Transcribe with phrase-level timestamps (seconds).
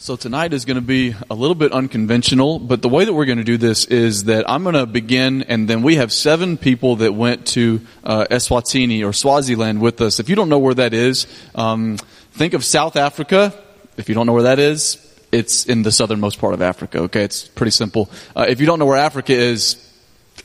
[0.00, 3.24] So tonight is going to be a little bit unconventional, but the way that we're
[3.24, 6.56] going to do this is that I'm going to begin, and then we have seven
[6.56, 10.20] people that went to uh, Eswatini or Swaziland with us.
[10.20, 11.96] If you don't know where that is, um,
[12.30, 13.52] think of South Africa.
[13.96, 17.00] If you don't know where that is, it's in the southernmost part of Africa.
[17.00, 18.08] Okay, it's pretty simple.
[18.36, 19.84] Uh, if you don't know where Africa is,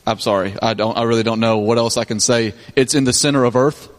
[0.08, 0.98] I'm sorry, I don't.
[0.98, 2.56] I really don't know what else I can say.
[2.76, 3.93] It's in the center of Earth.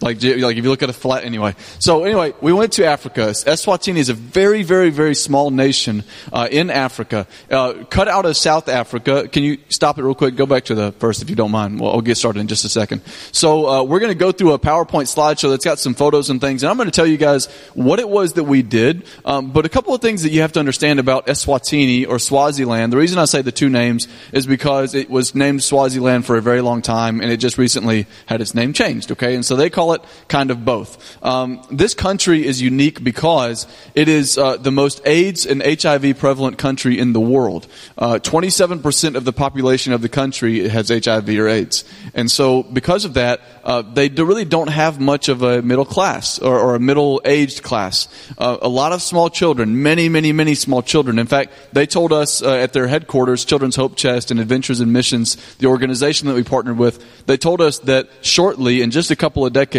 [0.00, 1.54] Like, like if you look at a flat, anyway.
[1.78, 3.20] So anyway, we went to Africa.
[3.20, 7.26] Eswatini is a very, very, very small nation uh, in Africa.
[7.50, 9.28] Uh, cut out of South Africa.
[9.28, 10.36] Can you stop it real quick?
[10.36, 11.80] Go back to the first if you don't mind.
[11.80, 13.02] Well, I'll get started in just a second.
[13.32, 16.40] So uh, we're going to go through a PowerPoint slideshow that's got some photos and
[16.40, 19.04] things, and I'm going to tell you guys what it was that we did.
[19.26, 22.90] Um, but a couple of things that you have to understand about Eswatini or Swaziland.
[22.92, 26.42] The reason I say the two names is because it was named Swaziland for a
[26.42, 29.12] very long time, and it just recently had its name changed.
[29.12, 31.22] Okay, and so they call it kind of both.
[31.24, 36.58] Um, this country is unique because it is uh, the most AIDS and HIV prevalent
[36.58, 37.66] country in the world.
[37.98, 41.84] Uh, 27% of the population of the country has HIV or AIDS.
[42.14, 45.84] And so, because of that, uh, they do really don't have much of a middle
[45.84, 48.08] class or, or a middle aged class.
[48.38, 51.18] Uh, a lot of small children, many, many, many small children.
[51.18, 54.92] In fact, they told us uh, at their headquarters, Children's Hope Chest and Adventures in
[54.92, 59.16] Missions, the organization that we partnered with, they told us that shortly, in just a
[59.16, 59.70] couple of decades,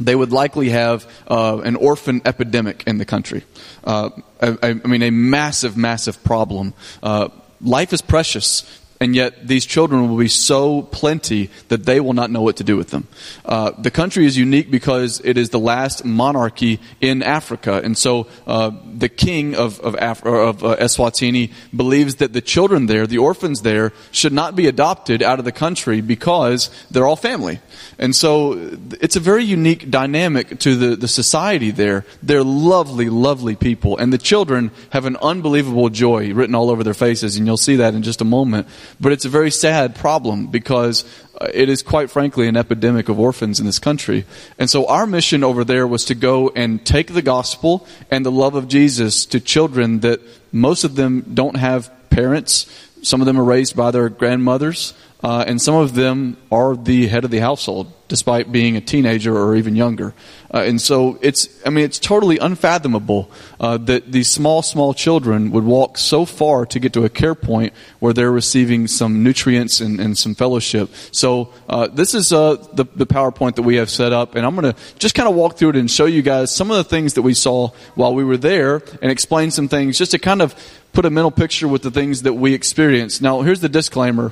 [0.00, 3.44] they would likely have uh, an orphan epidemic in the country.
[3.84, 6.74] Uh, I, I, mean, a massive, massive problem.
[7.02, 7.28] Uh,
[7.60, 8.64] life is precious
[9.04, 12.64] and yet these children will be so plenty that they will not know what to
[12.64, 13.06] do with them.
[13.44, 18.26] Uh, the country is unique because it is the last monarchy in Africa, and so
[18.46, 23.18] uh, the king of of, Af- of uh, Eswatini believes that the children there, the
[23.18, 27.60] orphans there, should not be adopted out of the country because they're all family.
[27.98, 28.54] And so
[29.02, 32.06] it's a very unique dynamic to the, the society there.
[32.22, 36.94] They're lovely, lovely people, and the children have an unbelievable joy written all over their
[36.94, 38.66] faces, and you'll see that in just a moment.
[39.00, 41.04] But it's a very sad problem because
[41.40, 44.24] uh, it is quite frankly an epidemic of orphans in this country.
[44.58, 48.30] And so our mission over there was to go and take the gospel and the
[48.30, 50.20] love of Jesus to children that
[50.52, 52.66] most of them don't have parents.
[53.02, 54.94] Some of them are raised by their grandmothers.
[55.24, 59.34] Uh, and some of them are the head of the household, despite being a teenager
[59.34, 60.12] or even younger.
[60.52, 65.50] Uh, and so it's, I mean, it's totally unfathomable uh, that these small, small children
[65.52, 69.80] would walk so far to get to a care point where they're receiving some nutrients
[69.80, 70.90] and, and some fellowship.
[71.10, 74.54] So uh, this is uh, the, the PowerPoint that we have set up, and I'm
[74.54, 76.84] going to just kind of walk through it and show you guys some of the
[76.84, 80.42] things that we saw while we were there and explain some things just to kind
[80.42, 80.54] of
[80.92, 83.22] put a mental picture with the things that we experienced.
[83.22, 84.30] Now, here's the disclaimer.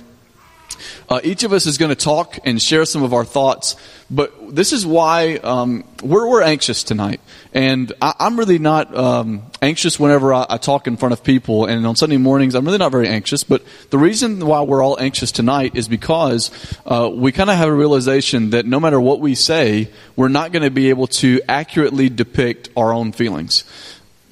[1.09, 3.77] Uh, each of us is going to talk and share some of our thoughts,
[4.11, 7.21] but this is why um, we're, we're, anxious tonight.
[7.55, 11.67] And I, am really not um, anxious whenever I, I, talk in front of people,
[11.67, 13.45] and on Sunday mornings, I'm really not very anxious.
[13.45, 16.51] But the reason why we're all anxious tonight is because
[16.85, 20.53] uh, we kind of have a realization that no matter what we say, we're not
[20.53, 23.65] going to be able to accurately depict our own feelings.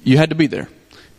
[0.03, 0.69] You had to be there.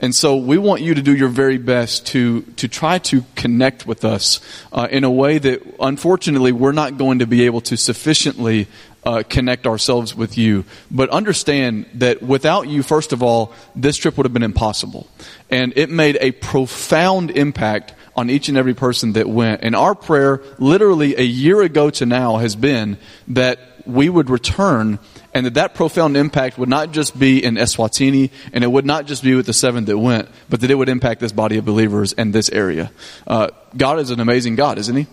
[0.03, 3.87] And so we want you to do your very best to, to try to connect
[3.87, 4.41] with us
[4.73, 8.67] uh, in a way that, unfortunately, we're not going to be able to sufficiently
[9.05, 10.65] uh, connect ourselves with you.
[10.91, 15.07] But understand that without you, first of all, this trip would have been impossible.
[15.51, 19.63] And it made a profound impact on each and every person that went.
[19.63, 22.99] And our prayer, literally a year ago to now, has been
[23.29, 24.99] that we would return
[25.35, 29.07] and that that profound impact would not just be in Eswatini, and it would not
[29.07, 31.65] just be with the seven that went, but that it would impact this body of
[31.65, 32.91] believers and this area.
[33.27, 35.07] Uh, God is an amazing God, isn't He?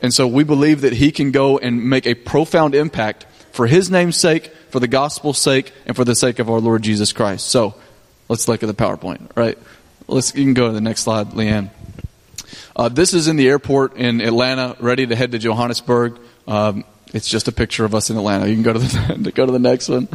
[0.00, 3.90] And so we believe that He can go and make a profound impact for His
[3.90, 7.46] name's sake, for the gospel's sake, and for the sake of our Lord Jesus Christ.
[7.48, 7.74] So
[8.28, 9.58] let's look at the PowerPoint, right?
[10.06, 11.70] Let's, you can go to the next slide, Leanne.
[12.76, 16.18] Uh, this is in the airport in Atlanta, ready to head to Johannesburg.
[16.46, 16.84] Um,
[17.14, 18.46] it's just a picture of us in Atlanta.
[18.48, 20.08] You can go to the go to the next one.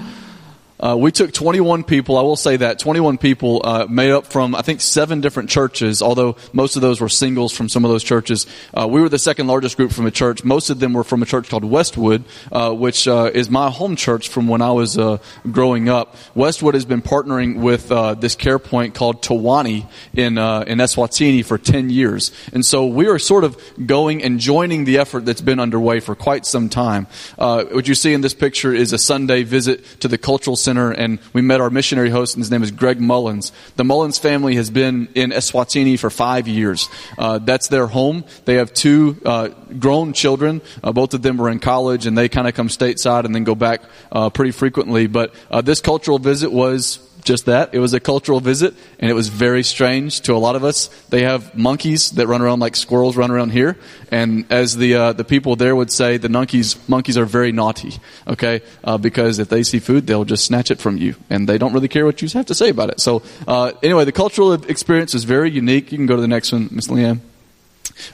[0.80, 2.18] Uh, we took 21 people.
[2.18, 6.02] I will say that 21 people uh, made up from I think seven different churches.
[6.02, 8.48] Although most of those were singles from some of those churches.
[8.74, 10.44] Uh, we were the second largest group from a church.
[10.44, 13.96] Most of them were from a church called Westwood, uh, which uh, is my home
[13.98, 15.18] church from when I was uh,
[15.52, 16.16] growing up.
[16.34, 17.90] Westwood has been partnering with
[18.22, 23.20] this care point called Tawani in in Eswatini for 10 years, and so we are
[23.20, 27.08] sort of going and joining the effort that's been underway for quite some time.
[27.38, 30.92] what you see in this picture is a Sunday visit to the cultural center Center,
[30.92, 33.52] and we met our missionary host, and his name is Greg Mullins.
[33.76, 36.88] The Mullins family has been in Eswatini for five years.
[37.18, 38.24] Uh, that's their home.
[38.46, 39.48] They have two uh,
[39.80, 40.62] grown children.
[40.84, 43.46] Uh, both of them are in college, and they kind of come stateside and then
[43.46, 43.82] go back
[44.12, 45.08] uh, pretty frequently.
[45.08, 47.00] But uh, this cultural visit was
[47.30, 47.76] just that.
[47.76, 50.90] It was a cultural visit, and it was very strange to a lot of us.
[51.10, 53.78] They have monkeys that run around like squirrels run around here,
[54.12, 57.94] and as the uh, the people there would say, the monkeys monkeys are very naughty.
[58.28, 61.60] Okay, uh, because if they see food, they'll just snatch it from you, and they
[61.60, 63.00] don't really care what you have to say about it.
[63.00, 65.92] So uh, anyway, the cultural experience is very unique.
[65.92, 67.20] You can go to the next one, Miss Leanne.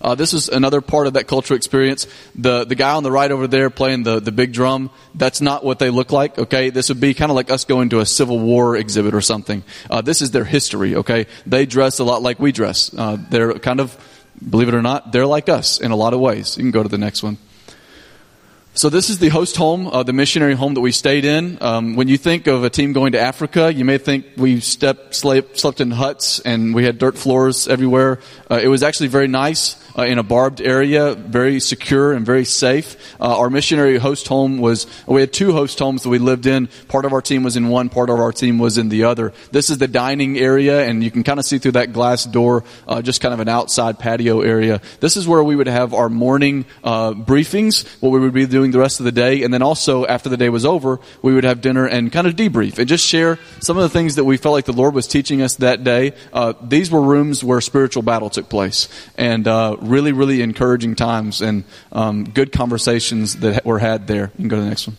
[0.02, 2.08] Uh, this is another part of that cultural experience.
[2.36, 5.64] The the guy on the right over there playing the, the big drum, that's not
[5.64, 6.70] what they look like, okay?
[6.70, 9.64] This would be kind of like us going to a Civil War exhibit or something.
[9.90, 11.28] Uh, this is their history, okay?
[11.46, 12.94] They dress a lot like we dress.
[12.96, 13.98] Uh, they're kind of,
[14.50, 16.58] believe it or not, they're like us in a lot of ways.
[16.58, 17.38] You can go to the next one.
[18.78, 21.58] So this is the host home, uh, the missionary home that we stayed in.
[21.62, 25.16] Um, when you think of a team going to Africa, you may think we slept,
[25.16, 28.20] slept in huts and we had dirt floors everywhere.
[28.52, 32.44] Uh, it was actually very nice uh, in a barbed area, very secure and very
[32.44, 32.98] safe.
[33.18, 36.68] Uh, our missionary host home was, we had two host homes that we lived in.
[36.90, 39.32] Part of our team was in one, part of our team was in the other.
[39.54, 42.66] This is the dining area, and you can kind of see through that glass door,
[42.90, 44.82] uh, just kind of an outside patio area.
[45.00, 48.65] This is where we would have our morning uh, briefings, what we would be doing
[48.72, 51.44] the rest of the day, and then also after the day was over, we would
[51.44, 54.38] have dinner and kind of debrief and just share some of the things that we
[54.38, 56.14] felt like the Lord was teaching us that day.
[56.34, 61.42] Uh, these were rooms where spiritual battle took place, and uh, really, really encouraging times
[61.42, 64.32] and um, good conversations that were had there.
[64.38, 64.98] You can go to the next one.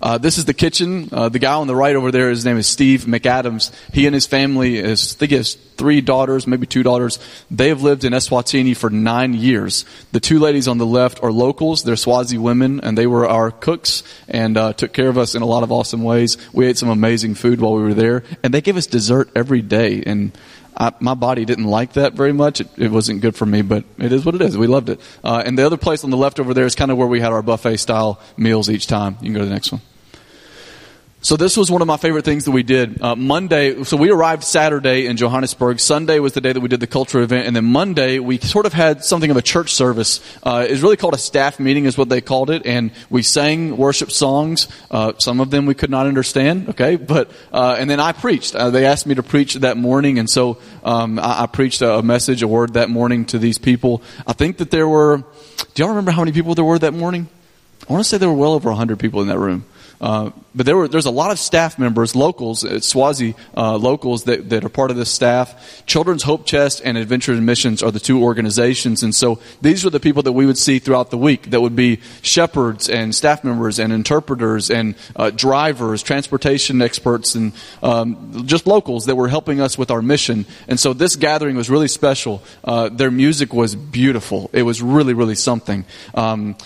[0.00, 1.08] Uh, this is the kitchen.
[1.10, 3.72] Uh, the guy on the right over there, his name is Steve McAdams.
[3.92, 7.18] He and his family, is, I think he has three daughters, maybe two daughters.
[7.50, 9.84] They have lived in Eswatini for nine years.
[10.12, 11.82] The two ladies on the left are locals.
[11.82, 15.42] They're Swazi women, and they were our cooks and uh, took care of us in
[15.42, 16.36] a lot of awesome ways.
[16.52, 19.62] We ate some amazing food while we were there, and they gave us dessert every
[19.62, 20.02] day.
[20.04, 20.32] And
[20.76, 22.60] I, my body didn't like that very much.
[22.60, 24.58] It, it, wasn't good for me, but it is what it is.
[24.58, 25.00] We loved it.
[25.24, 27.20] Uh, and the other place on the left over there is kind of where we
[27.20, 29.16] had our buffet style meals each time.
[29.20, 29.80] You can go to the next one.
[31.26, 33.02] So this was one of my favorite things that we did.
[33.02, 35.80] Uh, Monday, so we arrived Saturday in Johannesburg.
[35.80, 38.64] Sunday was the day that we did the culture event, and then Monday we sort
[38.64, 40.20] of had something of a church service.
[40.44, 43.76] Uh, it's really called a staff meeting, is what they called it, and we sang
[43.76, 44.68] worship songs.
[44.88, 48.54] Uh, some of them we could not understand, okay, but uh, and then I preached.
[48.54, 51.94] Uh, they asked me to preach that morning, and so um, I, I, preached a,
[51.94, 54.00] a message, a word that morning to these people.
[54.28, 55.24] I think that there were.
[55.74, 57.28] Do y'all remember how many people there were that morning?
[57.88, 59.64] I want to say there were well over hundred people in that room.
[60.00, 64.24] Uh, but there were, there's a lot of staff members, locals, uh, Swazi uh, locals
[64.24, 65.84] that, that are part of this staff.
[65.86, 69.02] Children's Hope Chest and Adventures Missions are the two organizations.
[69.02, 71.76] And so these are the people that we would see throughout the week that would
[71.76, 77.52] be shepherds and staff members and interpreters and uh, drivers, transportation experts, and
[77.82, 80.46] um, just locals that were helping us with our mission.
[80.68, 82.42] And so this gathering was really special.
[82.64, 84.48] Uh, their music was beautiful.
[84.52, 85.84] It was really, really something.
[86.14, 86.56] Um,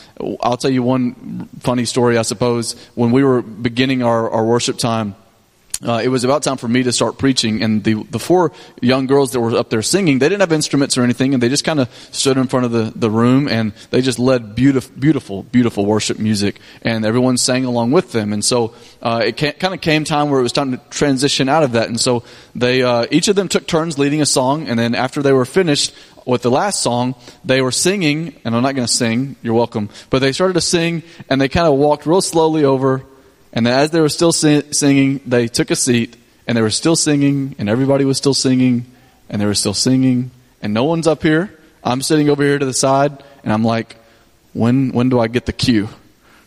[0.41, 2.75] I'll tell you one funny story, I suppose.
[2.95, 5.15] When we were beginning beginning our, our worship time,
[5.83, 8.53] uh, it was about time for me to start preaching, and the, the four
[8.83, 11.49] young girls that were up there singing, they didn't have instruments or anything, and they
[11.49, 14.95] just kind of stood in front of the, the room, and they just led beautiful,
[14.99, 18.35] beautiful, beautiful worship music, and everyone sang along with them.
[18.35, 21.63] And so uh, it kind of came time where it was time to transition out
[21.63, 22.23] of that, and so
[22.55, 25.47] they uh, each of them took turns leading a song, and then after they were
[25.47, 25.95] finished
[26.27, 29.89] with the last song, they were singing, and I'm not going to sing, you're welcome,
[30.11, 33.03] but they started to sing, and they kind of walked real slowly over
[33.53, 36.17] and as they were still sing- singing, they took a seat,
[36.47, 38.87] and they were still singing, and everybody was still singing,
[39.29, 40.31] and they were still singing,
[40.63, 41.57] and no one's up here.
[41.83, 43.97] I'm sitting over here to the side, and I'm like,
[44.53, 45.89] when when do I get the cue,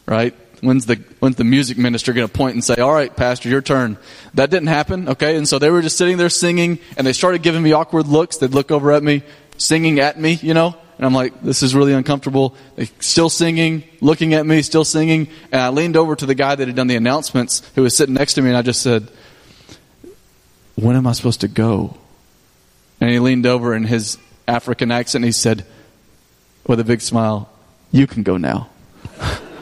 [0.06, 0.36] right?
[0.62, 3.62] When's the when's the music minister going to point and say, "All right, pastor, your
[3.62, 3.98] turn"?
[4.34, 5.36] That didn't happen, okay?
[5.36, 8.38] And so they were just sitting there singing, and they started giving me awkward looks.
[8.38, 9.24] They'd look over at me,
[9.58, 12.56] singing at me, you know, and I'm like, this is really uncomfortable.
[12.78, 15.28] They're still singing, looking at me, still singing.
[15.52, 18.16] And I leaned over to the guy that had done the announcements who was sitting
[18.16, 19.10] next to me and I just said,
[20.76, 21.98] when am I supposed to go?
[23.02, 24.18] And he leaned over in his
[24.48, 25.66] African accent and he said,
[26.66, 27.50] with a big smile,
[27.92, 28.70] you can go now.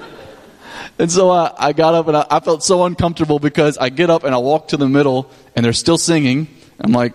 [0.99, 4.11] and so I, I, got up and I, I felt so uncomfortable because I get
[4.11, 6.47] up and I walk to the middle and they're still singing.
[6.79, 7.13] I'm like,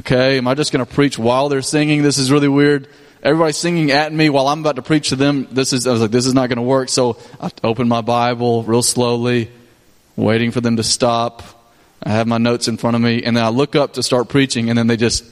[0.00, 2.02] okay, am I just going to preach while they're singing?
[2.02, 2.88] This is really weird
[3.22, 5.48] everybody's singing at me while I'm about to preach to them.
[5.50, 6.88] This is, I was like, this is not going to work.
[6.88, 9.50] So I opened my Bible real slowly,
[10.16, 11.42] waiting for them to stop.
[12.02, 14.28] I have my notes in front of me, and then I look up to start
[14.28, 15.24] preaching, and then they just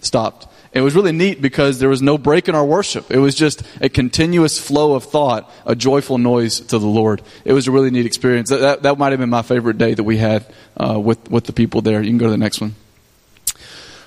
[0.00, 0.48] stopped.
[0.72, 3.10] It was really neat because there was no break in our worship.
[3.12, 7.22] It was just a continuous flow of thought, a joyful noise to the Lord.
[7.44, 8.50] It was a really neat experience.
[8.50, 10.44] That, that, that might have been my favorite day that we had
[10.76, 12.02] uh, with, with the people there.
[12.02, 12.74] You can go to the next one.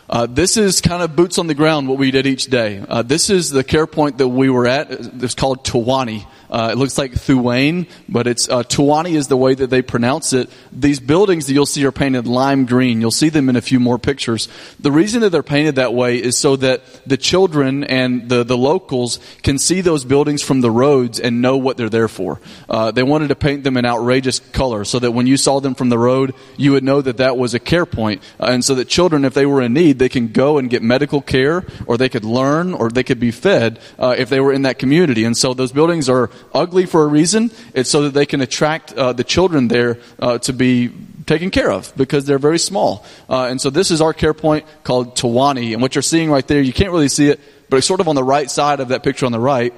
[0.09, 2.83] Uh, this is kind of boots on the ground what we did each day.
[2.87, 4.89] Uh, this is the care point that we were at.
[4.89, 6.25] It's called Tawani.
[6.50, 10.34] Uh, it looks like Thuane, but it's uh, Tuwani is the way that they pronounce
[10.34, 10.50] it.
[10.72, 13.01] These buildings that you'll see are painted lime green.
[13.01, 14.48] You'll see them in a few more pictures.
[14.80, 18.58] The reason that they're painted that way is so that the children and the, the
[18.58, 22.39] locals can see those buildings from the roads and know what they're there for.
[22.70, 25.75] Uh, they wanted to paint them in outrageous color so that when you saw them
[25.75, 28.22] from the road, you would know that that was a care point.
[28.39, 30.82] Uh, and so that children, if they were in need, they can go and get
[30.82, 34.54] medical care or they could learn or they could be fed uh, if they were
[34.54, 35.24] in that community.
[35.24, 37.51] And so those buildings are ugly for a reason.
[37.74, 40.91] It's so that they can attract uh, the children there uh, to be
[41.25, 43.06] taken care of because they're very small.
[43.29, 45.74] Uh, and so this is our care point called Tawani.
[45.74, 47.39] And what you're seeing right there, you can't really see it,
[47.70, 49.74] but it's sort of on the right side of that picture on the right.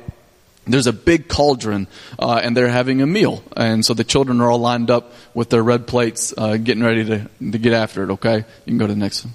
[0.67, 1.87] There's a big cauldron,
[2.19, 3.43] uh, and they're having a meal.
[3.57, 7.05] And so the children are all lined up with their red plates, uh, getting ready
[7.05, 8.37] to, to get after it, okay?
[8.37, 9.33] You can go to the next one.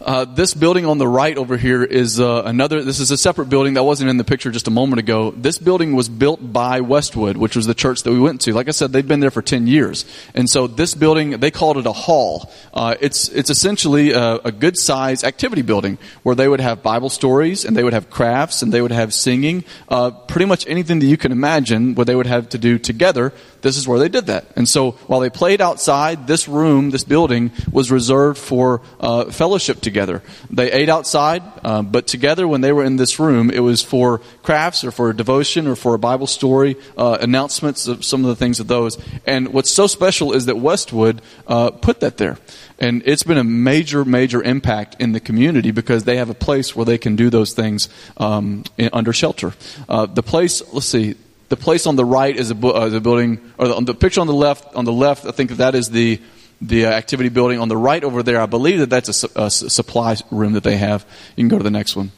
[0.00, 2.82] Uh, this building on the right over here is uh, another.
[2.82, 5.30] This is a separate building that wasn't in the picture just a moment ago.
[5.30, 8.52] This building was built by Westwood, which was the church that we went to.
[8.52, 11.78] Like I said, they've been there for ten years, and so this building they called
[11.78, 12.52] it a hall.
[12.72, 17.08] Uh, it's it's essentially a, a good size activity building where they would have Bible
[17.08, 19.64] stories and they would have crafts and they would have singing.
[19.88, 23.32] Uh, pretty much anything that you can imagine, what they would have to do together
[23.64, 24.44] this is where they did that.
[24.56, 29.80] And so while they played outside, this room, this building, was reserved for uh, fellowship
[29.84, 30.22] together.
[30.50, 34.18] They ate outside, uh, but together when they were in this room, it was for
[34.42, 38.28] crafts or for a devotion or for a Bible story, uh, announcements of some of
[38.28, 38.98] the things of those.
[39.26, 42.38] And what's so special is that Westwood uh, put that there.
[42.80, 46.74] And it's been a major, major impact in the community because they have a place
[46.74, 49.54] where they can do those things um, in, under shelter.
[49.88, 51.14] Uh, the place, let's see,
[51.50, 54.26] the place on the right is a, uh, the building, or the, the, picture on
[54.26, 54.74] the left.
[54.74, 56.20] On the left, I think that is the
[56.60, 57.58] the uh, activity building.
[57.58, 60.76] On the right over there, I believe that that's a, a supply room that they
[60.76, 61.04] have.
[61.36, 62.12] You can go to the next one.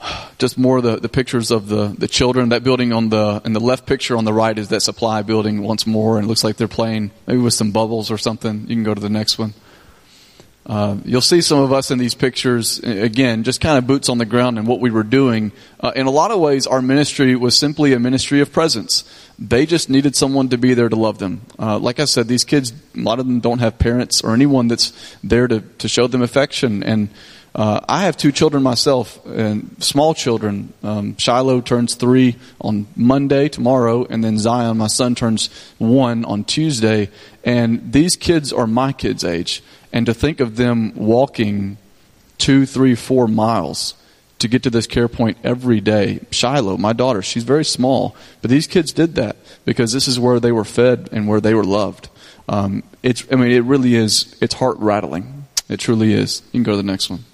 [0.38, 2.50] Just more of the, the pictures of the, the children.
[2.50, 5.62] That building on the in the left picture on the right is that supply building
[5.62, 8.62] once more, and it looks like they're playing maybe with some bubbles or something.
[8.62, 9.54] You can go to the next one.
[10.66, 14.18] Uh, you'll see some of us in these pictures, again, just kind of boots on
[14.18, 15.50] the ground and what we were doing.
[15.80, 19.02] Uh, in a lot of ways, our ministry was simply a ministry of presence.
[19.40, 21.40] They just needed someone to be there to love them.
[21.58, 24.68] Uh, like I said, these kids, a lot of them don't have parents or anyone
[24.68, 24.92] that's
[25.24, 26.82] there to, to show them affection.
[26.82, 27.08] And
[27.54, 30.72] uh, I have two children myself, and small children.
[30.82, 36.44] Um, Shiloh turns three on Monday, tomorrow, and then Zion, my son, turns one on
[36.44, 37.08] Tuesday.
[37.42, 39.62] And these kids are my kids' age.
[39.92, 41.78] And to think of them walking
[42.38, 43.94] two, three, four miles
[44.40, 46.20] to get to this care point every day.
[46.30, 50.40] Shiloh, my daughter, she's very small, but these kids did that because this is where
[50.40, 52.08] they were fed and where they were loved.
[52.48, 55.46] Um, it's, I mean, it really is, it's heart rattling.
[55.68, 56.42] It truly is.
[56.46, 57.24] You can go to the next one.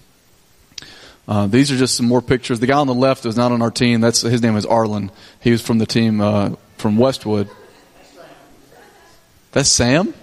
[1.28, 2.60] Uh, these are just some more pictures.
[2.60, 4.00] The guy on the left is not on our team.
[4.00, 5.10] That's his name is Arlen.
[5.40, 7.48] He was from the team uh, from Westwood.
[9.52, 10.14] That's Sam.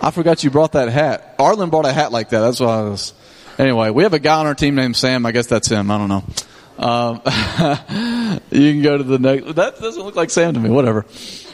[0.00, 1.34] I forgot you brought that hat.
[1.38, 2.40] Arlen brought a hat like that.
[2.40, 3.12] That's why I was.
[3.58, 5.26] Anyway, we have a guy on our team named Sam.
[5.26, 5.90] I guess that's him.
[5.90, 6.24] I don't know.
[6.78, 7.20] Um,
[8.50, 9.54] you can go to the next.
[9.56, 10.70] That doesn't look like Sam to me.
[10.70, 11.04] Whatever.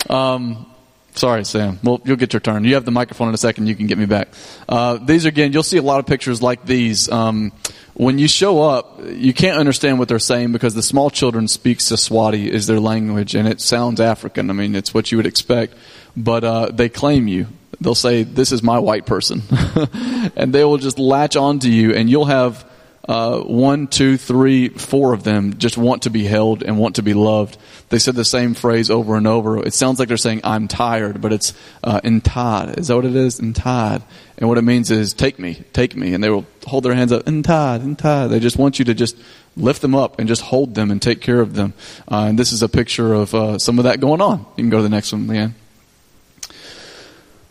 [0.08, 0.66] Um,
[1.14, 1.80] sorry, Sam.
[1.82, 2.64] Well, you'll get your turn.
[2.64, 3.66] You have the microphone in a second.
[3.66, 4.28] You can get me back.
[4.68, 7.10] Uh, these again, you'll see a lot of pictures like these.
[7.10, 7.52] Um,
[7.94, 11.78] when you show up, you can't understand what they're saying because the small children speak
[11.78, 14.50] Siswati is their language, and it sounds African.
[14.50, 15.74] I mean, it's what you would expect,
[16.16, 17.46] but uh, they claim you
[17.80, 19.42] they'll say, This is my white person.
[20.36, 22.64] and they will just latch onto you, and you'll have
[23.08, 27.02] uh, one, two, three, four of them just want to be held and want to
[27.02, 27.56] be loved.
[27.88, 29.64] They said the same phrase over and over.
[29.64, 31.54] It sounds like they're saying, I'm tired, but it's
[31.84, 32.78] uh, intad.
[32.78, 33.40] Is that what it is?
[33.40, 34.02] Intad.
[34.38, 36.14] And what it means is, take me, take me.
[36.14, 38.30] And they will hold their hands up, intad, intad.
[38.30, 39.16] They just want you to just
[39.56, 41.74] lift them up and just hold them and take care of them.
[42.10, 44.40] Uh, and this is a picture of uh, some of that going on.
[44.56, 45.52] You can go to the next one, Leanne.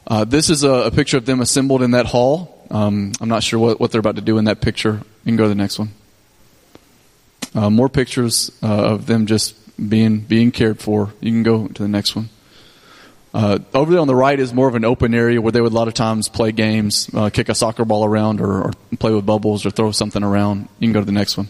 [0.08, 2.64] Uh, this is a, a, picture of them assembled in that hall.
[2.70, 5.02] Um, I'm not sure what, what they're about to do in that picture.
[5.24, 5.90] You can go to the next one.
[7.56, 9.56] Uh, more pictures uh, of them just
[9.90, 11.14] being being cared for.
[11.22, 12.30] You can go to the next one.
[13.34, 15.72] Uh, over there on the right is more of an open area where they would
[15.72, 19.12] a lot of times play games, uh, kick a soccer ball around, or, or, play
[19.12, 20.70] with bubbles, or throw something around.
[20.80, 21.50] You can go to the next one.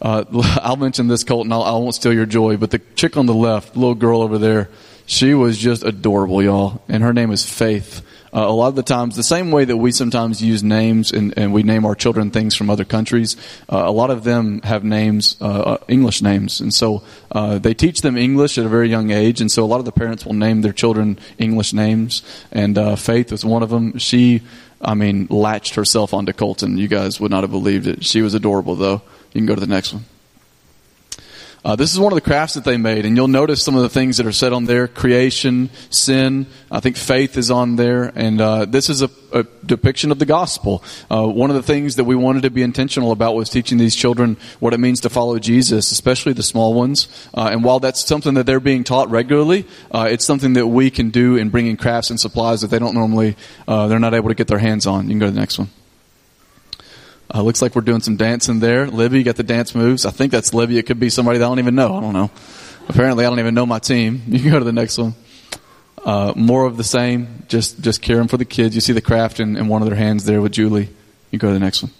[0.00, 1.52] I'll mention this, Colton.
[1.52, 4.22] I'll, I will not steal your joy, but the chick on the left, little girl
[4.22, 4.70] over there,
[5.08, 6.82] she was just adorable, y'all.
[6.86, 8.02] And her name is Faith.
[8.30, 11.32] Uh, a lot of the times, the same way that we sometimes use names and,
[11.38, 13.34] and we name our children things from other countries,
[13.72, 16.60] uh, a lot of them have names, uh, uh English names.
[16.60, 19.40] And so uh, they teach them English at a very young age.
[19.40, 22.22] And so a lot of the parents will name their children English names.
[22.52, 23.96] And uh, Faith was one of them.
[23.96, 24.42] She,
[24.78, 26.76] I mean, latched herself onto Colton.
[26.76, 28.04] You guys would not have believed it.
[28.04, 29.00] She was adorable, though.
[29.32, 30.04] You can go to the next one.
[31.64, 33.82] Uh, this is one of the crafts that they made, and you'll notice some of
[33.82, 36.46] the things that are said on there: creation, sin.
[36.70, 40.26] I think faith is on there, and uh, this is a, a, depiction of the
[40.26, 40.82] gospel.
[41.10, 43.94] Uh, one of the things that we wanted to be intentional about was teaching these
[43.94, 47.08] children what it means to follow Jesus, especially the small ones.
[47.34, 50.90] Uh, and while that's something that they're being taught regularly, uh, it's something that we
[50.90, 53.36] can do in bringing crafts and supplies that they don't normally,
[53.66, 55.04] uh, they're not able to get their hands on.
[55.04, 55.68] You can go to the next one.
[57.32, 58.86] Uh, looks like we're doing some dancing there.
[58.86, 60.06] Libby, you got the dance moves.
[60.06, 60.78] I think that's Libby.
[60.78, 61.96] It could be somebody that I don't even know.
[61.96, 62.30] I don't know.
[62.88, 64.22] Apparently, I don't even know my team.
[64.28, 65.14] You can go to the next one.
[66.02, 67.44] Uh, more of the same.
[67.48, 68.74] Just just caring for the kids.
[68.74, 70.88] You see the craft in, in one of their hands there with Julie.
[71.30, 71.92] You go to the next one.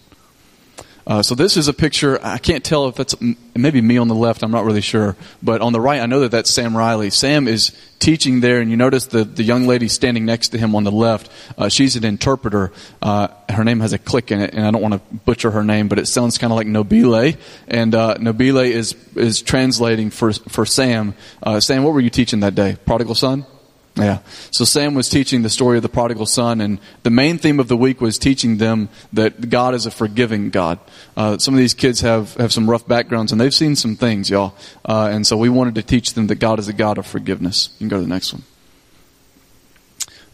[1.08, 2.18] Uh, so this is a picture.
[2.22, 3.14] I can't tell if that's
[3.56, 4.42] maybe me on the left.
[4.42, 7.08] I'm not really sure, but on the right, I know that that's Sam Riley.
[7.08, 10.76] Sam is teaching there, and you notice the the young lady standing next to him
[10.76, 11.30] on the left.
[11.56, 12.72] Uh, she's an interpreter.
[13.00, 15.64] Uh, her name has a click in it, and I don't want to butcher her
[15.64, 17.32] name, but it sounds kind of like Nobile.
[17.68, 21.14] And uh, Nobile is is translating for for Sam.
[21.42, 22.76] Uh, Sam, what were you teaching that day?
[22.84, 23.46] Prodigal son.
[23.98, 24.18] Yeah.
[24.50, 27.68] So Sam was teaching the story of the prodigal son, and the main theme of
[27.68, 30.78] the week was teaching them that God is a forgiving God.
[31.16, 34.30] Uh, some of these kids have, have some rough backgrounds, and they've seen some things,
[34.30, 34.54] y'all.
[34.84, 37.70] Uh, and so we wanted to teach them that God is a God of forgiveness.
[37.74, 38.44] You can go to the next one.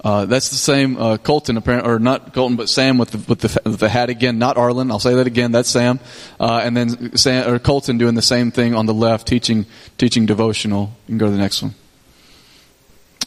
[0.05, 3.41] Uh, that's the same uh, Colton, apparently, or not Colton, but Sam with the, with
[3.41, 4.39] the, with the hat again.
[4.39, 4.91] Not Arlen.
[4.91, 5.51] I'll say that again.
[5.53, 5.99] That's Sam.
[6.39, 9.65] Uh, and then Sam, or Colton doing the same thing on the left, teaching
[9.97, 10.93] teaching devotional.
[11.07, 11.75] You can go to the next one.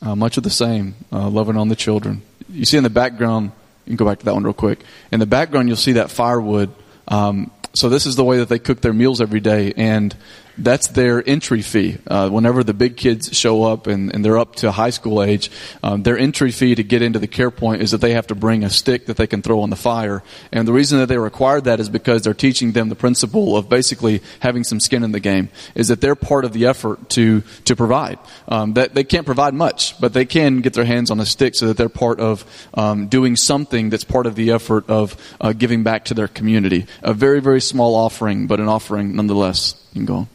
[0.02, 2.22] Uh, much of the same, uh, loving on the children.
[2.50, 3.52] You see in the background,
[3.86, 4.80] you can go back to that one real quick.
[5.12, 6.72] In the background, you'll see that firewood.
[7.08, 10.16] Um, so this is the way that they cook their meals every day, and
[10.58, 11.98] that's their entry fee.
[12.08, 15.52] Uh, whenever the big kids show up and, and they're up to high school age,
[15.84, 18.36] um, their entry fee to get into the care point is that they have to
[18.36, 20.24] bring a stick that they can throw on the fire.
[20.52, 23.70] And the reason that they require that is because they're teaching them the principle of
[23.70, 25.50] basically having some skin in the game.
[25.76, 28.20] Is that they're part of the effort to to provide.
[28.48, 31.56] Um, that they can't provide much, but they can get their hands on a stick
[31.56, 35.54] so that they're part of um, doing something that's part of the effort of uh,
[35.54, 36.86] giving back to their community.
[37.04, 39.76] A very very small offering, but an offering nonetheless.
[39.94, 40.28] You can go on.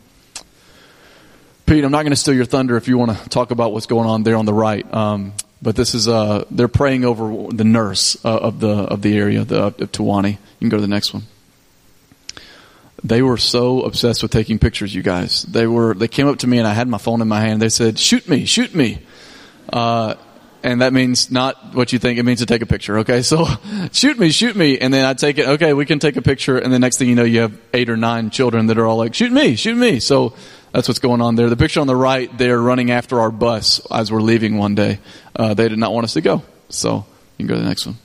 [1.73, 3.87] Pete, I'm not going to steal your thunder if you want to talk about what's
[3.87, 4.85] going on there on the right.
[4.93, 5.33] Um,
[5.63, 9.43] but this is uh, they're praying over the nurse uh, of the of the area
[9.43, 10.33] the, of Tawani.
[10.33, 11.23] You can go to the next one.
[13.03, 15.45] They were so obsessed with taking pictures, you guys.
[15.45, 15.95] They were.
[15.95, 17.63] They came up to me and I had my phone in my hand.
[17.63, 19.01] They said, "Shoot me, shoot me,"
[19.73, 20.17] uh,
[20.63, 22.19] and that means not what you think.
[22.19, 22.99] It means to take a picture.
[22.99, 23.47] Okay, so
[23.93, 25.49] shoot me, shoot me, and then I take it.
[25.49, 27.89] Okay, we can take a picture, and the next thing you know, you have eight
[27.89, 30.35] or nine children that are all like, "Shoot me, shoot me." So
[30.73, 31.51] that's what's going on there.
[31.51, 34.99] The picture on the right, they're running after our bus as we're leaving one day.
[35.37, 36.43] Uh, they did not want us to go.
[36.71, 37.05] So
[37.37, 37.97] you can go to the next one.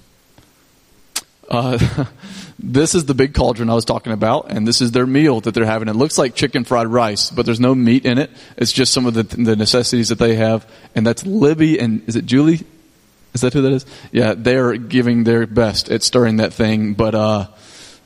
[1.49, 2.05] Uh,
[2.59, 5.53] this is the big cauldron I was talking about, and this is their meal that
[5.53, 5.87] they're having.
[5.87, 8.29] It looks like chicken fried rice, but there's no meat in it.
[8.57, 10.69] It's just some of the, the necessities that they have.
[10.93, 12.65] And that's Libby and, is it Julie?
[13.33, 13.85] Is that who that is?
[14.11, 17.47] Yeah, they're giving their best at stirring that thing, but, uh,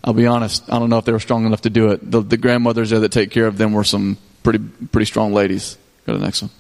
[0.03, 2.09] I'll be honest, I don't know if they were strong enough to do it.
[2.09, 4.59] The, the grandmothers there that take care of them were some pretty
[4.91, 5.77] pretty strong ladies.
[6.05, 6.51] Go to the next one.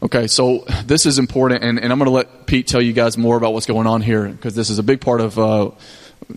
[0.00, 3.18] Okay, so this is important, and, and I'm going to let Pete tell you guys
[3.18, 5.70] more about what's going on here because this is a big part of uh,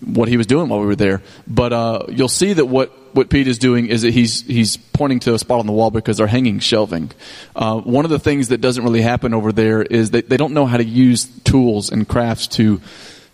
[0.04, 1.22] what he was doing while we were there.
[1.48, 5.20] But uh, you'll see that what, what Pete is doing is that he's he's pointing
[5.22, 7.12] to a spot on the wall because they're hanging shelving.
[7.56, 10.56] Uh, one of the things that doesn't really happen over there is that they don't
[10.56, 12.82] know how to use tools and crafts to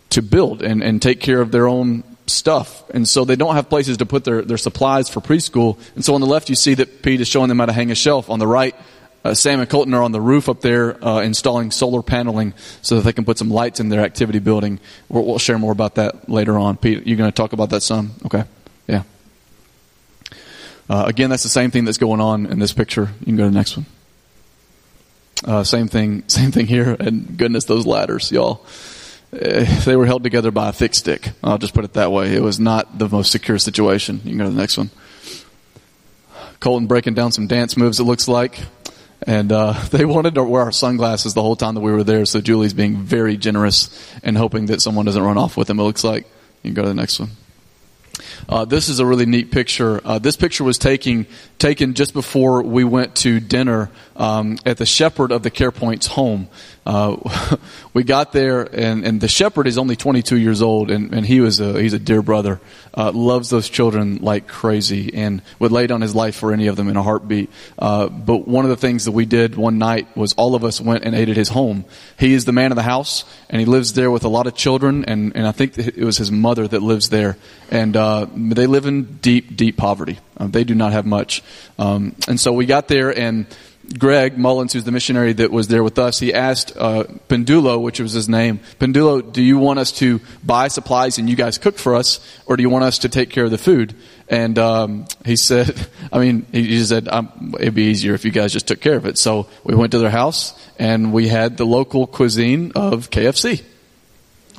[0.10, 2.88] to build and, and take care of their own stuff.
[2.90, 5.80] And so they don't have places to put their, their supplies for preschool.
[5.96, 7.90] And so on the left, you see that Pete is showing them how to hang
[7.90, 8.30] a shelf.
[8.30, 8.76] On the right,
[9.24, 12.96] uh, Sam and Colton are on the roof up there uh, installing solar paneling so
[12.96, 14.80] that they can put some lights in their activity building.
[15.10, 16.78] We'll, we'll share more about that later on.
[16.78, 18.12] Pete, you're going to talk about that some?
[18.26, 18.44] Okay.
[18.88, 19.04] Yeah.
[20.90, 23.10] Uh, again, that's the same thing that's going on in this picture.
[23.20, 23.86] You can go to the next one.
[25.46, 26.96] Uh, same thing, same thing here.
[27.00, 28.66] And goodness, those ladders, y'all.
[29.39, 31.32] Eh, they were held together by a thick stick.
[31.43, 32.34] I'll just put it that way.
[32.34, 34.21] It was not the most secure situation.
[34.23, 34.89] You can go to the next one.
[36.60, 38.60] Colton breaking down some dance moves, it looks like.
[39.26, 42.26] And uh, they wanted to wear our sunglasses the whole time that we were there,
[42.26, 43.89] so Julie's being very generous
[44.23, 46.26] and hoping that someone doesn't run off with them, it looks like.
[46.63, 47.30] You can go to the next one.
[48.50, 50.02] Uh, this is a really neat picture.
[50.04, 51.26] Uh, this picture was taking,
[51.60, 56.08] taken just before we went to dinner um, at the shepherd of the Care Point's
[56.08, 56.47] home.
[56.88, 57.58] Uh,
[57.93, 61.41] we got there, and, and the shepherd is only 22 years old, and, and he
[61.41, 62.62] was a, he's a dear brother.
[62.93, 66.78] Uh, loves those children like crazy, and would lay down his life for any of
[66.78, 67.50] them in a heartbeat.
[67.78, 70.80] Uh, but one of the things that we did one night was all of us
[70.80, 71.84] went and ate at his home.
[72.17, 74.56] He is the man of the house, and he lives there with a lot of
[74.56, 77.36] children, and, and I think it was his mother that lives there.
[77.69, 80.20] And uh, they live in deep, deep poverty.
[80.38, 81.44] Uh, they do not have much.
[81.80, 83.48] Um, and so we got there, and
[83.98, 88.00] Greg Mullins, who's the missionary that was there with us, he asked uh, Pendulo, which
[88.00, 91.78] was his name, Pendulo, do you want us to buy supplies and you guys cook
[91.78, 93.96] for us, or do you want us to take care of the food?
[94.28, 98.52] And um, he said, I mean, he said um, it'd be easier if you guys
[98.52, 99.18] just took care of it.
[99.18, 103.63] So we went to their house and we had the local cuisine of KFC.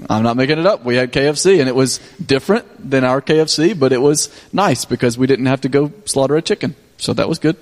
[0.09, 0.85] I'm not making it up.
[0.85, 5.19] We had KFC and it was different than our KFC, but it was nice because
[5.19, 6.77] we didn't have to go slaughter a chicken.
[6.99, 7.57] So that was good.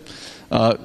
[0.50, 0.76] Uh,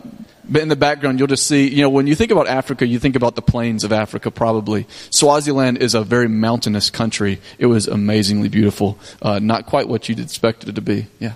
[0.48, 3.00] but in the background, you'll just see, you know, when you think about Africa, you
[3.00, 4.88] think about the plains of Africa probably.
[5.10, 7.40] Swaziland is a very mountainous country.
[7.58, 8.98] It was amazingly beautiful.
[9.22, 11.08] Uh, not quite what you'd expected it to be.
[11.20, 11.34] Yeah.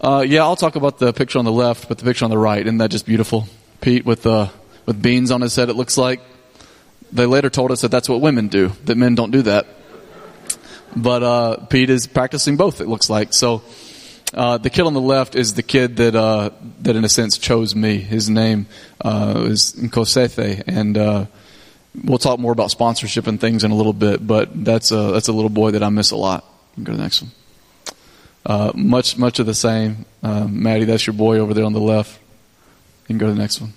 [0.00, 2.38] Uh, yeah, I'll talk about the picture on the left, but the picture on the
[2.38, 3.48] right, isn't that just beautiful?
[3.80, 4.48] Pete with, uh,
[4.86, 6.20] with beans on his head, it looks like.
[7.14, 9.66] They later told us that that's what women do, that men don't do that.
[10.96, 13.32] But uh, Pete is practicing both, it looks like.
[13.32, 13.62] So
[14.34, 16.50] uh, the kid on the left is the kid that, uh,
[16.82, 17.98] that in a sense, chose me.
[17.98, 18.66] His name
[19.00, 21.26] uh, is Nkosete, and uh,
[22.02, 25.28] we'll talk more about sponsorship and things in a little bit, but that's a, that's
[25.28, 26.44] a little boy that I miss a lot.
[26.82, 27.30] Go to the next one.
[28.44, 30.04] Uh, much, much of the same.
[30.20, 32.20] Maddie, that's your boy over there on the left.
[33.02, 33.72] You can go to the next one.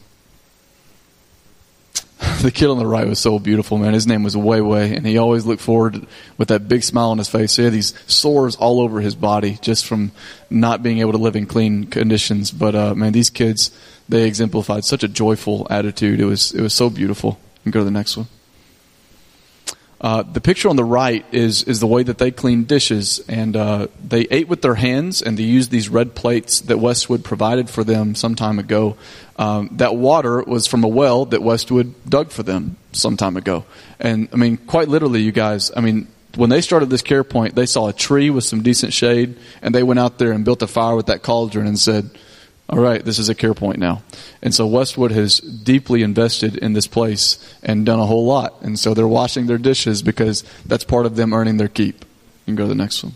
[2.41, 3.93] the kid on the right was so beautiful, man.
[3.93, 6.06] His name was Way Way, and he always looked forward
[6.38, 7.56] with that big smile on his face.
[7.56, 10.12] He had these sores all over his body just from
[10.50, 12.52] not being able to live in clean conditions.
[12.52, 13.71] But uh, man, these kids
[14.10, 16.19] they exemplified such a joyful attitude.
[16.19, 17.39] It was it was so beautiful.
[17.63, 18.28] Can go to the next one.
[19.99, 23.55] Uh, the picture on the right is is the way that they cleaned dishes, and
[23.55, 27.69] uh, they ate with their hands, and they used these red plates that Westwood provided
[27.69, 28.95] for them some time ago.
[29.38, 33.65] Um, that water was from a well that Westwood dug for them some time ago,
[33.99, 35.71] and I mean, quite literally, you guys.
[35.75, 38.93] I mean, when they started this care point, they saw a tree with some decent
[38.93, 42.12] shade, and they went out there and built a fire with that cauldron and said,
[42.69, 44.03] all right, this is a care point now.
[44.41, 48.62] And so Westwood has deeply invested in this place and done a whole lot.
[48.62, 52.01] And so they're washing their dishes because that's part of them earning their keep.
[52.01, 52.06] You
[52.45, 53.13] can go to the next one.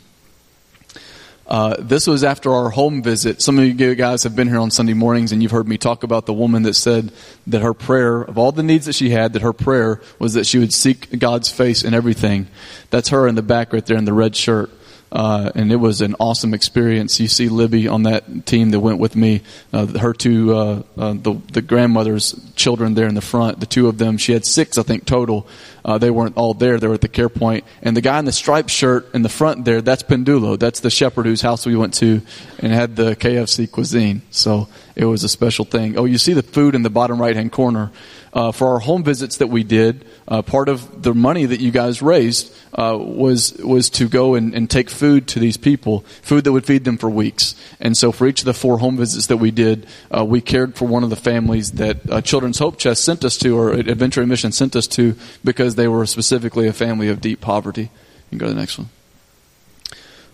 [1.48, 3.42] Uh, this was after our home visit.
[3.42, 6.04] Some of you guys have been here on Sunday mornings and you've heard me talk
[6.04, 7.12] about the woman that said
[7.48, 10.46] that her prayer, of all the needs that she had, that her prayer was that
[10.46, 12.48] she would seek God's face in everything.
[12.90, 14.70] That's her in the back right there in the red shirt.
[15.12, 17.19] Uh, and it was an awesome experience.
[17.19, 19.41] You see Libby on that team that went with me.
[19.74, 23.89] Uh, her two, uh, uh, the, the grandmother's children there in the front, the two
[23.89, 25.47] of them, she had six, I think, total.
[25.84, 26.78] Uh, they weren't all there.
[26.80, 27.65] They were at the care point.
[27.82, 30.58] And the guy in the striped shirt in the front there, that's Pendulo.
[30.58, 32.21] That's the shepherd whose house we went to
[32.60, 34.21] and had the KFC cuisine.
[34.30, 34.69] So
[35.02, 35.98] it was a special thing.
[35.98, 37.92] Oh, you see the food in the bottom right hand corner.
[38.34, 41.70] Uh, for our home visits that we did, uh, part of the money that you
[41.70, 46.46] guys raised uh, was was to go and, and, take food to these people, food
[46.46, 47.56] that would feed them for weeks.
[47.82, 49.86] And so, for each of the four home visits that we did,
[50.16, 53.38] uh, we cared for one of the families that uh, Children's Hope Chest sent us
[53.40, 57.42] to, or Adventure Mission sent us to, because they were specifically a family of deep
[57.42, 57.82] poverty.
[57.82, 57.90] You
[58.30, 58.90] can go to the next one.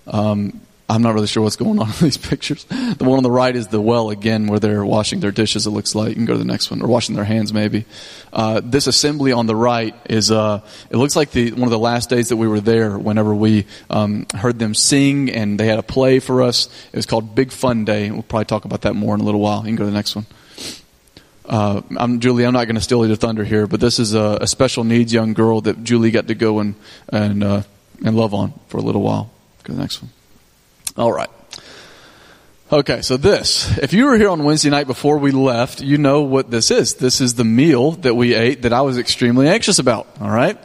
[0.06, 2.63] Um, I'm not really sure what's going on in these pictures.
[2.63, 5.67] The one on the right is the well again, where they're washing their dishes.
[5.67, 7.86] It looks like you can go to the next one, or washing their hands maybe.
[8.32, 10.32] Uh, this assembly on the right is.
[10.32, 12.97] Uh, it looks like the one of the last days that we were there.
[12.97, 16.67] Whenever we um, heard them sing, and they had a play for us.
[16.93, 18.10] It was called Big Fun Day.
[18.10, 19.60] We'll probably talk about that more in a little while.
[19.60, 20.26] You can go to the next one.
[21.45, 22.45] Uh, I'm Julie.
[22.45, 25.13] I'm not going to steal your thunder here, but this is a, a, special needs
[25.13, 26.76] young girl that Julie got to go and
[27.08, 27.62] and uh,
[28.04, 29.32] and love on for a little while.
[29.63, 30.12] Go to the next one.
[30.97, 31.29] All right.
[32.71, 36.23] Okay, so this, if you were here on Wednesday night before we left, you know
[36.23, 36.95] what this is.
[36.95, 40.07] This is the meal that we ate that I was extremely anxious about.
[40.19, 40.57] All right?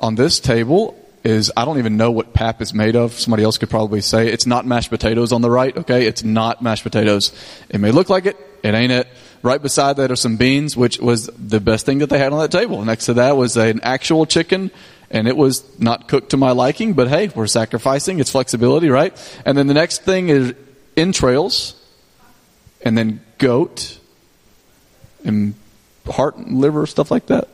[0.00, 3.12] On this table is, I don't even know what pap is made of.
[3.12, 5.74] Somebody else could probably say it's not mashed potatoes on the right.
[5.76, 7.32] Okay, it's not mashed potatoes.
[7.68, 9.06] It may look like it, it ain't it.
[9.40, 12.40] Right beside that are some beans, which was the best thing that they had on
[12.40, 12.84] that table.
[12.84, 14.72] Next to that was an actual chicken
[15.16, 18.20] and it was not cooked to my liking, but hey, we're sacrificing.
[18.20, 19.16] It's flexibility, right?
[19.46, 20.54] And then the next thing is
[20.94, 21.74] entrails,
[22.82, 23.98] and then goat,
[25.24, 25.54] and
[26.06, 27.48] heart and liver, stuff like that.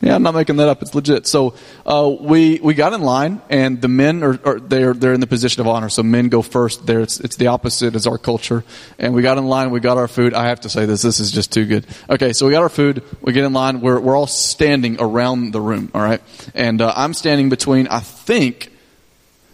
[0.00, 0.82] Yeah, I'm not making that up.
[0.82, 1.26] It's legit.
[1.26, 1.54] So
[1.86, 5.26] uh, we we got in line, and the men are, are, they're they're in the
[5.26, 5.88] position of honor.
[5.88, 6.84] So men go first.
[6.84, 8.64] There, it's it's the opposite as our culture.
[8.98, 9.70] And we got in line.
[9.70, 10.34] We got our food.
[10.34, 11.02] I have to say this.
[11.02, 11.86] This is just too good.
[12.10, 13.02] Okay, so we got our food.
[13.22, 13.80] We get in line.
[13.80, 15.90] We're we're all standing around the room.
[15.94, 16.20] All right,
[16.54, 17.88] and uh, I'm standing between.
[17.88, 18.72] I think.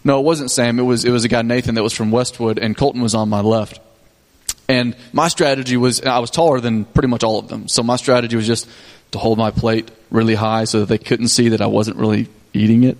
[0.03, 0.79] No, it wasn't Sam.
[0.79, 3.29] It was it was a guy Nathan that was from Westwood, and Colton was on
[3.29, 3.79] my left.
[4.67, 7.67] And my strategy was I was taller than pretty much all of them.
[7.67, 8.67] So my strategy was just
[9.11, 12.27] to hold my plate really high so that they couldn't see that I wasn't really
[12.53, 12.97] eating it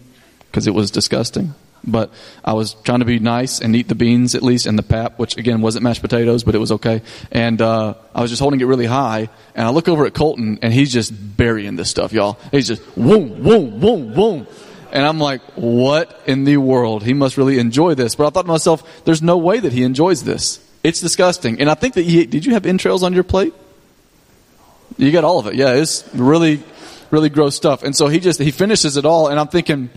[0.47, 1.54] because it was disgusting.
[1.84, 2.12] But
[2.45, 5.17] I was trying to be nice and eat the beans at least and the pap,
[5.17, 7.02] which again wasn't mashed potatoes, but it was okay.
[7.32, 9.30] And uh, I was just holding it really high.
[9.56, 12.38] And I look over at Colton, and he's just burying this stuff, y'all.
[12.52, 14.47] He's just boom, boom, boom, boom.
[14.91, 17.04] And I'm like, what in the world?
[17.04, 18.13] He must really enjoy this.
[18.13, 20.60] But I thought to myself, there's no way that he enjoys this.
[20.84, 21.60] It's disgusting.
[21.62, 23.54] And I think that he, did you have entrails on your plate?
[24.97, 25.56] You got all of it.
[25.56, 26.62] Yeah, it's really,
[27.10, 27.84] really gross stuff.
[27.84, 29.27] And so he just, he finishes it all.
[29.27, 29.89] And I'm thinking,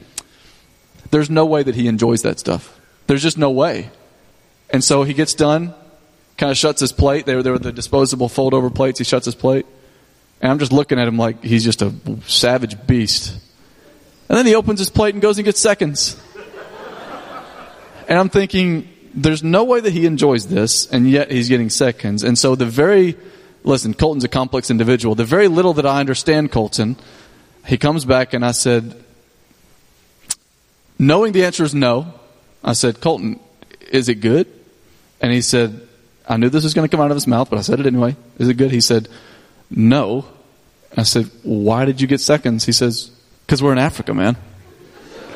[1.11, 2.79] there's no way that he enjoys that stuff.
[3.07, 3.91] There's just no way.
[4.71, 5.75] And so he gets done,
[6.39, 7.27] kind of shuts his plate.
[7.27, 8.99] They were, they were the disposable fold over plates.
[8.99, 9.67] He shuts his plate.
[10.41, 11.93] And I'm just looking at him like he's just a
[12.27, 13.39] savage beast.
[14.29, 16.21] And then he opens his plate and goes and gets seconds.
[18.09, 22.25] And I'm thinking, there's no way that he enjoys this, and yet he's getting seconds.
[22.25, 23.17] And so the very,
[23.65, 25.15] listen, Colton's a complex individual.
[25.15, 26.97] The very little that I understand Colton,
[27.67, 29.03] he comes back and I said,
[30.99, 32.15] knowing the answer is no,
[32.63, 33.41] I said, Colton,
[33.91, 34.47] is it good?
[35.21, 35.89] And he said,
[36.29, 37.87] I knew this was going to come out of his mouth, but I said it
[37.87, 38.15] anyway.
[38.39, 38.71] Is it good?
[38.71, 39.09] He said,
[39.71, 40.27] no.
[40.97, 42.65] I said, why did you get seconds?
[42.65, 43.11] He says,
[43.47, 44.37] because we're in Africa, man.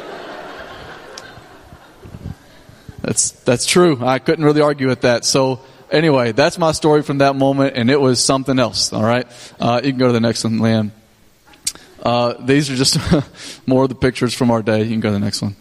[3.02, 3.98] That's that's true.
[4.04, 5.24] I couldn't really argue with that.
[5.24, 8.92] So anyway, that's my story from that moment, and it was something else.
[8.92, 9.26] All right,
[9.60, 10.90] uh, you can go to the next one, Leanne.
[12.02, 12.98] Uh, these are just
[13.66, 14.82] more of the pictures from our day.
[14.82, 15.56] You can go to the next one.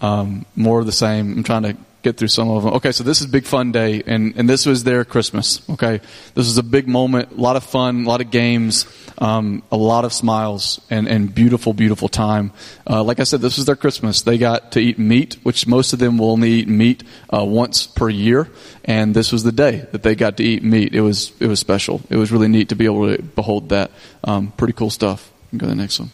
[0.00, 1.32] Um, more of the same.
[1.32, 2.74] I'm trying to get through some of them.
[2.74, 5.62] Okay, so this is Big Fun Day, and, and this was their Christmas.
[5.70, 6.00] Okay,
[6.34, 8.86] this was a big moment, a lot of fun, a lot of games,
[9.18, 12.52] um, a lot of smiles, and, and beautiful, beautiful time.
[12.88, 14.22] Uh, like I said, this was their Christmas.
[14.22, 17.86] They got to eat meat, which most of them will only eat meat uh, once
[17.86, 18.48] per year,
[18.84, 20.94] and this was the day that they got to eat meat.
[20.94, 22.02] It was it was special.
[22.10, 23.90] It was really neat to be able to behold that.
[24.24, 25.30] Um, pretty cool stuff.
[25.52, 26.10] Go to the next one.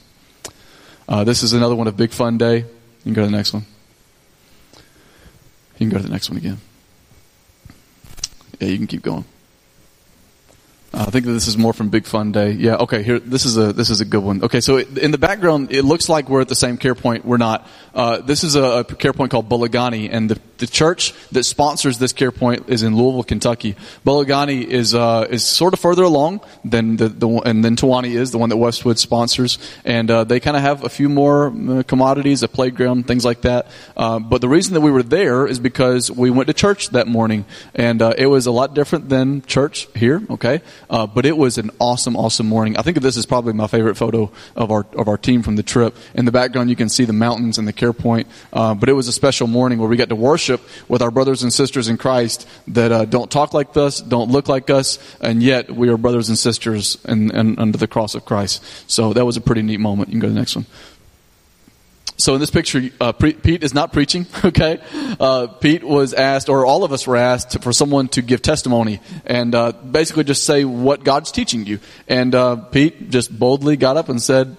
[1.09, 2.59] Uh, this is another one of Big Fun Day.
[2.59, 2.65] You
[3.05, 3.65] can go to the next one.
[5.79, 6.59] You can go to the next one again.
[8.59, 9.25] Yeah, you can keep going.
[10.93, 12.53] Uh, I think that this is more from Big Fun Day.
[12.53, 13.03] Yeah, okay.
[13.03, 14.43] Here, this is a this is a good one.
[14.43, 17.27] Okay, so in the background, it looks like we're at the same care point.
[17.27, 17.67] We're not.
[17.95, 21.99] Uh, this is a, a, care point called Bulligani, and the, the church that sponsors
[21.99, 23.77] this care point is in Louisville, Kentucky.
[24.07, 28.31] Bulligani is uh, is sort of further along than the, the and then Tawani is
[28.31, 31.83] the one that Westwood sponsors, and uh, they kind of have a few more uh,
[31.83, 33.67] commodities, a playground, things like that.
[33.95, 37.07] Uh, but the reason that we were there is because we went to church that
[37.07, 40.23] morning, and it was a lot different than church here.
[40.31, 40.63] Okay.
[40.91, 42.77] Uh, but it was an awesome, awesome morning.
[42.77, 45.63] I think this is probably my favorite photo of our of our team from the
[45.63, 45.97] trip.
[46.15, 48.27] In the background, you can see the mountains and the care point.
[48.53, 51.43] Uh, but it was a special morning where we got to worship with our brothers
[51.43, 55.43] and sisters in Christ that uh, don't talk like us, don't look like us, and
[55.43, 58.63] yet we are brothers and sisters and, in, under the cross of Christ.
[58.91, 60.09] So that was a pretty neat moment.
[60.09, 60.67] You can go to the next one.
[62.19, 64.27] So in this picture, uh, Pete is not preaching.
[64.49, 64.81] Okay,
[65.21, 69.01] uh, Pete was asked, or all of us were asked, for someone to give testimony
[69.27, 71.81] and uh, basically just say what God's teaching you.
[72.09, 74.57] And uh, Pete just boldly got up and said,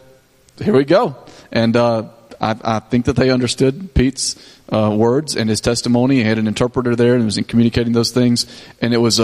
[0.61, 1.15] "Here we go."
[1.51, 4.35] And uh, I, I, think that they understood Pete's
[4.71, 6.17] uh, words and his testimony.
[6.17, 8.45] He had an interpreter there and was communicating those things,
[8.79, 9.19] and it was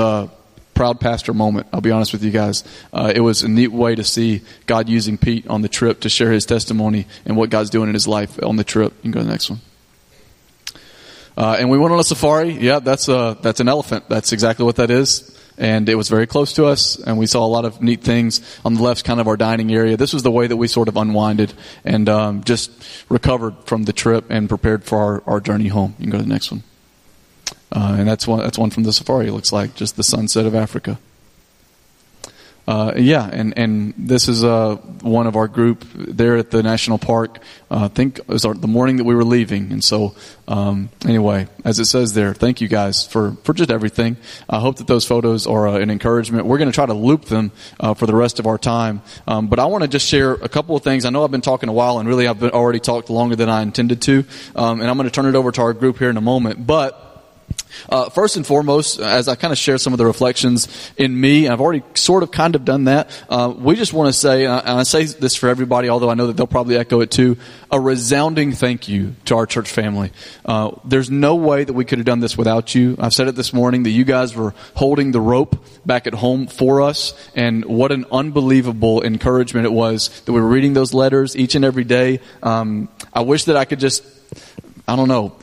[0.75, 1.67] proud pastor moment.
[1.73, 2.63] I'll be honest with you guys.
[2.93, 6.09] Uh, it was a neat way to see God using Pete on the trip to
[6.09, 8.93] share his testimony and what God's doing in his life on the trip.
[8.97, 9.61] You can go to the next one.
[11.37, 12.51] Uh, and we went on a safari.
[12.51, 14.05] Yeah, that's a that's an elephant.
[14.07, 15.31] That's exactly what that is.
[15.57, 18.41] And it was very close to us, and we saw a lot of neat things.
[18.65, 19.95] On the left, kind of our dining area.
[19.95, 21.53] This was the way that we sort of unwinded
[21.85, 22.71] and um, just
[23.07, 25.95] recovered from the trip and prepared for our, our journey home.
[25.97, 26.63] You can go to the next one.
[27.71, 29.29] Uh, and that's one that's one from the safari.
[29.29, 30.97] Looks like just the sunset of Africa.
[32.67, 36.97] Uh, yeah, and and this is uh, one of our group there at the national
[36.97, 37.37] park.
[37.69, 40.15] Uh, I think it was our, the morning that we were leaving, and so
[40.47, 44.17] um, anyway, as it says there, thank you guys for for just everything.
[44.49, 46.47] I hope that those photos are uh, an encouragement.
[46.47, 49.45] We're going to try to loop them uh, for the rest of our time, um,
[49.45, 51.05] but I want to just share a couple of things.
[51.05, 53.47] I know I've been talking a while, and really I've been, already talked longer than
[53.47, 56.09] I intended to, um, and I'm going to turn it over to our group here
[56.09, 57.03] in a moment, but.
[57.89, 61.47] Uh, first and foremost, as I kind of share some of the reflections in me,
[61.47, 63.09] I've already sort of kind of done that.
[63.29, 66.27] Uh, we just want to say, and I say this for everybody, although I know
[66.27, 67.37] that they'll probably echo it too,
[67.71, 70.11] a resounding thank you to our church family.
[70.45, 72.95] Uh, there's no way that we could have done this without you.
[72.99, 76.47] I've said it this morning that you guys were holding the rope back at home
[76.47, 81.35] for us, and what an unbelievable encouragement it was that we were reading those letters
[81.35, 82.19] each and every day.
[82.43, 84.03] Um, I wish that I could just
[84.87, 85.35] I don't know,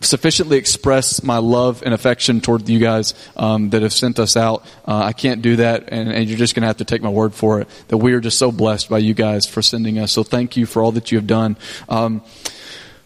[0.00, 4.64] sufficiently express my love and affection toward you guys um, that have sent us out.
[4.86, 7.10] Uh, I can't do that, and, and you're just going to have to take my
[7.10, 10.12] word for it that we are just so blessed by you guys for sending us.
[10.12, 11.56] So thank you for all that you have done.
[11.88, 12.22] Um,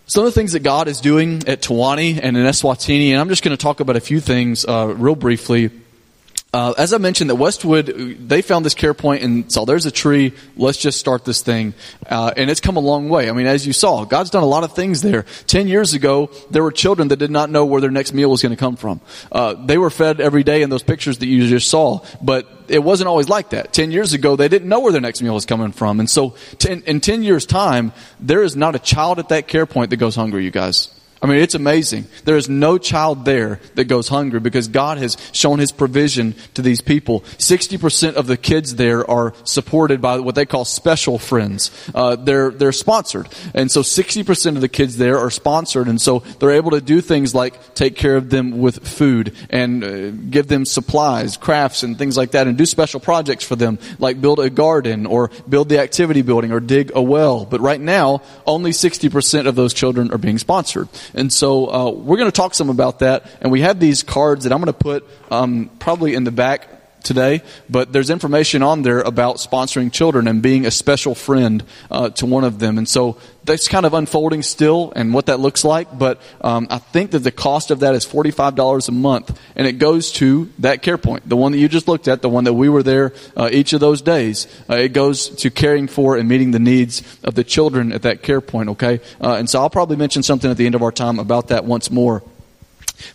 [0.07, 3.28] some of the things that God is doing at Tawani and in Eswatini, and I'm
[3.28, 5.70] just going to talk about a few things uh, real briefly.
[6.55, 7.87] Uh, as I mentioned, that Westwood,
[8.29, 10.35] they found this care point and saw there's a tree.
[10.57, 11.75] Let's just start this thing.
[12.09, 13.29] Uh, and it's come a long way.
[13.29, 15.25] I mean, as you saw, God's done a lot of things there.
[15.49, 18.40] Ten years ago, there were children that did not know where their next meal was
[18.40, 19.01] going to come from.
[19.33, 22.85] Uh, they were fed every day in those pictures that you just saw, but it
[22.85, 23.73] wasn't always like that.
[23.73, 25.99] Ten years ago, they didn't know where their next meal was coming from.
[25.99, 29.67] And so, ten, in ten years' time, there is not a child at that care
[29.67, 30.88] point that goes hungry, you guys.
[31.25, 32.05] I mean, it's amazing.
[32.27, 36.61] There is no child there that goes hungry because God has shown His provision to
[36.61, 37.21] these people.
[37.39, 41.71] 60% of the kids there are supported by what they call special friends.
[41.95, 43.27] Uh, they're, they're sponsored.
[43.55, 45.89] And so 60% of the kids there are sponsored.
[45.89, 49.83] And so they're able to do things like take care of them with food and
[49.83, 53.79] uh, give them supplies, crafts, and things like that, and do special projects for them,
[53.99, 57.47] like build a garden or build the activity building or dig a well.
[57.47, 60.91] But right now, only 60% of those children are being sponsored.
[61.14, 63.27] And so uh, we're going to talk some about that.
[63.40, 66.68] And we have these cards that I'm going to put um, probably in the back
[67.05, 72.11] today, but there's information on there about sponsoring children and being a special friend uh,
[72.11, 72.79] to one of them.
[72.79, 76.79] And so that's kind of unfolding still and what that looks like, but um, I
[76.79, 80.83] think that the cost of that is $45 a month, and it goes to that
[80.83, 83.12] care point, the one that you just looked at, the one that we were there
[83.37, 84.47] uh, each of those days.
[84.69, 88.23] Uh, it goes to caring for and meeting the needs of the children at that
[88.23, 89.01] care point, okay?
[89.21, 91.64] Uh, and so I'll probably mention something at the end of our time about that
[91.64, 92.23] once more.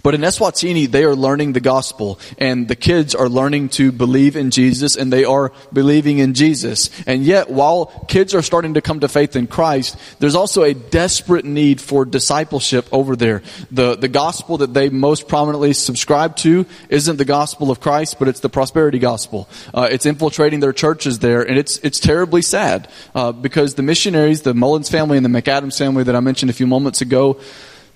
[0.04, 4.36] But in Eswatini, they are learning the gospel, and the kids are learning to believe
[4.36, 6.89] in Jesus, and they are believing in Jesus.
[7.06, 10.73] And yet, while kids are starting to come to faith in Christ, there's also a
[10.73, 13.41] desperate need for discipleship over there.
[13.71, 18.28] The, the gospel that they most prominently subscribe to isn't the gospel of Christ, but
[18.28, 19.49] it's the prosperity gospel.
[19.73, 24.41] Uh, it's infiltrating their churches there, and it's, it's terribly sad, uh, because the missionaries,
[24.41, 27.39] the Mullins family and the McAdams family that I mentioned a few moments ago,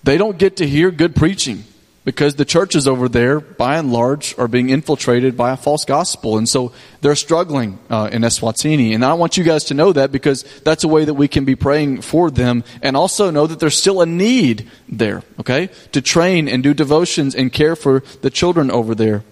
[0.04, 1.64] they don't get to hear good preaching
[2.06, 6.38] because the churches over there, by and large, are being infiltrated by a false gospel.
[6.38, 8.94] And so they're struggling uh, in Eswatini.
[8.94, 11.46] And I want you guys to know that because that's a way that we can
[11.46, 15.70] be praying for them and also know that there's still a need there, okay?
[15.94, 19.24] To train and do devotions and care for the children over there.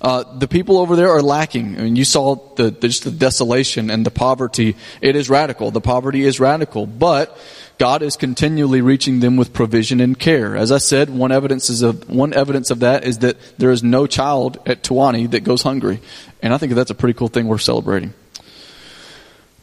[0.00, 1.78] Uh, the people over there are lacking.
[1.78, 4.76] I mean, you saw the, the, just the desolation and the poverty.
[5.02, 5.70] It is radical.
[5.70, 6.86] The poverty is radical.
[6.86, 7.36] But
[7.78, 10.56] God is continually reaching them with provision and care.
[10.56, 13.82] As I said, one evidence is of, one evidence of that is that there is
[13.82, 16.00] no child at Tawani that goes hungry.
[16.40, 18.14] And I think that's a pretty cool thing we're celebrating.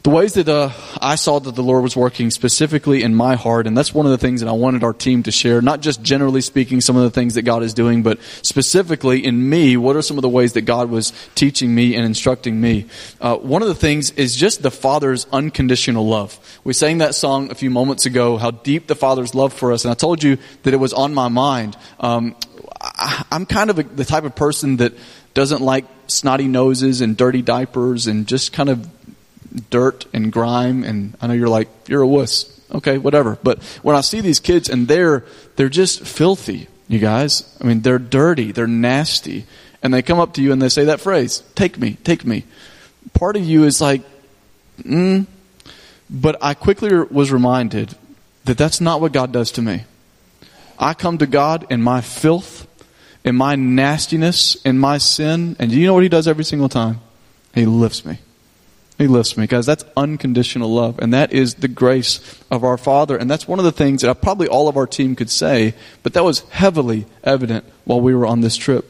[0.02, 3.68] The ways that uh, I saw that the Lord was working specifically in my heart,
[3.68, 6.02] and that's one of the things that I wanted our team to share, not just
[6.02, 9.94] generally speaking some of the things that God is doing, but specifically in me, what
[9.94, 12.86] are some of the ways that God was teaching me and instructing me?
[13.20, 16.36] Uh, one of the things is just the Father's unconditional love.
[16.64, 19.84] We sang that song a few moments ago, how deep the Father's love for us,
[19.84, 21.76] and I told you that it was on my mind.
[22.00, 22.34] Um,
[22.80, 24.94] I, am kind of a, the type of person that
[25.32, 28.91] doesn't like snotty noses and dirty diapers and just kind of
[29.70, 32.60] dirt and grime, and I know you're like, you're a wuss.
[32.72, 33.38] Okay, whatever.
[33.42, 35.24] But when I see these kids and they're,
[35.56, 37.56] they're just filthy, you guys.
[37.60, 39.44] I mean, they're dirty, they're nasty.
[39.82, 42.44] And they come up to you and they say that phrase, take me, take me.
[43.14, 44.02] Part of you is like,
[44.80, 45.26] mm.
[46.08, 47.94] But I quickly was reminded
[48.44, 49.84] that that's not what God does to me.
[50.78, 52.66] I come to God in my filth,
[53.24, 56.68] in my nastiness, in my sin, and do you know what He does every single
[56.68, 57.00] time?
[57.54, 58.18] He lifts me.
[58.98, 59.66] He lifts me, guys.
[59.66, 60.98] That's unconditional love.
[60.98, 63.16] And that is the grace of our Father.
[63.16, 66.12] And that's one of the things that probably all of our team could say, but
[66.14, 68.88] that was heavily evident while we were on this trip.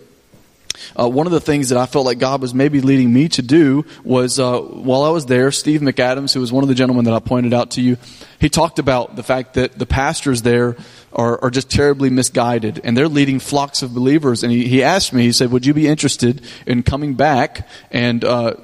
[0.98, 3.42] Uh, one of the things that I felt like God was maybe leading me to
[3.42, 7.04] do was uh, while I was there, Steve McAdams, who was one of the gentlemen
[7.04, 7.96] that I pointed out to you,
[8.40, 10.76] he talked about the fact that the pastors there
[11.12, 14.42] are, are just terribly misguided and they're leading flocks of believers.
[14.42, 18.24] And he, he asked me, he said, Would you be interested in coming back and
[18.24, 18.54] uh,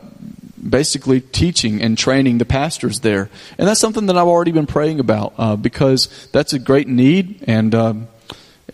[0.69, 3.31] basically teaching and training the pastors there.
[3.59, 7.45] And that's something that I've already been praying about uh, because that's a great need
[7.47, 7.75] and.
[7.75, 8.09] Um,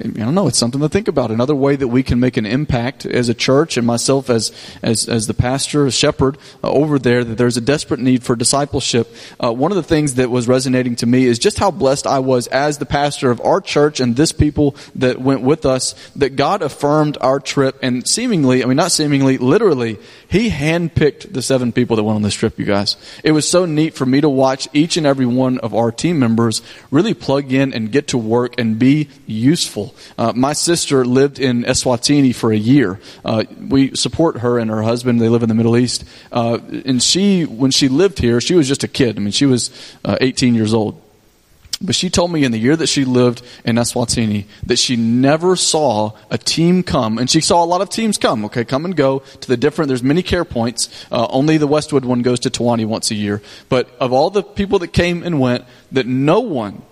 [0.01, 0.49] I don't know.
[0.49, 1.31] It's something to think about.
[1.31, 4.51] Another way that we can make an impact as a church, and myself as
[4.83, 8.35] as as the pastor, a shepherd uh, over there, that there's a desperate need for
[8.35, 9.15] discipleship.
[9.43, 12.19] Uh, one of the things that was resonating to me is just how blessed I
[12.19, 15.95] was as the pastor of our church and this people that went with us.
[16.17, 21.43] That God affirmed our trip, and seemingly, I mean, not seemingly, literally, He handpicked the
[21.43, 22.59] seven people that went on this trip.
[22.59, 25.73] You guys, it was so neat for me to watch each and every one of
[25.73, 29.84] our team members really plug in and get to work and be useful
[30.17, 33.01] uh, my sister lived in Eswatini for a year.
[33.25, 35.21] Uh, we support her and her husband.
[35.21, 36.05] They live in the Middle East.
[36.33, 39.17] Uh, and she, when she lived here, she was just a kid.
[39.17, 39.71] I mean, she was
[40.05, 41.01] uh, 18 years old.
[41.81, 45.57] But she told me in the year that she lived in Eswatini that she never
[45.57, 48.97] saw a team come, and she saw a lot of teams come, okay, come and
[48.97, 50.89] go to the different, there's many care points.
[51.11, 53.43] Uh, only the Westwood one goes to Tawani once a year.
[53.69, 56.83] But of all the people that came and went, that no one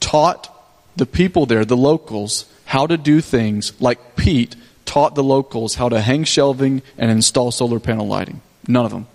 [0.00, 0.48] taught
[0.96, 5.88] the people there, the locals, how to do things like Pete taught the locals how
[5.88, 8.40] to hang shelving and install solar panel lighting.
[8.66, 9.06] None of them.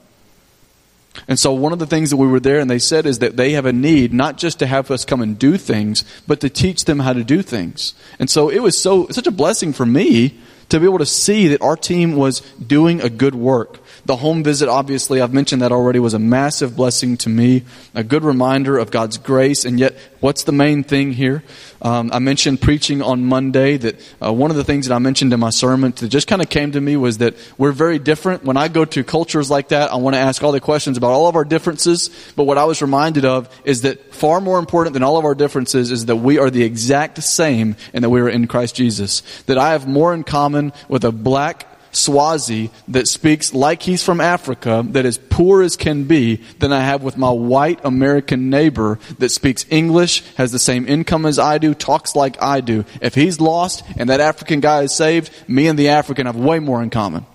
[1.28, 3.38] And so one of the things that we were there and they said is that
[3.38, 6.50] they have a need not just to have us come and do things, but to
[6.50, 7.94] teach them how to do things.
[8.20, 10.38] And so it was so such a blessing for me
[10.70, 13.80] to be able to see that our team was doing a good work.
[14.06, 17.64] The home visit, obviously, I've mentioned that already, was a massive blessing to me,
[17.96, 19.66] a good reminder of God's grace.
[19.66, 21.44] And yet, what's the main thing here?
[21.82, 25.34] Um, I mentioned preaching on Monday that uh, one of the things that I mentioned
[25.34, 28.44] in my sermon that just kind of came to me was that we're very different.
[28.44, 31.12] When I go to cultures like that, I want to ask all the questions about
[31.12, 32.12] all of our differences.
[32.36, 35.36] But what I was reminded of is that far more important than all of our
[35.36, 39.22] differences is that we are the exact same and that we are in Christ Jesus.
[39.48, 44.20] That I have more in common with a black Swazi that speaks like he's from
[44.20, 49.00] Africa, that is poor as can be, than I have with my white American neighbor
[49.20, 52.86] that speaks English, has the same income as I do, talks like I do.
[53.02, 56.60] If he's lost and that African guy is saved, me and the African have way
[56.60, 57.26] more in common.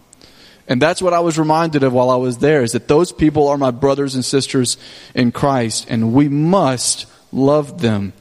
[0.69, 3.49] And that's what I was reminded of while I was there, is that those people
[3.49, 4.77] are my brothers and sisters
[5.15, 8.13] in Christ, and we must love them.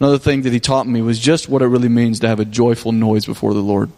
[0.00, 2.44] Another thing that he taught me was just what it really means to have a
[2.44, 3.90] joyful noise before the Lord.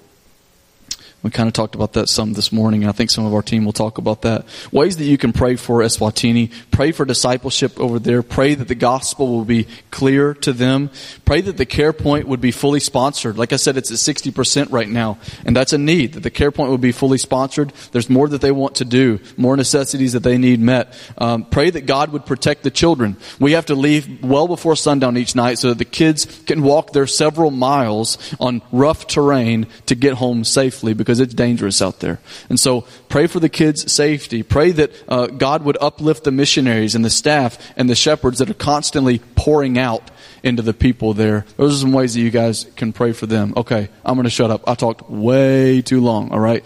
[1.26, 3.42] We kind of talked about that some this morning, and I think some of our
[3.42, 4.46] team will talk about that.
[4.70, 6.52] Ways that you can pray for Eswatini.
[6.70, 8.22] Pray for discipleship over there.
[8.22, 10.88] Pray that the gospel will be clear to them.
[11.24, 13.36] Pray that the care point would be fully sponsored.
[13.36, 16.52] Like I said, it's at 60% right now, and that's a need, that the care
[16.52, 17.72] point would be fully sponsored.
[17.90, 20.96] There's more that they want to do, more necessities that they need met.
[21.18, 23.16] Um, pray that God would protect the children.
[23.40, 26.92] We have to leave well before sundown each night so that the kids can walk
[26.92, 32.00] their several miles on rough terrain to get home safely because because it's dangerous out
[32.00, 32.18] there.
[32.48, 34.42] And so pray for the kids' safety.
[34.42, 38.50] Pray that uh, God would uplift the missionaries and the staff and the shepherds that
[38.50, 40.10] are constantly pouring out
[40.42, 41.46] into the people there.
[41.56, 43.54] Those are some ways that you guys can pray for them.
[43.56, 44.68] Okay, I'm going to shut up.
[44.68, 46.64] I talked way too long, all right?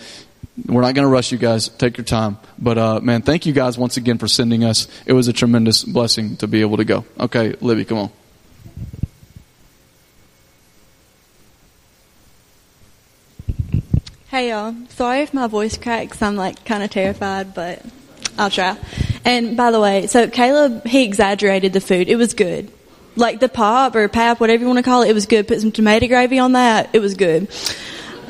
[0.67, 1.69] We're not going to rush you guys.
[1.69, 2.37] Take your time.
[2.59, 4.89] But, uh, man, thank you guys once again for sending us.
[5.07, 7.05] It was a tremendous blessing to be able to go.
[7.19, 8.11] Okay, Libby, come on.
[14.31, 16.23] Hey y'all, sorry if my voice cracks.
[16.23, 17.85] I'm like kind of terrified, but
[18.39, 18.77] I'll try.
[19.25, 22.09] And by the way, so Caleb, he exaggerated the food.
[22.09, 22.71] It was good.
[23.17, 25.49] Like the pop or pap, whatever you want to call it, it was good.
[25.49, 26.91] Put some tomato gravy on that.
[26.93, 27.49] It was good.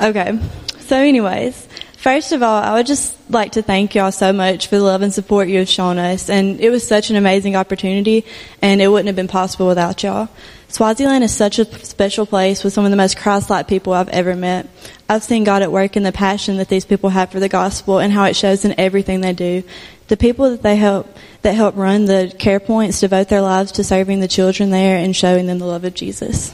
[0.01, 0.39] Okay.
[0.79, 4.77] So anyways, first of all, I would just like to thank y'all so much for
[4.77, 6.31] the love and support you have shown us.
[6.31, 8.25] And it was such an amazing opportunity
[8.59, 10.29] and it wouldn't have been possible without y'all.
[10.71, 14.35] Swaziland is such a special place with some of the most Christ-like people I've ever
[14.37, 14.69] met.
[15.09, 17.99] I've seen God at work in the passion that these people have for the gospel
[17.99, 19.63] and how it shows in everything they do.
[20.07, 23.83] The people that they help, that help run the care points devote their lives to
[23.83, 26.53] serving the children there and showing them the love of Jesus.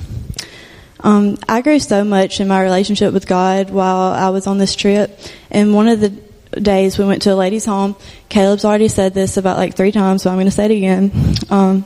[1.02, 4.76] Um, I grew so much in my relationship with God while I was on this
[4.76, 5.20] trip.
[5.52, 6.10] And one of the
[6.60, 7.96] days we went to a lady's home.
[8.30, 11.12] Caleb's already said this about like three times, so I'm going to say it again.
[11.52, 11.86] Um,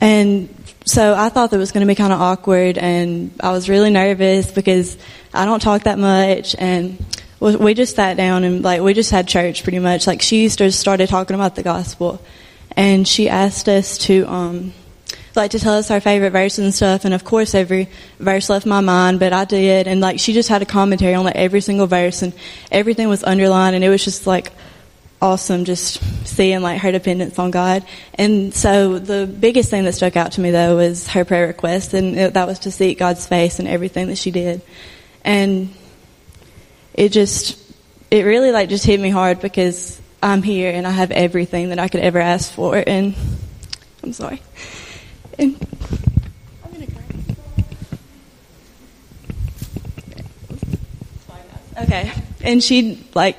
[0.00, 0.48] and
[0.88, 3.90] so I thought that was going to be kind of awkward, and I was really
[3.90, 4.96] nervous because
[5.34, 7.04] I don't talk that much, and
[7.40, 10.06] we just sat down and like we just had church pretty much.
[10.06, 12.22] Like she just started talking about the gospel,
[12.74, 14.72] and she asked us to um
[15.36, 17.04] like to tell us our favorite verses and stuff.
[17.04, 19.86] And of course, every verse left my mind, but I did.
[19.86, 22.32] And like she just had a commentary on like every single verse, and
[22.72, 24.52] everything was underlined, and it was just like
[25.20, 27.84] awesome just seeing like her dependence on God.
[28.14, 31.94] And so the biggest thing that stuck out to me though was her prayer request
[31.94, 34.62] and it, that was to seek God's face in everything that she did.
[35.24, 35.74] And
[36.94, 37.58] it just,
[38.10, 41.78] it really like just hit me hard because I'm here and I have everything that
[41.78, 43.14] I could ever ask for and
[44.02, 44.40] I'm sorry.
[45.38, 45.64] And.
[51.80, 52.12] Okay.
[52.42, 53.36] And she like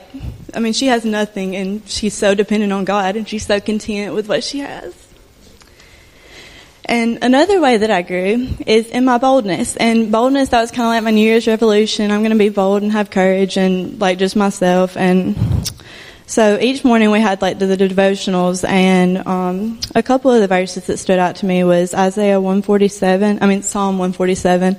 [0.56, 4.16] I mean, she has nothing and she's so dependent on God and she's so content
[4.16, 5.08] with what she has.
[6.86, 9.78] And another way that I grew is in my boldness.
[9.78, 12.10] And boldness, that was kind of like my New Year's revolution.
[12.10, 14.97] I'm going to be bold and have courage and like just myself.
[14.97, 15.36] And
[16.26, 20.47] so each morning we had like the, the devotionals and um, a couple of the
[20.47, 24.78] verses that stood out to me was Isaiah 147, I mean Psalm 147.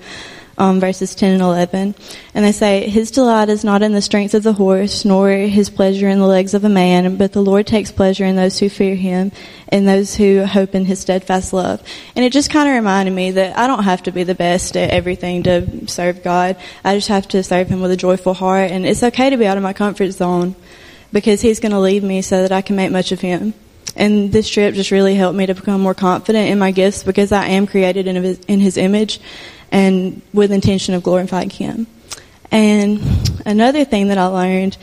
[0.61, 1.95] Um, verses 10 and 11.
[2.35, 5.71] And they say, His delight is not in the strength of the horse, nor his
[5.71, 8.69] pleasure in the legs of a man, but the Lord takes pleasure in those who
[8.69, 9.33] fear him
[9.69, 11.83] and those who hope in his steadfast love.
[12.15, 14.77] And it just kind of reminded me that I don't have to be the best
[14.77, 16.57] at everything to serve God.
[16.85, 18.71] I just have to serve him with a joyful heart.
[18.71, 20.55] And it's okay to be out of my comfort zone
[21.11, 23.55] because he's going to lead me so that I can make much of him.
[23.97, 27.33] And this trip just really helped me to become more confident in my gifts because
[27.33, 29.21] I am created in his, in his image
[29.71, 31.87] and with intention of glorifying him.
[32.51, 33.01] And
[33.47, 34.77] another thing that I learned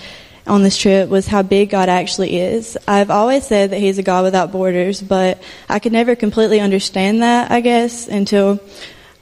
[0.48, 2.78] on this trip was how big God actually is.
[2.88, 7.22] I've always said that He's a God without borders, but I could never completely understand
[7.22, 8.60] that, I guess, until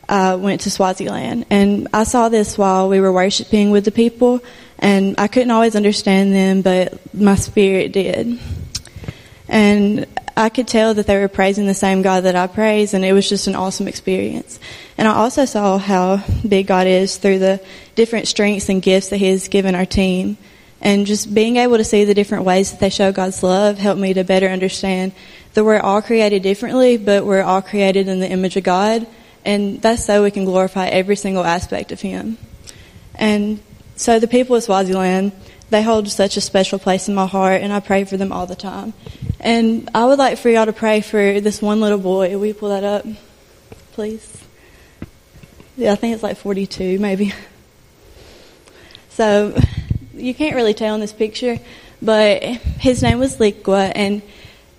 [0.07, 1.47] I went to Swaziland.
[1.49, 4.41] And I saw this while we were worshiping with the people,
[4.77, 8.39] and I couldn't always understand them, but my spirit did.
[9.47, 10.05] And
[10.37, 13.13] I could tell that they were praising the same God that I praise, and it
[13.13, 14.59] was just an awesome experience.
[14.97, 16.17] And I also saw how
[16.47, 17.61] big God is through the
[17.95, 20.37] different strengths and gifts that He has given our team.
[20.81, 23.99] And just being able to see the different ways that they show God's love helped
[23.99, 25.13] me to better understand
[25.53, 29.07] that we're all created differently, but we're all created in the image of God.
[29.43, 32.37] And that's so we can glorify every single aspect of Him.
[33.15, 33.61] And
[33.95, 35.31] so the people of Swaziland,
[35.69, 38.45] they hold such a special place in my heart, and I pray for them all
[38.45, 38.93] the time.
[39.39, 42.37] And I would like for y'all to pray for this one little boy.
[42.37, 43.05] Will you pull that up,
[43.93, 44.44] please?
[45.77, 47.33] Yeah, I think it's like 42, maybe.
[49.09, 49.57] So
[50.13, 51.57] you can't really tell in this picture,
[52.01, 54.21] but his name was Liqua, and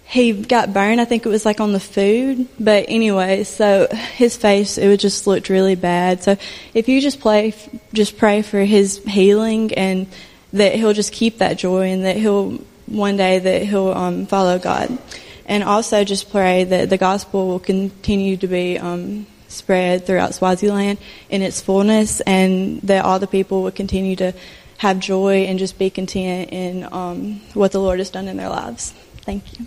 [0.04, 1.00] he got burned.
[1.00, 5.26] I think it was like on the food, but anyway, so his face it just
[5.26, 6.22] looked really bad.
[6.22, 6.36] So
[6.74, 7.54] if you just play,
[7.94, 10.06] just pray for his healing and
[10.52, 14.58] that he'll just keep that joy and that he'll one day that he'll um, follow
[14.58, 14.98] God,
[15.46, 19.26] and also just pray that the gospel will continue to be um,
[19.56, 20.98] spread throughout Swaziland
[21.28, 24.32] in its fullness, and that all the people will continue to
[24.78, 28.50] have joy and just be content in um, what the Lord has done in their
[28.50, 28.92] lives.
[29.24, 29.66] Thank you.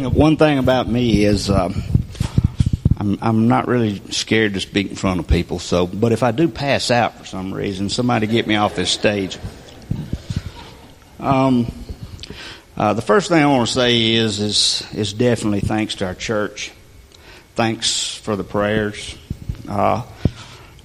[0.00, 1.72] Thing one thing about me is uh,
[2.98, 5.58] I'm I'm not really scared to speak in front of people.
[5.58, 8.90] So, but if I do pass out for some reason, somebody get me off this
[8.90, 9.38] stage.
[11.18, 11.70] Um,
[12.76, 16.14] uh, the first thing I want to say is is is definitely thanks to our
[16.14, 16.72] church.
[17.54, 19.16] Thanks for the prayers.
[19.68, 20.02] Uh,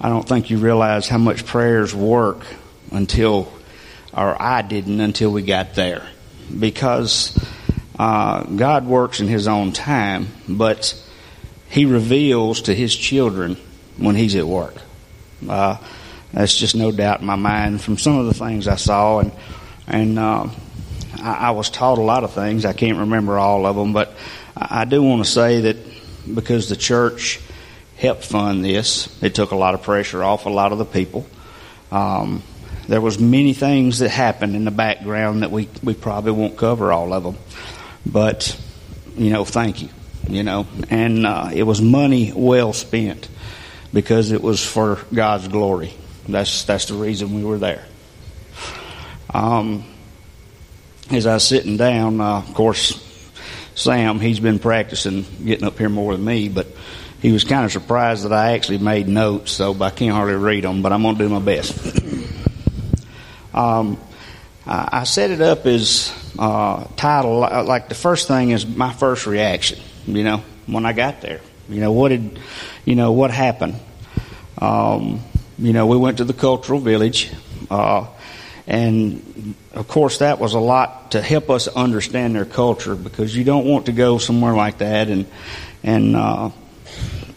[0.00, 2.44] I don't think you realize how much prayers work
[2.92, 3.50] until,
[4.12, 6.06] or I didn't until we got there,
[6.58, 7.32] because
[7.98, 11.00] uh, God works in His own time, but
[11.68, 13.56] He reveals to His children
[13.96, 14.74] when He's at work.
[15.48, 15.78] Uh,
[16.32, 19.32] that's just no doubt in my mind from some of the things I saw, and
[19.86, 20.48] and uh,
[21.22, 22.64] I, I was taught a lot of things.
[22.64, 24.14] I can't remember all of them, but
[24.56, 25.76] I, I do want to say that
[26.34, 27.40] because the church
[27.96, 31.26] helped fund this, it took a lot of pressure off a lot of the people.
[31.90, 32.42] Um,
[32.88, 36.92] there was many things that happened in the background that we we probably won't cover
[36.92, 37.36] all of them.
[38.06, 38.58] But,
[39.16, 39.88] you know, thank you.
[40.28, 43.28] You know, and uh, it was money well spent
[43.92, 45.94] because it was for God's glory.
[46.28, 47.84] That's that's the reason we were there.
[49.32, 49.84] Um,
[51.10, 53.00] as I was sitting down, uh, of course,
[53.76, 56.66] Sam he's been practicing getting up here more than me, but
[57.22, 60.64] he was kind of surprised that I actually made notes, so I can't hardly read
[60.64, 61.72] them, but I'm going to do my best.
[63.54, 64.00] um,
[64.66, 69.78] I set it up as uh, title like the first thing is my first reaction.
[70.06, 72.38] You know, when I got there, you know what did,
[72.84, 73.76] you know what happened.
[74.58, 75.20] Um,
[75.58, 77.30] you know, we went to the cultural village,
[77.70, 78.06] uh,
[78.66, 83.44] and of course that was a lot to help us understand their culture because you
[83.44, 85.26] don't want to go somewhere like that and
[85.82, 86.50] and uh,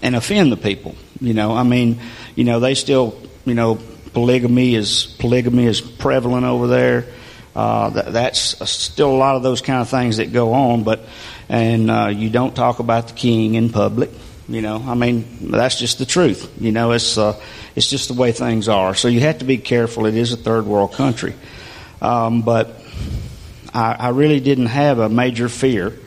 [0.02, 0.96] and offend the people.
[1.22, 2.00] You know, I mean,
[2.36, 3.80] you know they still, you know,
[4.14, 7.06] polygamy is polygamy is prevalent over there.
[7.56, 11.02] Uh, that, that's still a lot of those kind of things that go on, but
[11.50, 14.12] and uh, you don't talk about the king in public.
[14.48, 16.52] You know, I mean, that's just the truth.
[16.60, 17.40] You know, it's uh,
[17.76, 18.96] it's just the way things are.
[18.96, 20.06] So you have to be careful.
[20.06, 21.34] It is a third world country,
[22.02, 22.82] um, but
[23.74, 25.98] I, I really didn't have a major fear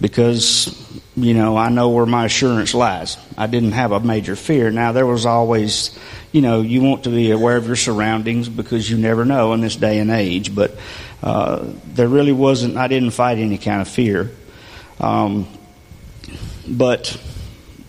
[0.00, 3.16] because you know I know where my assurance lies.
[3.36, 4.70] I didn't have a major fear.
[4.70, 5.98] Now there was always,
[6.32, 9.60] you know, you want to be aware of your surroundings because you never know in
[9.60, 10.54] this day and age.
[10.54, 10.76] But
[11.22, 12.76] uh, there really wasn't.
[12.76, 14.30] I didn't fight any kind of fear.
[15.00, 15.46] Um,
[16.68, 17.16] but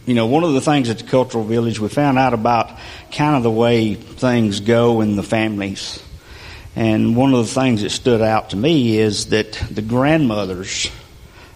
[0.05, 2.71] you know, one of the things at the cultural village we found out about
[3.11, 6.01] kind of the way things go in the families.
[6.77, 10.89] And one of the things that stood out to me is that the grandmothers,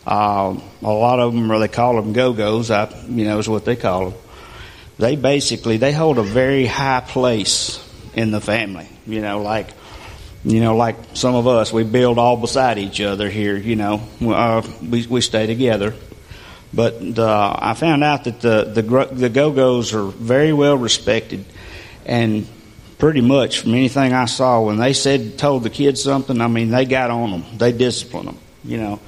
[0.05, 3.65] uh, a lot of them, or they call them go-go's, I, you know, is what
[3.65, 4.19] they call them.
[4.97, 7.83] They basically, they hold a very high place
[8.13, 8.87] in the family.
[9.05, 9.67] You know, like,
[10.43, 14.01] you know, like some of us, we build all beside each other here, you know,
[14.21, 15.93] uh, we, we stay together.
[16.73, 21.45] But uh, I found out that the, the, the go-go's are very well respected
[22.05, 22.47] and
[22.97, 26.69] pretty much from anything I saw, when they said told the kids something, I mean
[26.69, 28.99] they got on them, they disciplined them, you know.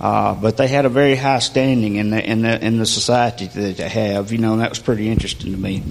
[0.00, 3.46] Uh, but they had a very high standing in the in the in the society
[3.46, 5.82] that they have, you know, and that was pretty interesting to me.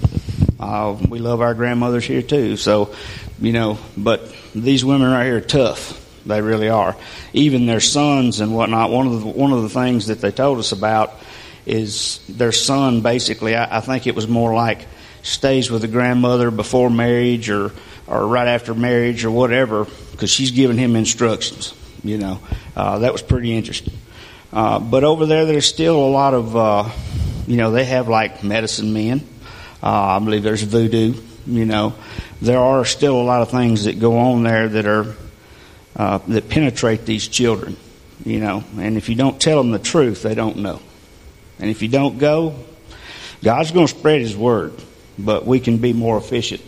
[0.58, 2.92] Uh, we love our grandmothers here too, so
[3.40, 3.78] you know.
[3.96, 5.96] But these women right here are tough.
[6.26, 6.96] They really are.
[7.32, 8.90] Even their sons and whatnot.
[8.90, 11.14] One of the one of the things that they told us about
[11.64, 13.02] is their son.
[13.02, 14.86] Basically, I, I think it was more like
[15.22, 17.70] stays with the grandmother before marriage or
[18.08, 21.74] or right after marriage or whatever because she's giving him instructions.
[22.02, 22.40] You know,
[22.74, 23.94] uh, that was pretty interesting.
[24.52, 26.88] Uh, but over there, there's still a lot of, uh,
[27.46, 29.26] you know, they have like medicine men.
[29.82, 31.14] Uh, I believe there's voodoo.
[31.46, 31.94] You know,
[32.42, 35.16] there are still a lot of things that go on there that are
[35.96, 37.76] uh, that penetrate these children.
[38.24, 40.80] You know, and if you don't tell them the truth, they don't know.
[41.58, 42.54] And if you don't go,
[43.42, 44.74] God's going to spread His word
[45.24, 46.62] but we can be more efficient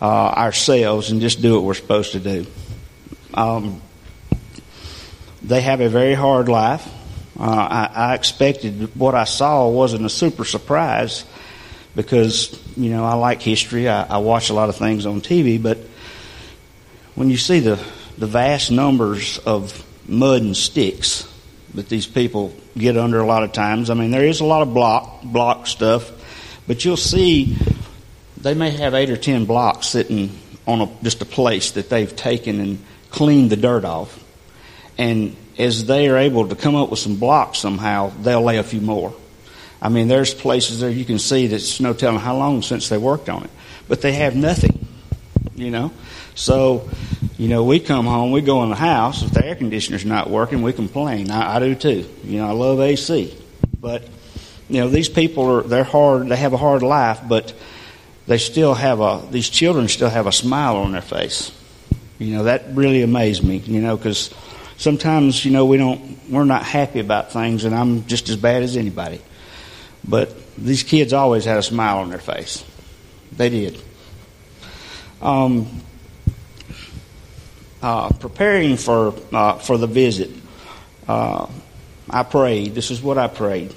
[0.00, 2.46] uh, ourselves and just do what we're supposed to do.
[3.34, 3.80] Um,
[5.42, 6.88] they have a very hard life.
[7.38, 11.24] Uh, I, I expected what I saw wasn't a super surprise
[11.94, 13.88] because you know I like history.
[13.88, 15.78] I, I watch a lot of things on TV, but
[17.14, 17.82] when you see the
[18.16, 21.30] the vast numbers of mud and sticks
[21.74, 24.62] that these people get under a lot of times, I mean there is a lot
[24.62, 26.10] of block block stuff,
[26.66, 27.56] but you'll see
[28.38, 32.14] they may have eight or ten blocks sitting on a, just a place that they've
[32.16, 34.22] taken and cleaned the dirt off.
[34.98, 38.62] And as they are able to come up with some blocks somehow, they'll lay a
[38.62, 39.14] few more.
[39.80, 42.98] I mean, there's places there you can see that's no telling how long since they
[42.98, 43.50] worked on it,
[43.88, 44.86] but they have nothing,
[45.54, 45.92] you know.
[46.34, 46.88] So,
[47.38, 49.22] you know, we come home, we go in the house.
[49.22, 51.30] If the air conditioner's not working, we complain.
[51.30, 52.08] I, I do too.
[52.24, 53.34] You know, I love AC,
[53.80, 54.02] but
[54.68, 56.28] you know, these people are they're hard.
[56.28, 57.52] They have a hard life, but
[58.26, 61.52] they still have a, these children still have a smile on their face.
[62.18, 64.34] You know, that really amazed me, you know, because
[64.76, 68.62] sometimes, you know, we don't, we're not happy about things, and I'm just as bad
[68.62, 69.20] as anybody.
[70.06, 72.64] But these kids always had a smile on their face.
[73.32, 73.80] They did.
[75.20, 75.82] Um,
[77.82, 80.30] uh, preparing for uh, for the visit,
[81.08, 81.46] uh,
[82.08, 82.74] I prayed.
[82.74, 83.74] This is what I prayed.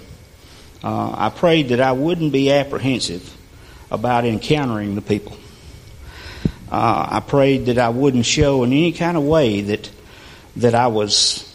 [0.83, 3.35] Uh, I prayed that I wouldn't be apprehensive
[3.91, 5.37] about encountering the people.
[6.71, 9.89] Uh, I prayed that I wouldn't show in any kind of way that
[10.61, 11.45] that I was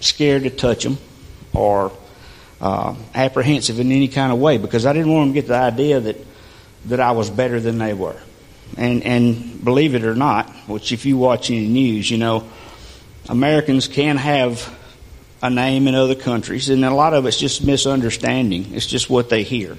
[0.00, 0.98] scared to touch them
[1.52, 1.92] or
[2.60, 5.56] uh, apprehensive in any kind of way because I didn't want them to get the
[5.56, 6.16] idea that
[6.86, 8.16] that I was better than they were.
[8.76, 12.48] And and believe it or not, which if you watch any news, you know,
[13.28, 14.74] Americans can have
[15.42, 18.74] a name in other countries, and a lot of it's just misunderstanding.
[18.74, 19.76] It's just what they hear.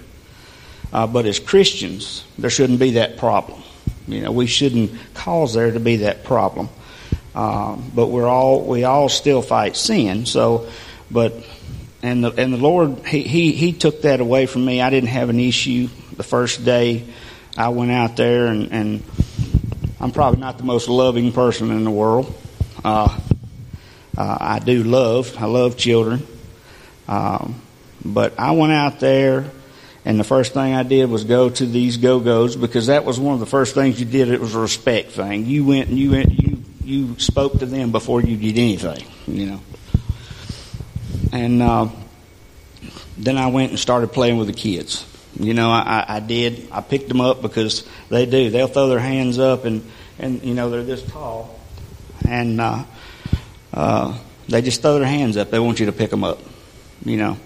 [0.93, 3.61] Uh, but as Christians, there shouldn't be that problem.
[4.07, 6.69] You know, we shouldn't cause there to be that problem.
[7.35, 10.25] Uh, but we're all we all still fight sin.
[10.25, 10.69] So,
[11.11, 11.33] but
[12.01, 14.81] and the and the Lord he, he he took that away from me.
[14.81, 17.03] I didn't have an issue the first day
[17.57, 19.03] I went out there, and, and
[19.99, 22.33] I'm probably not the most loving person in the world.
[22.83, 23.19] Uh,
[24.17, 26.25] uh, I do love I love children,
[27.09, 27.61] um,
[28.03, 29.51] but I went out there
[30.05, 33.33] and the first thing I did was go to these go-go's because that was one
[33.33, 34.29] of the first things you did.
[34.29, 35.47] It was a respect thing.
[35.47, 39.47] You went and you went, you, you spoke to them before you did anything, you
[39.47, 39.61] know.
[41.31, 41.89] And, uh,
[43.17, 45.05] then I went and started playing with the kids.
[45.39, 46.69] You know, I, I did.
[46.71, 48.49] I picked them up because they do.
[48.49, 51.59] They'll throw their hands up and, and you know, they're this tall.
[52.27, 52.83] And, uh,
[53.73, 54.17] uh,
[54.47, 55.49] they just throw their hands up.
[55.49, 56.39] They want you to pick them up,
[57.03, 57.37] you know.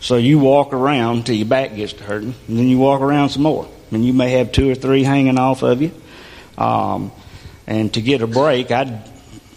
[0.00, 3.28] So you walk around till your back gets to hurting, and then you walk around
[3.30, 3.68] some more.
[3.90, 5.92] And you may have two or three hanging off of you.
[6.56, 7.12] Um,
[7.70, 9.00] and to get a break, I'd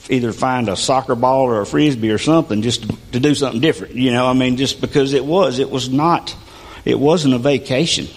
[0.07, 3.59] either find a soccer ball or a frisbee or something just to, to do something
[3.59, 3.95] different.
[3.95, 6.35] You know, I mean, just because it was, it was not,
[6.85, 8.07] it wasn't a vacation.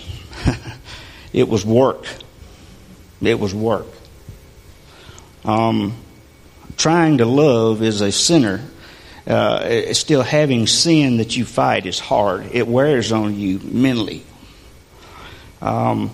[1.33, 2.07] it was work.
[3.23, 3.87] It was work.
[5.47, 5.97] Um,
[6.77, 8.63] trying to love is a sinner
[9.27, 12.51] uh, still having sin that you fight is hard.
[12.53, 14.25] It wears on you mentally.
[15.63, 16.11] Um,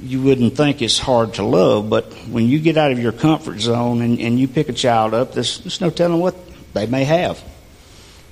[0.00, 3.60] you wouldn't think it's hard to love, but when you get out of your comfort
[3.60, 6.34] zone and, and you pick a child up, there's, there's no telling what
[6.74, 7.42] they may have.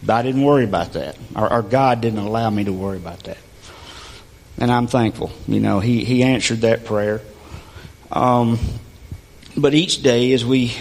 [0.03, 1.17] But I didn't worry about that.
[1.35, 3.39] Or, God didn't allow me to worry about that.
[4.59, 5.33] And I'm thankful.
[5.47, 7.23] You know, He, he answered that prayer.
[8.13, 8.59] Um,
[9.57, 10.75] but each day as we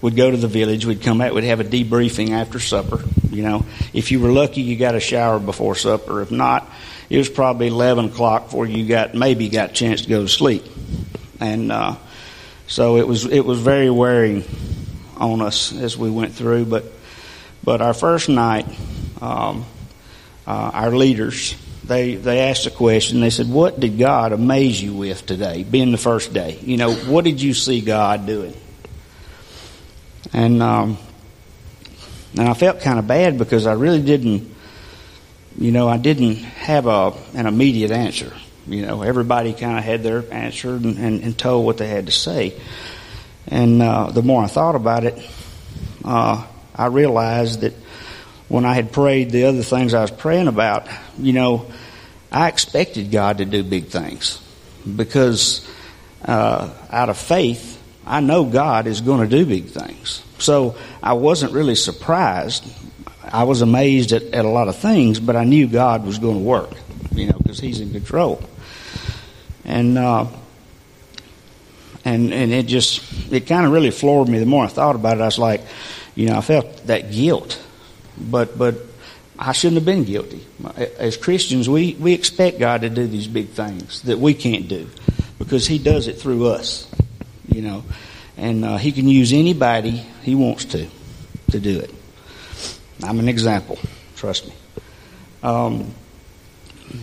[0.00, 3.02] would go to the village, we'd come back, we'd have a debriefing after supper.
[3.30, 6.22] You know, if you were lucky, you got a shower before supper.
[6.22, 6.70] If not,
[7.08, 10.28] it was probably 11 o'clock before you got maybe got a chance to go to
[10.28, 10.64] sleep.
[11.40, 11.96] And uh,
[12.66, 14.44] so it was it was very wearing
[15.16, 16.66] on us as we went through.
[16.66, 16.84] But
[17.62, 18.66] but our first night,
[19.20, 19.64] um,
[20.46, 21.54] uh, our leaders
[21.86, 23.20] they they asked a question.
[23.20, 26.58] They said, "What did God amaze you with today, being the first day?
[26.62, 28.54] You know, what did you see God doing?"
[30.32, 30.98] And um,
[32.36, 34.55] and I felt kind of bad because I really didn't
[35.58, 38.32] you know, I didn't have a an immediate answer.
[38.66, 42.06] You know, everybody kind of had their answer and, and, and, told what they had
[42.06, 42.60] to say.
[43.46, 45.16] And uh, the more I thought about it,
[46.04, 46.44] uh,
[46.74, 47.74] I realized that
[48.48, 51.70] when I had prayed the other things I was praying about, you know,
[52.32, 54.42] I expected God to do big things
[54.96, 55.66] because
[56.24, 60.22] uh, out of faith, I know God is going to do big things.
[60.38, 62.64] So I wasn't really surprised
[63.32, 66.36] I was amazed at, at a lot of things, but I knew God was going
[66.36, 66.70] to work,
[67.12, 68.42] you know, because He's in control.
[69.64, 70.26] And uh,
[72.04, 73.02] and and it just
[73.32, 74.38] it kind of really floored me.
[74.38, 75.62] The more I thought about it, I was like,
[76.14, 77.60] you know, I felt that guilt,
[78.16, 78.76] but but
[79.38, 80.46] I shouldn't have been guilty.
[80.98, 84.88] As Christians, we we expect God to do these big things that we can't do
[85.38, 86.88] because He does it through us,
[87.48, 87.82] you know,
[88.36, 89.90] and uh, He can use anybody
[90.22, 90.86] He wants to
[91.50, 91.95] to do it.
[93.02, 93.78] I'm an example.
[94.16, 94.54] Trust me.
[95.42, 95.94] Um,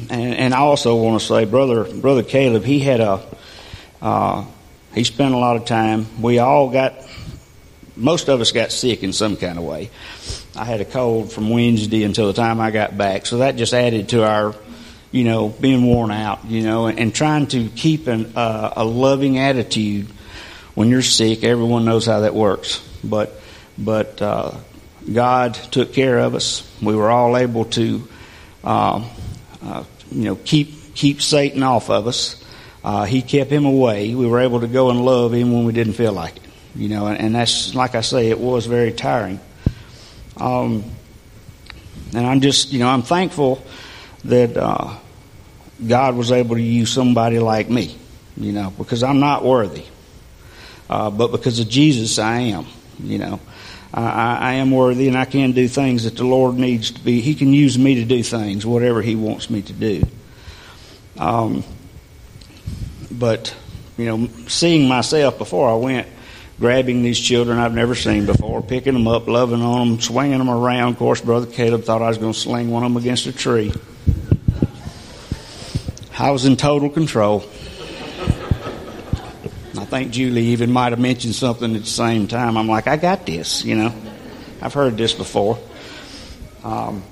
[0.09, 3.21] and, and I also want to say, brother, brother Caleb, he had a,
[4.01, 4.45] uh,
[4.93, 6.21] he spent a lot of time.
[6.21, 6.93] We all got,
[7.95, 9.91] most of us got sick in some kind of way.
[10.55, 13.73] I had a cold from Wednesday until the time I got back, so that just
[13.73, 14.55] added to our,
[15.11, 18.85] you know, being worn out, you know, and, and trying to keep an, uh, a
[18.85, 20.07] loving attitude
[20.75, 21.43] when you're sick.
[21.43, 23.39] Everyone knows how that works, but
[23.77, 24.51] but uh,
[25.11, 26.69] God took care of us.
[26.81, 28.07] We were all able to,
[28.63, 29.09] uh,
[29.61, 32.43] uh, you know, keep keep Satan off of us.
[32.83, 34.13] Uh, he kept him away.
[34.13, 36.43] We were able to go and love him when we didn't feel like it.
[36.75, 39.39] You know, and, and that's like I say, it was very tiring.
[40.37, 40.83] Um,
[42.15, 43.63] and I'm just, you know, I'm thankful
[44.25, 44.95] that uh,
[45.85, 47.97] God was able to use somebody like me.
[48.37, 49.85] You know, because I'm not worthy,
[50.89, 52.65] uh, but because of Jesus, I am.
[52.99, 53.39] You know.
[53.93, 57.21] I, I am worthy and I can do things that the Lord needs to be.
[57.21, 60.03] He can use me to do things, whatever He wants me to do.
[61.17, 61.63] Um,
[63.11, 63.55] but,
[63.97, 66.07] you know, seeing myself before I went,
[66.59, 70.49] grabbing these children I've never seen before, picking them up, loving on them, swinging them
[70.49, 70.93] around.
[70.93, 73.33] Of course, Brother Caleb thought I was going to sling one of them against a
[73.33, 73.71] tree.
[76.17, 77.43] I was in total control.
[79.93, 82.57] Think Julie even might have mentioned something at the same time.
[82.57, 83.93] I'm like, I got this, you know.
[84.59, 85.59] I've heard this before.
[86.63, 87.03] Um,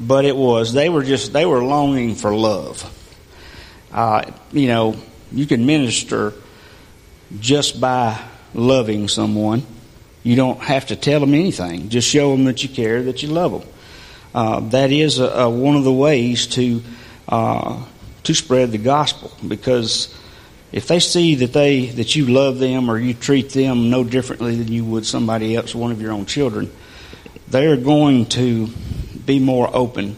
[0.00, 2.82] but it was, they were just, they were longing for love.
[3.92, 4.96] Uh, you know,
[5.32, 6.32] you can minister
[7.40, 8.18] just by
[8.54, 9.62] loving someone.
[10.22, 11.90] You don't have to tell them anything.
[11.90, 13.68] Just show them that you care, that you love them.
[14.34, 16.82] Uh, that is a, a, one of the ways to
[17.28, 17.84] uh,
[18.22, 20.08] to spread the gospel because
[20.74, 24.56] if they see that they that you love them or you treat them no differently
[24.56, 26.68] than you would somebody else, one of your own children,
[27.46, 28.66] they're going to
[29.24, 30.16] be more open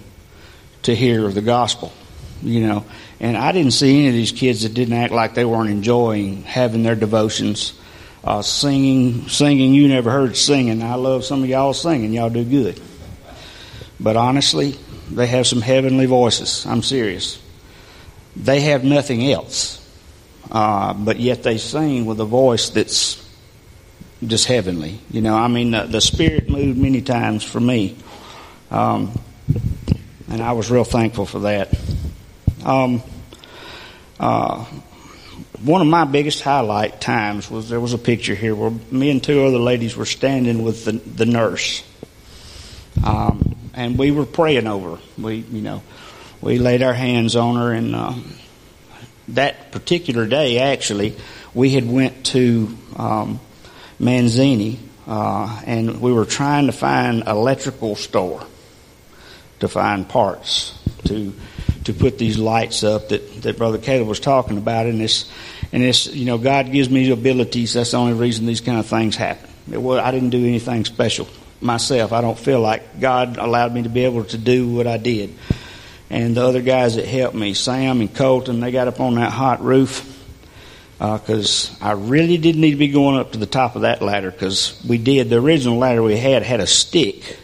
[0.85, 1.93] to hear the gospel.
[2.41, 2.87] You know,
[3.21, 6.45] and I didn't see any of these kids that didn't act like they weren't enjoying
[6.45, 7.79] having their devotions,
[8.25, 9.75] uh, singing, singing.
[9.75, 10.83] You never heard singing.
[10.83, 12.15] I love some of y'all singing.
[12.15, 12.81] Y'all do good.
[14.01, 14.75] But honestly,
[15.11, 16.65] they have some heavenly voices.
[16.65, 17.39] I'm serious.
[18.35, 19.83] They have nothing else
[20.51, 23.23] uh, but yet they sing with a voice that's
[24.25, 25.01] just heavenly.
[25.11, 27.97] You know, I mean, the, the Spirit moved many times for me,
[28.71, 29.19] um,
[30.29, 31.77] and I was real thankful for that.
[32.65, 33.03] Um,
[34.19, 34.65] uh,
[35.63, 39.23] one of my biggest highlight times was there was a picture here where me and
[39.23, 41.83] two other ladies were standing with the, the nurse,
[43.05, 44.99] um, and we were praying over.
[45.19, 45.83] We, you know,
[46.41, 47.95] we laid our hands on her and.
[47.95, 48.15] Uh,
[49.29, 51.17] that particular day, actually,
[51.55, 53.41] we had went to um,
[54.01, 58.45] Manzini uh, and we were trying to find electrical store
[59.61, 61.33] to find parts to
[61.87, 64.87] to put these lights up that, that Brother Caleb was talking about.
[64.87, 65.31] And this,
[65.73, 67.75] and this, you know, God gives me abilities.
[67.75, 69.49] That's the only reason these kind of things happen.
[69.71, 71.29] It was, I didn't do anything special
[71.61, 72.13] myself.
[72.13, 75.35] I don't feel like God allowed me to be able to do what I did.
[76.09, 79.33] And the other guys that helped me, Sam and Colton, they got up on that
[79.33, 80.13] hot roof
[80.99, 84.01] because uh, I really didn't need to be going up to the top of that
[84.01, 85.29] ladder because we did.
[85.29, 87.39] The original ladder we had had a stick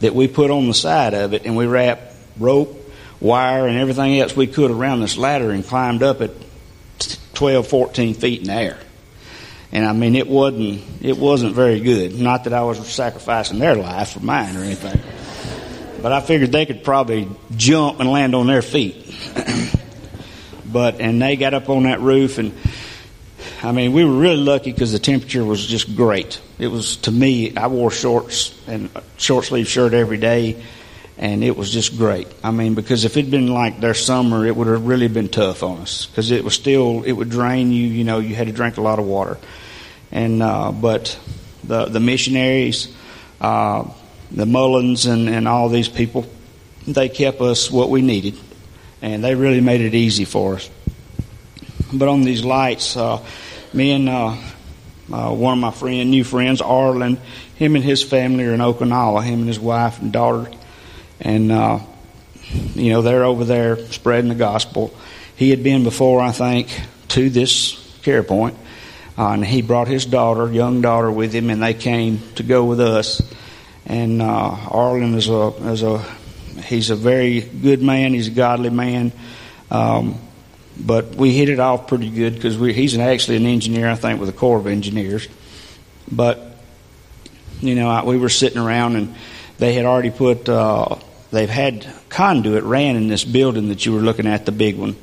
[0.00, 2.74] that we put on the side of it, and we wrapped rope,
[3.20, 6.30] wire, and everything else we could around this ladder and climbed up at
[7.34, 8.78] 12, 14 feet in the air.
[9.72, 12.18] And I mean, it wasn't it wasn't very good.
[12.18, 15.00] Not that I was sacrificing their life for mine or anything,
[16.02, 19.14] but I figured they could probably jump and land on their feet.
[20.72, 22.52] but and they got up on that roof and
[23.62, 26.40] I mean, we were really lucky because the temperature was just great.
[26.58, 27.56] It was to me.
[27.56, 30.62] I wore shorts and short sleeve shirt every day,
[31.16, 32.28] and it was just great.
[32.44, 35.62] I mean, because if it'd been like their summer, it would have really been tough
[35.62, 37.88] on us because it was still it would drain you.
[37.88, 39.38] You know, you had to drink a lot of water,
[40.12, 41.18] and uh, but
[41.64, 42.94] the the missionaries,
[43.40, 43.84] uh,
[44.30, 46.26] the Mullins, and and all these people,
[46.86, 48.38] they kept us what we needed,
[49.02, 50.70] and they really made it easy for us.
[51.92, 52.96] But on these lights.
[52.96, 53.24] Uh,
[53.76, 54.36] me and uh,
[55.12, 57.18] uh, one of my friend, new friends, Arlen,
[57.56, 60.50] him and his family are in Okinawa, him and his wife and daughter.
[61.20, 61.80] And, uh,
[62.74, 64.94] you know, they're over there spreading the gospel.
[65.36, 66.68] He had been before, I think,
[67.08, 68.56] to this care point.
[69.18, 72.64] Uh, and he brought his daughter, young daughter, with him, and they came to go
[72.64, 73.22] with us.
[73.86, 75.98] And uh, Arlen is a, is a,
[76.64, 78.12] he's a very good man.
[78.14, 79.12] He's a godly man.
[79.70, 80.18] Um,
[80.78, 84.20] but we hit it off pretty good because he's an, actually an engineer, I think,
[84.20, 85.28] with the Corps of Engineers.
[86.10, 86.56] But
[87.60, 89.14] you know, I, we were sitting around and
[89.58, 90.96] they had already put, uh,
[91.30, 94.96] they've had conduit ran in this building that you were looking at, the big one.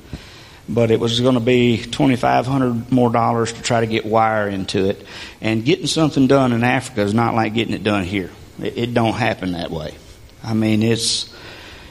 [0.69, 4.05] But it was going to be twenty five hundred more dollars to try to get
[4.05, 5.05] wire into it,
[5.41, 8.29] and getting something done in Africa is not like getting it done here.
[8.62, 9.95] It, it don't happen that way.
[10.43, 11.34] I mean, it's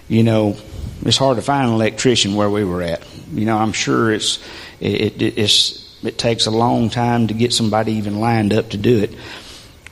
[0.09, 0.57] you know,
[1.05, 3.03] it's hard to find an electrician where we were at.
[3.33, 4.39] You know, I'm sure it's
[4.81, 8.77] it, it, it's it takes a long time to get somebody even lined up to
[8.77, 9.15] do it.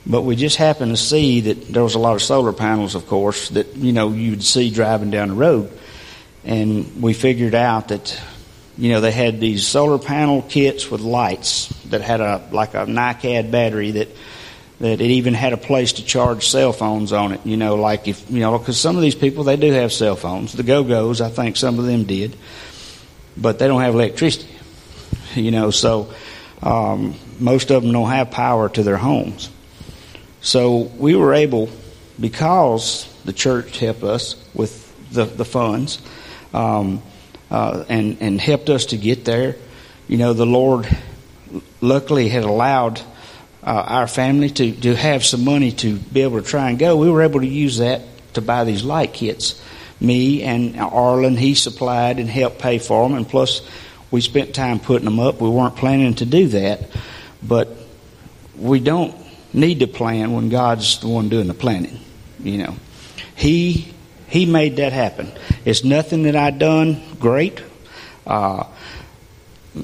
[0.05, 3.07] But we just happened to see that there was a lot of solar panels, of
[3.07, 5.71] course, that you know you'd see driving down the road,
[6.43, 8.19] and we figured out that
[8.77, 12.85] you know they had these solar panel kits with lights that had a like a
[12.85, 14.07] NiCad battery that
[14.81, 17.45] that it even had a place to charge cell phones on it.
[17.45, 20.15] You know, like if you know, because some of these people they do have cell
[20.15, 20.53] phones.
[20.53, 22.35] The Go Go's, I think some of them did
[23.37, 24.47] but they don't have electricity.
[25.35, 26.13] You know, so
[26.61, 29.49] um, most of them don't have power to their homes.
[30.41, 31.69] So we were able,
[32.19, 36.01] because the church helped us with the, the funds
[36.53, 37.01] um,
[37.49, 39.55] uh, and, and helped us to get there.
[40.07, 40.87] You know, the Lord
[41.79, 43.01] luckily had allowed
[43.63, 46.97] uh, our family to, to have some money to be able to try and go.
[46.97, 48.01] We were able to use that
[48.33, 49.61] to buy these light kits
[50.01, 53.61] me and Arlen, he supplied and helped pay for them, and plus
[54.09, 55.39] we spent time putting them up.
[55.39, 56.89] We weren't planning to do that,
[57.41, 57.69] but
[58.57, 59.15] we don't
[59.53, 61.99] need to plan when God's the one doing the planning.
[62.39, 62.75] You know,
[63.35, 63.93] He
[64.27, 65.31] He made that happen.
[65.63, 67.61] It's nothing that I done great.
[68.25, 68.65] Uh,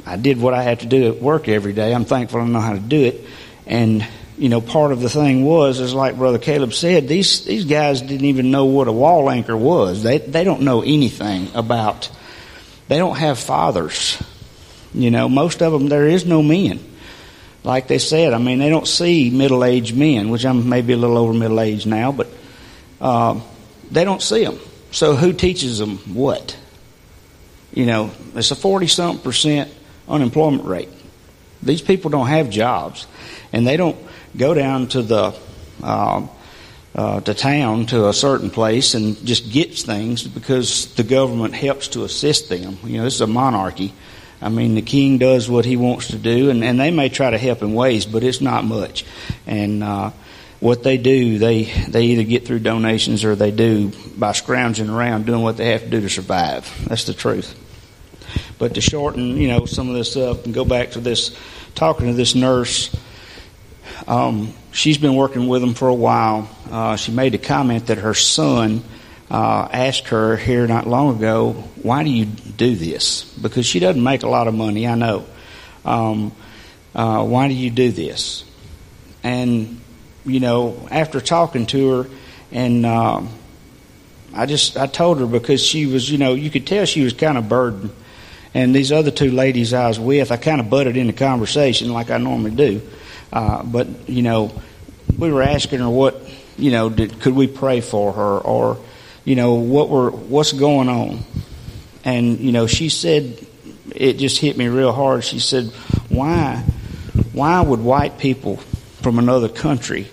[0.05, 1.93] I did what I had to do at work every day.
[1.93, 3.23] I'm thankful I know how to do it,
[3.67, 4.07] and
[4.37, 8.01] you know, part of the thing was, is like Brother Caleb said, these these guys
[8.01, 10.03] didn't even know what a wall anchor was.
[10.03, 12.09] They they don't know anything about.
[12.87, 14.21] They don't have fathers.
[14.93, 16.79] You know, most of them there is no men.
[17.63, 20.97] Like they said, I mean, they don't see middle aged men, which I'm maybe a
[20.97, 22.27] little over middle aged now, but
[23.01, 23.41] uh,
[23.91, 24.59] they don't see them.
[24.91, 26.57] So who teaches them what?
[27.73, 29.73] You know, it's a forty something percent
[30.07, 30.89] unemployment rate.
[31.67, 33.05] These people don't have jobs,
[33.53, 33.97] and they don't
[34.35, 35.35] go down to the
[35.83, 36.27] uh,
[36.95, 41.89] uh, to town to a certain place and just gets things because the government helps
[41.89, 42.77] to assist them.
[42.83, 43.93] You know, this is a monarchy.
[44.41, 47.29] I mean, the king does what he wants to do, and, and they may try
[47.29, 49.05] to help in ways, but it's not much.
[49.45, 50.11] And uh,
[50.59, 55.25] what they do, they they either get through donations or they do by scrounging around
[55.25, 56.71] doing what they have to do to survive.
[56.87, 57.55] That's the truth.
[58.57, 61.35] But to shorten, you know, some of this up and go back to this,
[61.77, 62.93] talking to this nurse
[64.07, 66.49] um, she's been working with them for a while.
[66.69, 68.83] Uh, she made a comment that her son
[69.29, 71.51] uh, asked her here not long ago,
[71.81, 75.25] "Why do you do this?" Because she doesn't make a lot of money, I know.
[75.83, 76.31] Um,
[76.95, 78.45] uh, why do you do this?
[79.23, 79.81] And
[80.25, 82.09] you know, after talking to her,
[82.51, 83.29] and um,
[84.33, 87.13] I just I told her because she was, you know, you could tell she was
[87.13, 87.91] kind of burdened.
[88.57, 92.09] And these other two ladies I was with, I kind of butted into conversation like
[92.09, 92.81] I normally do.
[93.31, 94.51] Uh, but you know,
[95.15, 96.19] we were asking her what,
[96.57, 98.79] you know, did, could we pray for her, or
[99.25, 101.23] you know, what were what's going on?
[102.03, 103.45] And you know, she said
[103.95, 105.23] it just hit me real hard.
[105.23, 105.65] She said,
[106.09, 106.63] "Why,
[107.33, 108.57] why would white people
[109.03, 110.07] from another country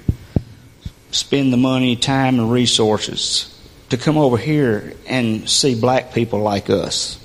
[1.13, 6.69] spend the money, time, and resources to come over here and see black people like
[6.69, 7.24] us?"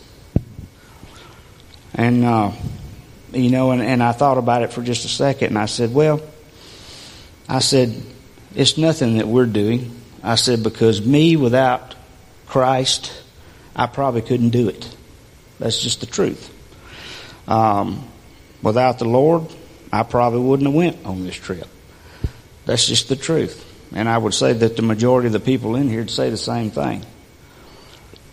[1.94, 2.52] And uh,
[3.34, 5.94] you know, and, and I thought about it for just a second, and I said,
[5.94, 6.22] "Well,"
[7.48, 8.02] I said,
[8.56, 11.96] "It's nothing that we're doing." I said, "Because me without
[12.48, 13.12] Christ,
[13.76, 14.96] I probably couldn't do it."
[15.60, 16.56] That's just the truth.
[17.48, 18.08] Um,
[18.62, 19.44] without the Lord,
[19.92, 21.68] I probably wouldn't have went on this trip.
[22.66, 23.66] That's just the truth.
[23.94, 26.38] And I would say that the majority of the people in here would say the
[26.38, 27.04] same thing.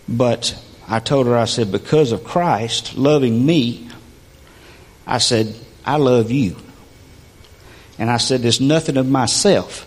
[0.07, 0.55] But
[0.87, 3.89] I told her, I said, because of Christ loving me,
[5.05, 5.53] I said,
[5.85, 6.55] I love you.
[7.99, 9.85] And I said, there's nothing of myself.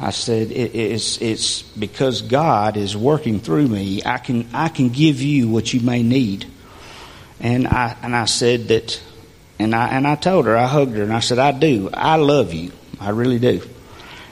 [0.00, 4.02] I said, it, it's, it's because God is working through me.
[4.04, 6.46] I can, I can give you what you may need.
[7.40, 9.02] And I, and I said that,
[9.58, 11.90] and I, and I told her, I hugged her, and I said, I do.
[11.92, 12.72] I love you.
[13.00, 13.62] I really do.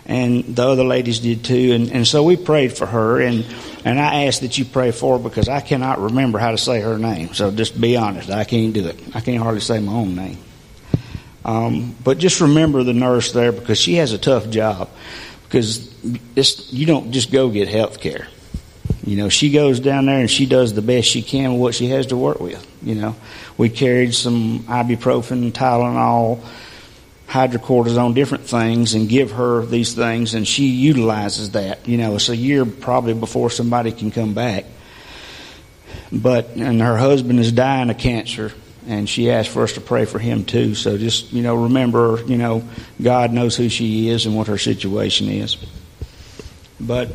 [0.05, 1.73] And the other ladies did too.
[1.73, 3.21] And, and so we prayed for her.
[3.21, 3.47] And,
[3.85, 6.81] and I asked that you pray for her because I cannot remember how to say
[6.81, 7.35] her name.
[7.35, 8.31] So just be honest.
[8.31, 8.99] I can't do it.
[9.15, 10.39] I can't hardly say my own name.
[11.45, 14.91] Um, but just remember the nurse there because she has a tough job
[15.45, 18.29] because you don't just go get health care.
[19.05, 21.75] You know, she goes down there and she does the best she can with what
[21.75, 22.65] she has to work with.
[22.83, 23.17] You know,
[23.59, 26.41] we carried some ibuprofen, Tylenol,
[27.33, 31.89] hydrocortisone, different things, and give her these things, and she utilizes that.
[31.89, 34.67] You know, it's a year probably before somebody can come back.
[36.13, 38.53] But and her husband is dying of cancer,
[38.87, 40.75] and she asked for us to pray for him too.
[40.75, 42.65] So just you know, remember, you know,
[43.01, 45.57] God knows who she is and what her situation is.
[46.79, 47.09] But,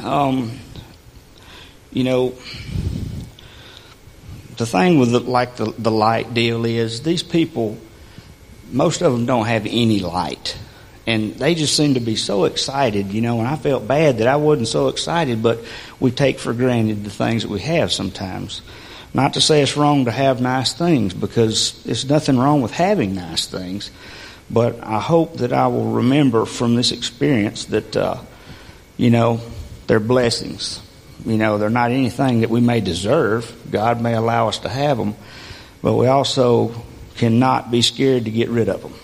[0.00, 0.52] um,
[1.90, 2.34] you know,
[4.58, 7.78] the thing with the, like the the light deal is these people,
[8.70, 10.56] most of them don't have any light.
[11.06, 14.28] And they just seem to be so excited, you know, and I felt bad that
[14.28, 15.64] I wasn't so excited, but
[15.98, 18.60] we take for granted the things that we have sometimes.
[19.14, 23.14] Not to say it's wrong to have nice things, because there's nothing wrong with having
[23.14, 23.90] nice things.
[24.50, 28.18] But I hope that I will remember from this experience that, uh,
[28.98, 29.40] you know,
[29.86, 30.82] they're blessings.
[31.24, 33.50] You know, they're not anything that we may deserve.
[33.70, 35.14] God may allow us to have them,
[35.82, 36.74] but we also
[37.18, 38.94] cannot be scared to get rid of them.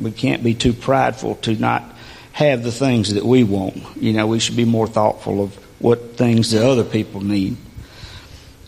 [0.00, 1.84] We can't be too prideful to not
[2.32, 3.76] have the things that we want.
[3.96, 7.56] You know, we should be more thoughtful of what things that other people need.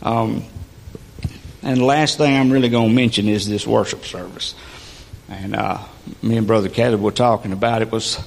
[0.03, 0.45] Um,
[1.63, 4.55] and the last thing I'm really going to mention is this worship service.
[5.29, 5.79] And uh,
[6.23, 7.91] me and Brother Caleb were talking about it.
[7.91, 8.25] Was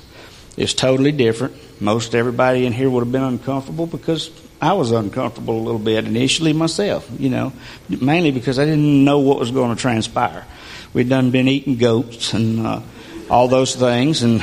[0.57, 1.55] it's totally different.
[1.81, 4.29] Most everybody in here would have been uncomfortable because
[4.61, 7.09] I was uncomfortable a little bit initially myself.
[7.17, 7.53] You know,
[7.87, 10.45] mainly because I didn't know what was going to transpire.
[10.93, 12.81] We'd done been eating goats and uh,
[13.29, 14.41] all those things, and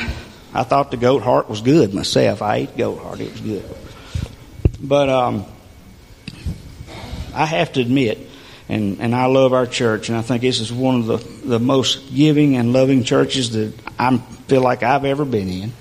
[0.55, 2.40] I thought the goat heart was good myself.
[2.42, 3.64] I ate goat heart; it was good.
[4.80, 5.44] But um,
[7.34, 8.18] I have to admit,
[8.68, 11.16] and, and I love our church, and I think this is one of the,
[11.49, 14.16] the most giving and loving churches that I
[14.49, 15.72] feel like I've ever been in.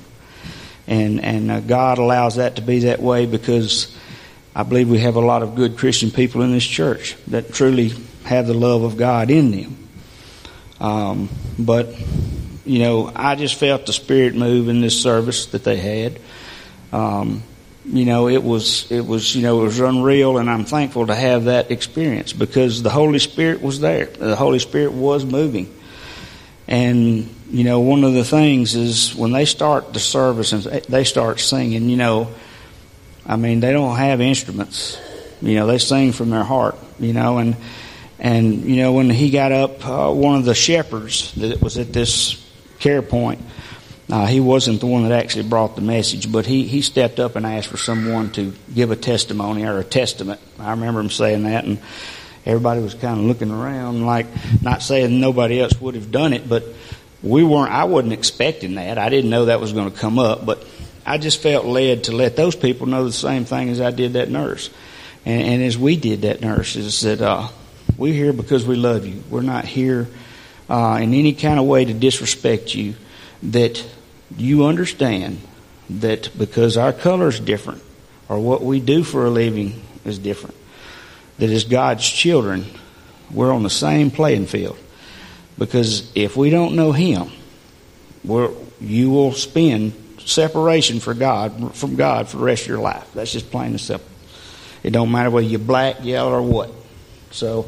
[0.88, 3.96] And, and uh, God allows that to be that way because
[4.56, 7.92] I believe we have a lot of good Christian people in this church that truly
[8.26, 9.85] have the love of God in them.
[10.80, 11.96] Um, but,
[12.66, 16.20] you know, I just felt the Spirit move in this service that they had.
[16.92, 17.44] Um,
[17.86, 21.16] you know, it was it was you know it was unreal, and I'm thankful to
[21.16, 24.08] have that experience because the Holy Spirit was there.
[24.08, 25.74] The Holy Spirit was moving,
[26.68, 31.04] and you know one of the things is when they start the service and they
[31.04, 32.34] start singing, you know,
[33.26, 34.98] I mean they don't have instruments,
[35.42, 37.56] you know they sing from their heart, you know, and
[38.20, 41.94] and you know when he got up, uh, one of the shepherds that was at
[41.94, 42.42] this
[42.80, 43.42] care point
[44.10, 47.36] uh, he wasn't the one that actually brought the message, but he, he stepped up
[47.36, 50.40] and asked for someone to give a testimony or a testament.
[50.60, 51.80] I remember him saying that, and
[52.46, 54.28] everybody was kind of looking around, like
[54.62, 56.64] not saying nobody else would have done it, but
[57.24, 57.72] we weren't.
[57.72, 59.00] I wasn't expecting that.
[59.00, 60.68] I didn't know that was going to come up, but
[61.04, 64.14] I just felt led to let those people know the same thing as I did
[64.14, 64.70] that nurse,
[65.26, 67.48] and, and as we did that nurse is that uh,
[67.98, 69.24] we're here because we love you.
[69.30, 70.08] We're not here
[70.70, 72.96] uh, in any kind of way to disrespect you
[73.44, 73.86] that
[74.38, 75.40] you understand
[75.90, 77.82] that because our color is different
[78.28, 80.56] or what we do for a living is different,
[81.38, 82.66] that as God's children,
[83.32, 84.78] we're on the same playing field.
[85.58, 87.30] Because if we don't know Him,
[88.24, 93.08] you will spend separation for God from God for the rest of your life.
[93.14, 94.10] That's just plain and simple.
[94.84, 96.72] It don't matter whether you're black, yellow, or what.
[97.36, 97.68] So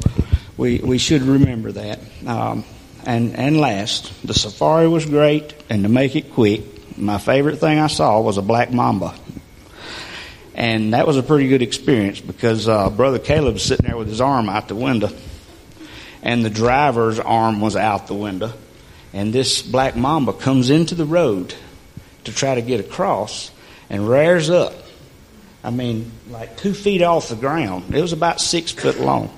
[0.56, 2.00] we we should remember that.
[2.26, 2.64] Um,
[3.06, 7.78] and and last, the safari was great, and to make it quick, my favorite thing
[7.78, 9.14] I saw was a black mamba.
[10.56, 14.08] And that was a pretty good experience because uh, Brother Caleb was sitting there with
[14.08, 15.10] his arm out the window,
[16.24, 18.54] and the driver's arm was out the window.
[19.12, 21.54] And this black mamba comes into the road
[22.24, 23.52] to try to get across
[23.90, 24.74] and rears up.
[25.62, 27.94] I mean, like two feet off the ground.
[27.94, 29.37] It was about six foot long.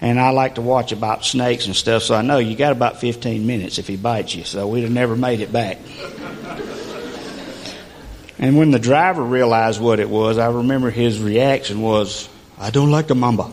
[0.00, 3.00] And I like to watch about snakes and stuff, so I know you got about
[3.00, 5.78] 15 minutes if he bites you, so we'd have never made it back.
[8.38, 12.28] and when the driver realized what it was, I remember his reaction was,
[12.58, 13.50] I don't like the mamba.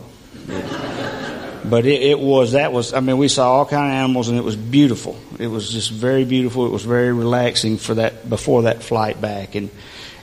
[1.64, 4.36] but it, it, was, that was, I mean, we saw all kind of animals and
[4.36, 5.16] it was beautiful.
[5.38, 6.66] It was just very beautiful.
[6.66, 9.54] It was very relaxing for that, before that flight back.
[9.54, 9.70] And,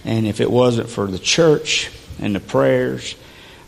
[0.04, 1.90] and if it wasn't for the church
[2.20, 3.16] and the prayers,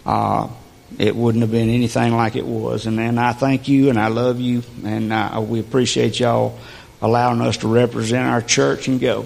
[0.06, 0.50] uh,
[0.98, 2.86] it wouldn't have been anything like it was.
[2.86, 6.60] And, and I thank you and I love you and uh, we appreciate y'all
[7.02, 9.26] allowing us to represent our church and go.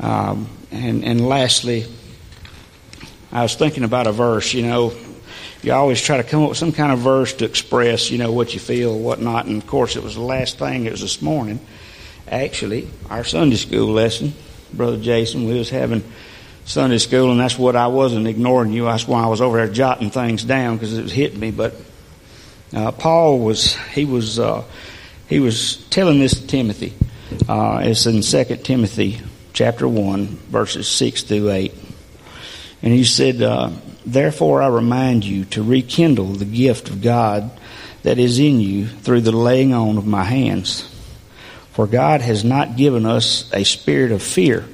[0.00, 1.86] Um, and, and lastly,
[3.30, 4.92] I was thinking about a verse, you know,
[5.62, 8.32] you always try to come up with some kind of verse to express, you know,
[8.32, 9.46] what you feel, whatnot.
[9.46, 10.86] And of course, it was the last thing.
[10.86, 11.58] It was this morning.
[12.28, 14.34] Actually, our Sunday school lesson,
[14.72, 16.04] Brother Jason, we was having
[16.68, 18.84] Sunday school, and that's what I wasn't ignoring you.
[18.84, 21.50] That's why I was over there jotting things down because it was hitting me.
[21.50, 21.74] But
[22.74, 24.64] uh, Paul was he was uh,
[25.28, 26.92] he was telling this to Timothy.
[27.48, 29.18] Uh, it's in Second Timothy
[29.54, 31.72] chapter one, verses six through eight,
[32.82, 33.70] and he said, uh,
[34.04, 37.50] "Therefore I remind you to rekindle the gift of God
[38.02, 40.86] that is in you through the laying on of my hands.
[41.72, 44.68] For God has not given us a spirit of fear."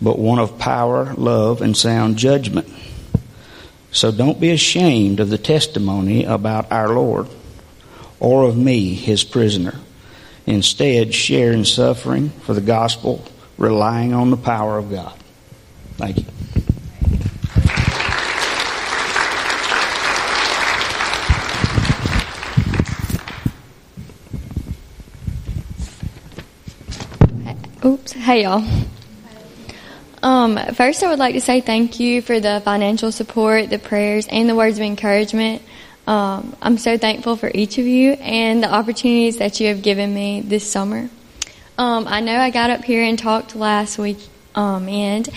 [0.00, 2.68] But one of power, love, and sound judgment.
[3.92, 7.28] So don't be ashamed of the testimony about our Lord
[8.20, 9.74] or of me, his prisoner.
[10.46, 13.24] Instead, share in suffering for the gospel,
[13.58, 15.18] relying on the power of God.
[15.96, 16.24] Thank you.
[27.84, 28.12] Oops.
[28.12, 28.64] Hey, y'all.
[30.26, 34.26] Um, first, I would like to say thank you for the financial support, the prayers,
[34.26, 35.62] and the words of encouragement.
[36.04, 40.12] Um, I'm so thankful for each of you and the opportunities that you have given
[40.12, 41.08] me this summer.
[41.78, 44.18] Um, I know I got up here and talked last week
[44.56, 45.28] um, and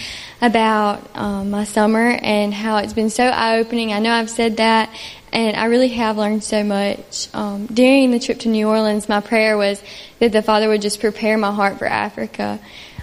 [0.41, 3.93] about um, my summer and how it's been so eye opening.
[3.93, 4.89] I know I've said that,
[5.31, 7.27] and I really have learned so much.
[7.35, 9.83] Um, during the trip to New Orleans, my prayer was
[10.17, 12.59] that the Father would just prepare my heart for Africa.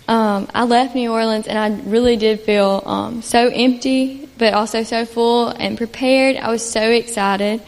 [0.09, 4.83] Um, I left New Orleans and I really did feel um, so empty, but also
[4.83, 6.37] so full and prepared.
[6.37, 7.63] I was so excited.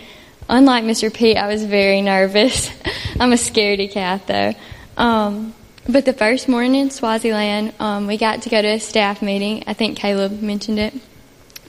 [0.49, 1.13] Unlike Mr.
[1.13, 2.71] Pete, I was very nervous.
[3.21, 4.55] I'm a scaredy cat though.
[4.97, 5.55] Um,
[5.89, 9.65] but the first morning in Swaziland, um, we got to go to a staff meeting.
[9.67, 10.95] I think Caleb mentioned it.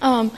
[0.02, 0.32] Um,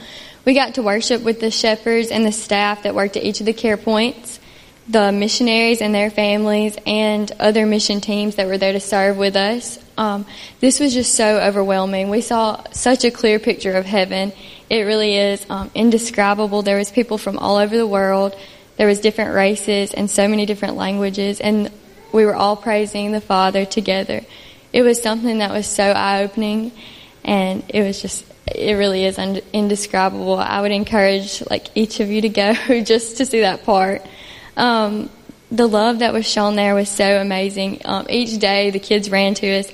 [0.46, 3.46] we got to worship with the shepherds and the staff that worked at each of
[3.46, 4.40] the care points
[4.88, 9.36] the missionaries and their families and other mission teams that were there to serve with
[9.36, 9.80] us.
[9.98, 10.26] Um,
[10.60, 12.10] this was just so overwhelming.
[12.10, 14.34] We saw such a clear picture of heaven.
[14.70, 16.62] It really is um, indescribable.
[16.62, 18.36] There was people from all over the world.
[18.78, 21.72] There was different races and so many different languages, and
[22.12, 24.22] we were all praising the Father together.
[24.74, 26.72] It was something that was so eye opening,
[27.24, 30.38] and it was just it really is indescribable.
[30.38, 32.54] I would encourage like each of you to go
[32.84, 34.02] just to see that part.
[34.58, 35.10] Um,
[35.52, 37.82] the love that was shown there was so amazing.
[37.84, 39.72] Um, each day, the kids ran to us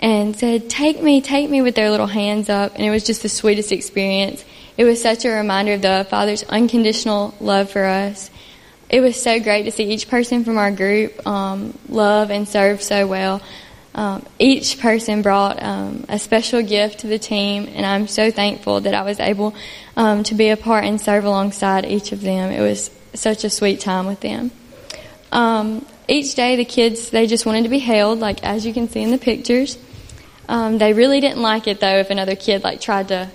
[0.00, 2.74] and said, Take me, take me, with their little hands up.
[2.74, 4.44] And it was just the sweetest experience.
[4.76, 8.30] It was such a reminder of the Father's unconditional love for us.
[8.88, 12.80] It was so great to see each person from our group um, love and serve
[12.80, 13.42] so well.
[13.94, 18.80] Um, each person brought um, a special gift to the team, and I'm so thankful
[18.82, 19.54] that I was able
[19.96, 22.50] um, to be a part and serve alongside each of them.
[22.50, 24.52] It was such a sweet time with them.
[25.32, 28.88] Um, each day, the kids they just wanted to be held, like as you can
[28.88, 29.78] see in the pictures.
[30.48, 33.30] Um, they really didn't like it though if another kid like tried to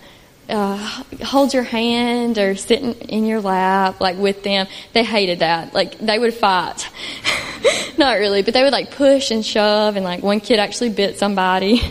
[0.50, 4.68] uh, hold your hand or sit in, in, your lap like with them.
[4.94, 5.74] They hated that.
[5.74, 6.90] Like they would fight.
[7.98, 11.18] not really, but they would like push and shove, and like one kid actually bit
[11.18, 11.82] somebody.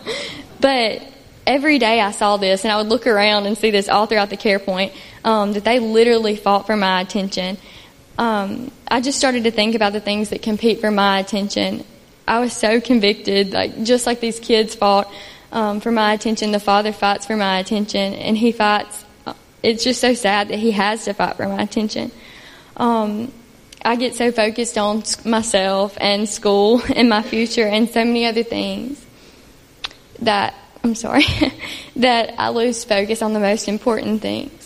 [0.60, 1.02] but
[1.46, 4.30] every day I saw this, and I would look around and see this all throughout
[4.30, 4.92] the care point
[5.24, 7.56] um, that they literally fought for my attention.
[8.18, 11.84] Um, I just started to think about the things that compete for my attention.
[12.26, 15.12] I was so convicted, like just like these kids fought
[15.52, 16.52] um, for my attention.
[16.52, 19.04] The father fights for my attention, and he fights.
[19.62, 22.10] It's just so sad that he has to fight for my attention.
[22.76, 23.32] Um,
[23.84, 28.42] I get so focused on myself and school and my future and so many other
[28.42, 29.04] things
[30.20, 31.24] that I'm sorry
[31.96, 34.65] that I lose focus on the most important things.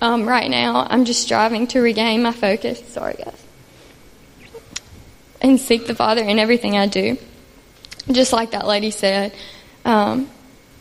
[0.00, 2.86] Um, right now, I'm just striving to regain my focus.
[2.88, 3.44] Sorry, guys.
[5.40, 7.16] And seek the Father in everything I do.
[8.10, 9.34] Just like that lady said,
[9.84, 10.30] um,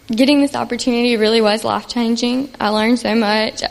[0.07, 2.53] getting this opportunity really was life changing.
[2.59, 3.63] I learned so much.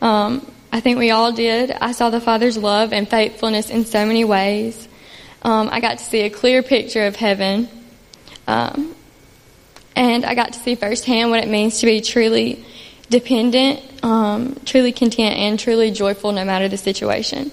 [0.00, 1.70] Um, I think we all did.
[1.70, 4.88] I saw the Father's love and faithfulness in so many ways.
[5.42, 7.68] Um, I got to see a clear picture of heaven.
[8.46, 8.94] Um,
[9.96, 12.64] and I got to see firsthand what it means to be truly
[13.12, 17.52] dependent, um, truly content, and truly joyful no matter the situation.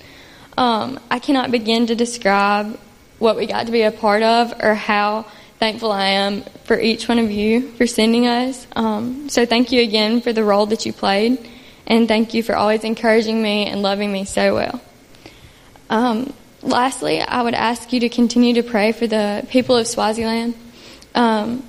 [0.58, 2.80] Um, I cannot begin to describe
[3.20, 5.26] what we got to be a part of or how
[5.60, 8.66] thankful I am for each one of you for sending us.
[8.76, 11.38] Um, so thank you again for the role that you played,
[11.86, 14.82] and thank you for always encouraging me and loving me so well.
[15.90, 20.56] Um, lastly, I would ask you to continue to pray for the people of Swaziland.
[21.14, 21.64] Um,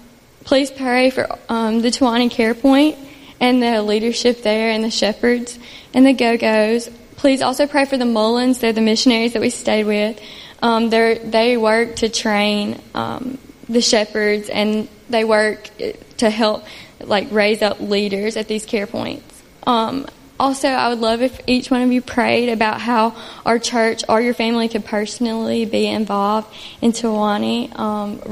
[0.45, 2.97] please pray for um, the Tawani Care Point
[3.41, 5.59] and the leadership there and the shepherds
[5.95, 6.89] and the go-go's.
[7.17, 8.61] Please also pray for the Mullins.
[8.61, 10.21] They're the missionaries that we stayed with.
[10.63, 13.39] Um, they work to train um,
[13.69, 15.71] the shepherds and they work
[16.19, 16.65] to help
[17.01, 19.43] like raise up leaders at these care points.
[19.67, 20.07] Um,
[20.39, 23.15] also, I would love if each one of you prayed about how
[23.45, 26.49] our church or your family could personally be involved
[26.81, 27.79] in Tawani.
[27.79, 28.23] Um,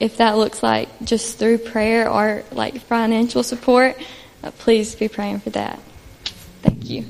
[0.00, 4.02] if that looks like just through prayer or like financial support, uh,
[4.42, 5.80] Uh, please be praying for that.
[6.62, 7.04] Thank you.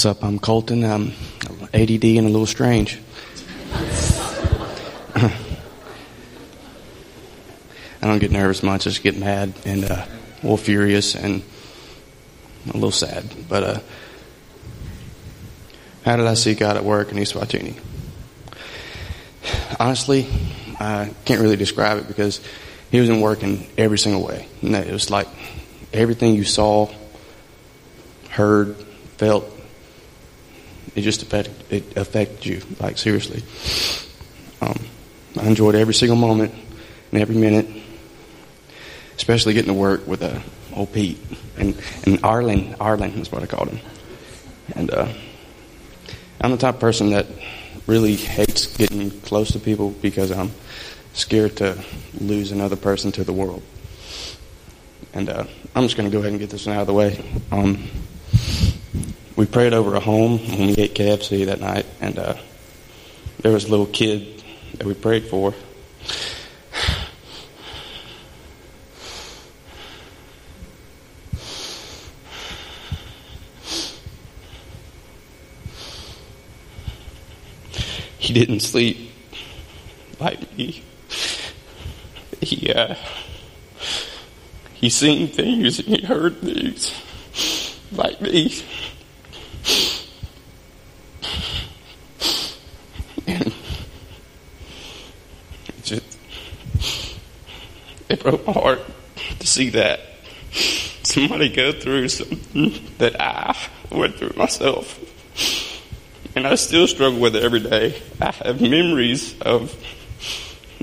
[0.00, 0.24] What's up?
[0.24, 0.82] I'm Colton.
[0.82, 1.12] I'm
[1.74, 2.98] ADD and a little strange.
[5.14, 5.30] I
[8.00, 8.86] don't get nervous much.
[8.86, 11.42] I just get mad and uh, a little furious and
[12.70, 13.26] a little sad.
[13.46, 13.80] But uh,
[16.06, 17.78] how did I see God at work in Eswatini?
[19.78, 20.26] Honestly,
[20.80, 22.40] I can't really describe it because
[22.90, 24.48] He was in work in every single way.
[24.62, 25.28] it was like
[25.92, 26.90] everything you saw,
[28.30, 28.76] heard,
[29.18, 29.59] felt,
[30.94, 33.42] it just affected, it affected you, like seriously.
[34.60, 34.78] Um,
[35.38, 36.52] I enjoyed every single moment
[37.12, 37.66] and every minute,
[39.16, 40.40] especially getting to work with uh,
[40.74, 41.18] old Pete
[41.56, 42.74] and, and Arlen.
[42.80, 43.80] Arlen is what I called him.
[44.74, 45.12] And uh,
[46.40, 47.26] I'm the type of person that
[47.86, 50.52] really hates getting close to people because I'm
[51.12, 51.82] scared to
[52.20, 53.62] lose another person to the world.
[55.12, 55.44] And uh,
[55.74, 57.24] I'm just going to go ahead and get this one out of the way.
[57.50, 57.88] Um,
[59.40, 62.34] we prayed over a home when we ate KFC that night, and uh,
[63.38, 64.44] there was a little kid
[64.74, 65.54] that we prayed for.
[78.18, 79.10] He didn't sleep
[80.20, 80.84] like me.
[82.42, 82.94] He uh,
[84.74, 86.92] he seen things and he heard things
[87.90, 88.62] like me.
[98.14, 98.80] it broke my heart
[99.38, 100.00] to see that
[101.04, 103.56] somebody go through something that I
[103.90, 104.98] went through myself.
[106.34, 108.02] And I still struggle with it every day.
[108.20, 109.74] I have memories of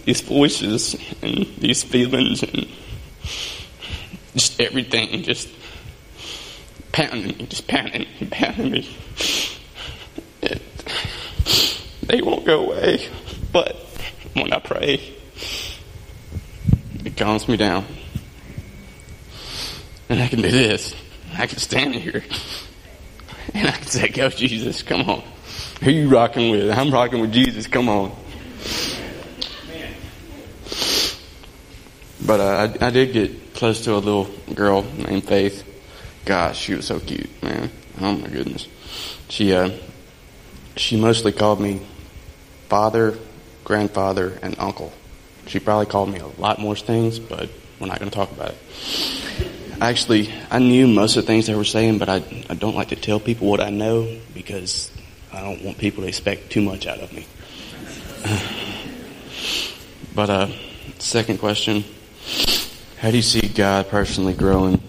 [0.06, 2.66] these voices and these feelings and
[4.34, 5.49] just everything just
[6.94, 8.90] pounding me, just pounding me, pounding me.
[10.41, 10.62] It,
[12.04, 13.10] they won't go away,
[13.52, 13.76] but
[14.34, 15.16] when I pray,
[17.08, 17.86] it calms me down.
[20.10, 20.94] And I can do this.
[21.38, 22.24] I can stand here
[23.54, 25.24] And I can say, go Jesus, come on.
[25.82, 26.70] Who you rocking with?
[26.70, 28.12] I'm rocking with Jesus, come on.
[32.26, 35.64] But uh, I, I did get close to a little girl named Faith.
[36.26, 37.72] Gosh, she was so cute, man.
[38.02, 38.68] Oh my goodness.
[39.30, 39.70] She uh,
[40.76, 41.82] she mostly called me
[42.68, 43.18] father,
[43.64, 44.92] grandfather, and uncle.
[45.48, 47.49] She probably called me a lot more things, but
[47.80, 48.57] we're not going to talk about it.
[49.80, 52.15] Actually, I knew most of the things they were saying, but I,
[52.49, 54.91] I don't like to tell people what I know because
[55.32, 57.26] I don't want people to expect too much out of me.
[60.15, 60.48] but uh,
[60.98, 61.86] second question:
[62.99, 64.82] How do you see God personally growing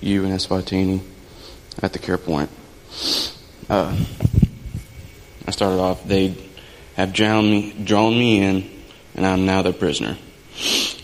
[0.00, 1.00] you and Eswatini
[1.82, 2.50] at the Care Point?
[3.68, 3.96] Uh,
[5.46, 6.04] I started off.
[6.04, 6.36] They
[6.94, 8.77] have drawn me, drawn me in,
[9.18, 10.16] and I'm now their prisoner.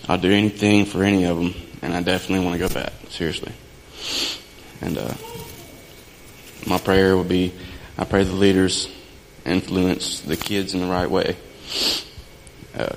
[0.08, 2.92] I'll do anything for any of them, and I definitely want to go back.
[3.08, 3.52] Seriously.
[4.80, 5.14] And uh,
[6.64, 7.52] my prayer will be,
[7.98, 8.88] I pray the leaders
[9.44, 11.36] influence the kids in the right way.
[12.78, 12.94] Uh,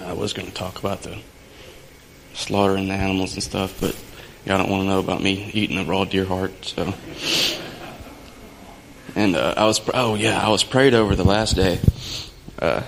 [0.00, 1.22] I was going to talk about the
[2.34, 3.96] slaughtering the animals and stuff, but
[4.44, 6.92] y'all don't want to know about me eating a raw deer heart, so.
[9.16, 11.80] And uh, I was, oh yeah, I was prayed over the last day
[12.58, 12.82] uh,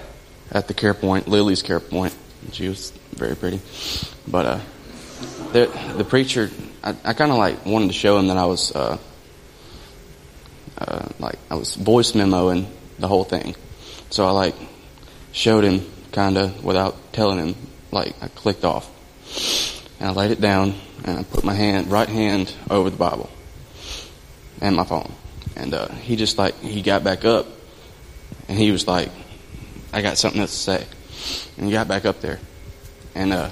[0.50, 2.14] at the care point, Lily's care point.
[2.52, 3.60] She was very pretty,
[4.26, 4.60] but uh,
[5.52, 6.50] the, the preacher,
[6.82, 8.98] I, I kind of like wanted to show him that I was uh,
[10.78, 12.66] uh, like I was voice memoing
[12.98, 13.54] the whole thing.
[14.10, 14.54] So I like
[15.32, 17.54] showed him kind of without telling him.
[17.90, 18.88] Like I clicked off,
[20.00, 20.74] and I laid it down,
[21.04, 23.30] and I put my hand right hand over the Bible
[24.62, 25.12] and my phone,
[25.56, 27.46] and uh, he just like he got back up,
[28.48, 29.10] and he was like,
[29.92, 30.86] "I got something else to say,"
[31.56, 32.40] and he got back up there,
[33.14, 33.50] and uh,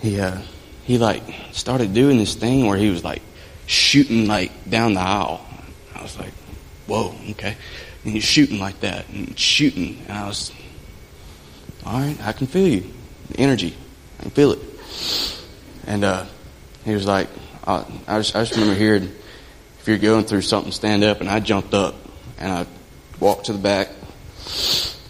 [0.00, 0.38] he uh,
[0.84, 1.22] he like
[1.52, 3.22] started doing this thing where he was like
[3.66, 5.46] shooting like down the aisle.
[5.94, 6.32] I was like,
[6.86, 7.56] whoa, okay.
[8.04, 10.02] And he's shooting like that and shooting.
[10.08, 10.52] And I was,
[11.86, 12.84] all right, I can feel you.
[13.28, 13.76] The energy.
[14.18, 14.58] I can feel it.
[15.86, 16.26] And uh,
[16.84, 17.28] he was like,
[17.64, 19.12] uh, I, just, I just remember hearing,
[19.80, 21.20] if you're going through something, stand up.
[21.20, 21.94] And I jumped up
[22.38, 22.66] and I
[23.18, 23.88] walked to the back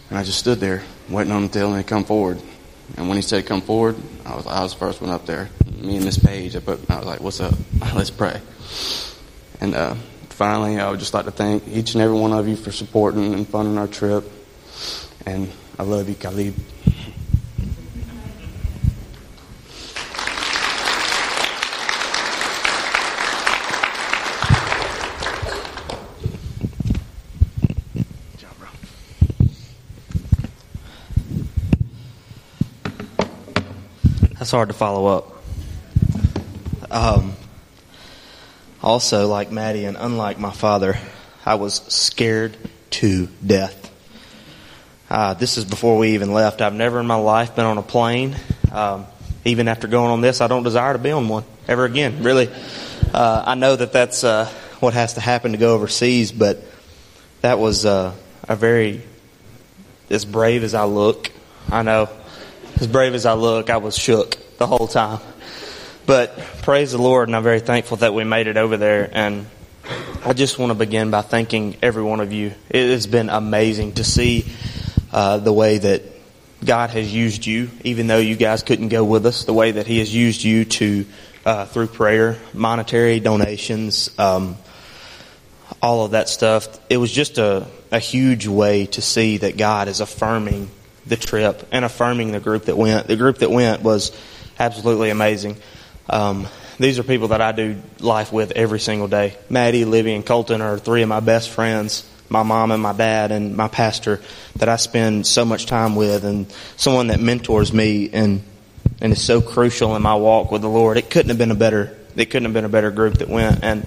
[0.08, 2.40] and I just stood there waiting on him to tell me to come forward.
[2.96, 5.48] And when he said come forward, I was I was the first one up there.
[5.80, 7.54] Me and Miss Paige, I put I was like, "What's up?
[7.94, 8.40] Let's pray."
[9.60, 9.94] And uh,
[10.30, 13.34] finally, I would just like to thank each and every one of you for supporting
[13.34, 14.24] and funding our trip.
[15.24, 16.54] And I love you, Khalid.
[34.40, 35.34] That's hard to follow up.
[36.90, 37.34] Um,
[38.82, 40.96] also, like Maddie, and unlike my father,
[41.44, 42.56] I was scared
[42.92, 43.92] to death.
[45.10, 46.62] Uh, this is before we even left.
[46.62, 48.34] I've never in my life been on a plane.
[48.72, 49.04] Um,
[49.44, 52.22] even after going on this, I don't desire to be on one ever again.
[52.22, 52.48] Really,
[53.12, 54.46] uh, I know that that's uh,
[54.80, 56.64] what has to happen to go overseas, but
[57.42, 58.14] that was uh,
[58.48, 59.02] a very
[60.08, 61.30] as brave as I look.
[61.70, 62.08] I know
[62.80, 65.20] as brave as I look, I was shook the whole time.
[66.06, 69.08] But praise the Lord, and I'm very thankful that we made it over there.
[69.12, 69.46] And
[70.24, 72.54] I just want to begin by thanking every one of you.
[72.70, 74.46] It has been amazing to see
[75.12, 76.02] uh, the way that
[76.64, 79.86] God has used you, even though you guys couldn't go with us, the way that
[79.86, 81.06] He has used you to,
[81.44, 84.56] uh, through prayer, monetary donations, um,
[85.82, 86.66] all of that stuff.
[86.88, 90.70] It was just a, a huge way to see that God is affirming
[91.06, 93.06] the trip and affirming the group that went.
[93.06, 94.12] The group that went was
[94.58, 95.56] absolutely amazing.
[96.08, 96.46] Um,
[96.78, 99.36] these are people that I do life with every single day.
[99.48, 102.08] Maddie, Livy, and Colton are three of my best friends.
[102.28, 104.20] My mom and my dad and my pastor
[104.56, 108.42] that I spend so much time with, and someone that mentors me and
[109.00, 110.96] and is so crucial in my walk with the Lord.
[110.96, 111.96] It couldn't have been a better.
[112.16, 113.86] It couldn't have been a better group that went, and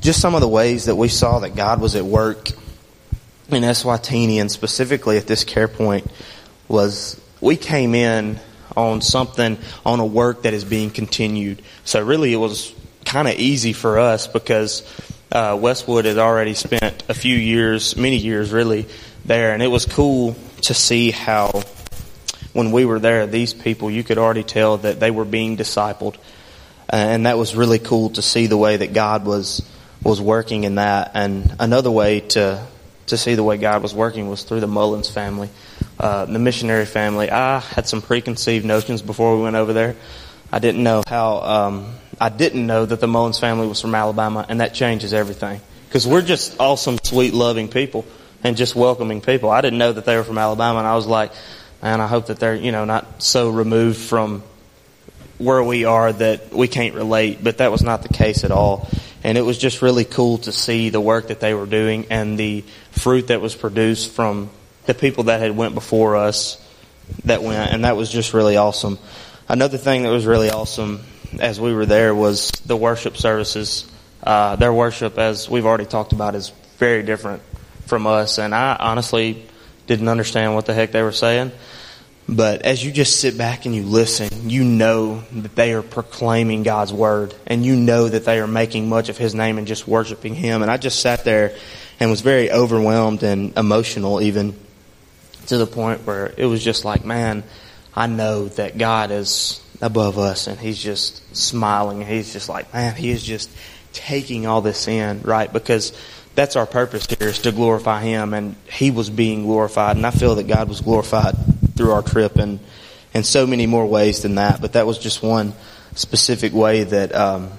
[0.00, 2.50] just some of the ways that we saw that God was at work
[3.48, 6.10] in Eswatini and specifically at this care point
[6.68, 8.38] was we came in
[8.76, 11.62] on something, on a work that is being continued.
[11.84, 12.74] So really it was
[13.04, 14.82] kind of easy for us because
[15.30, 18.86] uh, Westwood had already spent a few years, many years really,
[19.24, 19.52] there.
[19.52, 21.62] And it was cool to see how
[22.52, 26.16] when we were there, these people, you could already tell that they were being discipled.
[26.88, 29.66] And that was really cool to see the way that God was,
[30.02, 31.12] was working in that.
[31.14, 32.66] And another way to,
[33.12, 35.50] to see the way God was working was through the Mullins family,
[36.00, 37.30] uh, the missionary family.
[37.30, 39.96] I had some preconceived notions before we went over there.
[40.50, 41.40] I didn't know how.
[41.40, 45.60] Um, I didn't know that the Mullins family was from Alabama, and that changes everything
[45.88, 48.06] because we're just awesome, sweet, loving people
[48.42, 49.50] and just welcoming people.
[49.50, 51.32] I didn't know that they were from Alabama, and I was like,
[51.82, 54.42] man, I hope that they're you know not so removed from
[55.36, 57.44] where we are that we can't relate.
[57.44, 58.88] But that was not the case at all,
[59.24, 62.38] and it was just really cool to see the work that they were doing and
[62.38, 64.50] the fruit that was produced from
[64.86, 66.58] the people that had went before us
[67.24, 68.98] that went, and that was just really awesome.
[69.48, 71.04] Another thing that was really awesome
[71.40, 73.90] as we were there was the worship services.
[74.22, 77.42] Uh, their worship, as we've already talked about, is very different
[77.86, 79.44] from us, and I honestly
[79.86, 81.52] didn't understand what the heck they were saying.
[82.28, 86.62] But as you just sit back and you listen, you know that they are proclaiming
[86.62, 89.88] God's word, and you know that they are making much of His name and just
[89.88, 90.62] worshiping Him.
[90.62, 91.56] And I just sat there
[91.98, 94.56] and was very overwhelmed and emotional, even
[95.46, 97.42] to the point where it was just like, man,
[97.94, 102.06] I know that God is above us, and He's just smiling.
[102.06, 103.50] He's just like, man, He is just
[103.92, 105.52] taking all this in, right?
[105.52, 105.92] Because
[106.36, 110.12] that's our purpose here is to glorify Him, and He was being glorified, and I
[110.12, 111.34] feel that God was glorified
[111.76, 112.60] through our trip, and
[113.14, 114.60] in so many more ways than that.
[114.60, 115.54] But that was just one
[115.94, 117.50] specific way that um,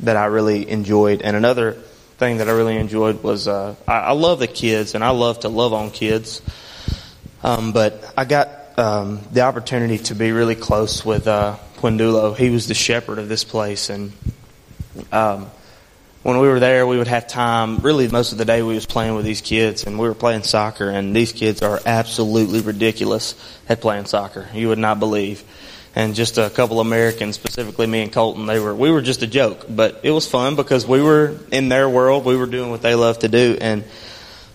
[0.00, 1.72] that I really enjoyed, and another
[2.18, 5.40] thing that I really enjoyed was uh, I, I love the kids, and I love
[5.40, 6.42] to love on kids,
[7.42, 11.56] um, but I got um, the opportunity to be really close with uh.
[11.84, 14.12] He was the shepherd of this place, and
[15.12, 15.50] um,
[16.24, 17.76] when we were there, we would have time.
[17.76, 20.42] Really, most of the day we was playing with these kids, and we were playing
[20.42, 20.88] soccer.
[20.88, 23.34] And these kids are absolutely ridiculous
[23.68, 24.48] at playing soccer.
[24.54, 25.44] You would not believe.
[25.94, 29.26] And just a couple Americans, specifically me and Colton, they were we were just a
[29.26, 32.24] joke, but it was fun because we were in their world.
[32.24, 33.84] We were doing what they love to do, and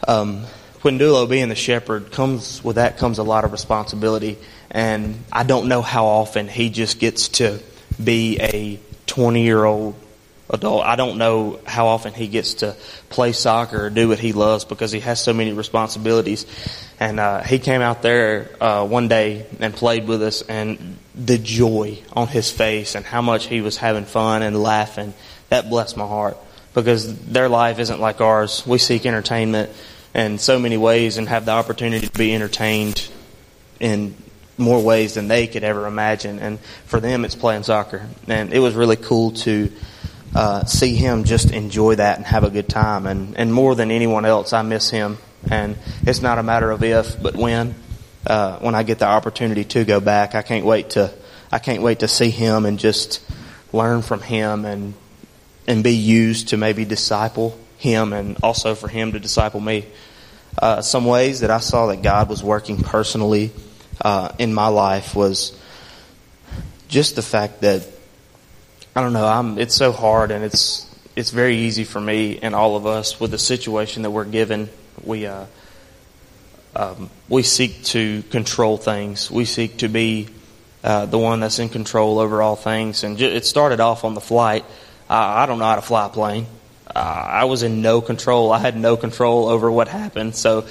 [0.07, 0.45] um,
[0.79, 4.39] Quindulo being the shepherd comes with that comes a lot of responsibility.
[4.71, 7.59] And I don't know how often he just gets to
[8.03, 9.95] be a 20 year old
[10.49, 10.83] adult.
[10.83, 12.75] I don't know how often he gets to
[13.09, 16.45] play soccer or do what he loves because he has so many responsibilities.
[16.99, 21.37] And uh, he came out there uh, one day and played with us, and the
[21.37, 25.13] joy on his face and how much he was having fun and laughing
[25.49, 26.37] that blessed my heart
[26.73, 28.65] because their life isn't like ours.
[28.65, 29.71] We seek entertainment
[30.13, 33.09] in so many ways and have the opportunity to be entertained
[33.79, 34.15] in
[34.57, 36.39] more ways than they could ever imagine.
[36.39, 38.07] And for them, it's playing soccer.
[38.27, 39.71] And it was really cool to
[40.35, 43.07] uh, see him just enjoy that and have a good time.
[43.07, 45.17] And, and more than anyone else, I miss him.
[45.49, 47.75] And it's not a matter of if, but when.
[48.27, 51.13] Uh, when I get the opportunity to go back, I can't wait to
[51.51, 53.21] I can't wait to see him and just
[53.71, 54.93] learn from him and
[55.67, 59.85] and be used to maybe disciple him and also for him to disciple me.
[60.57, 63.51] Uh, some ways that I saw that God was working personally
[64.01, 65.57] uh, in my life was
[66.87, 67.87] just the fact that
[68.95, 69.25] I don't know.
[69.25, 69.57] I'm.
[69.57, 70.85] It's so hard, and it's
[71.15, 74.69] it's very easy for me and all of us with the situation that we're given.
[75.03, 75.45] We uh,
[76.75, 79.29] um, we seek to control things.
[79.29, 80.29] We seek to be
[80.83, 83.03] uh, the one that's in control over all things.
[83.03, 84.63] And it started off on the flight.
[85.09, 86.45] Uh, I don't know how to fly a plane.
[86.87, 88.51] Uh, I was in no control.
[88.51, 90.35] I had no control over what happened.
[90.35, 90.65] So,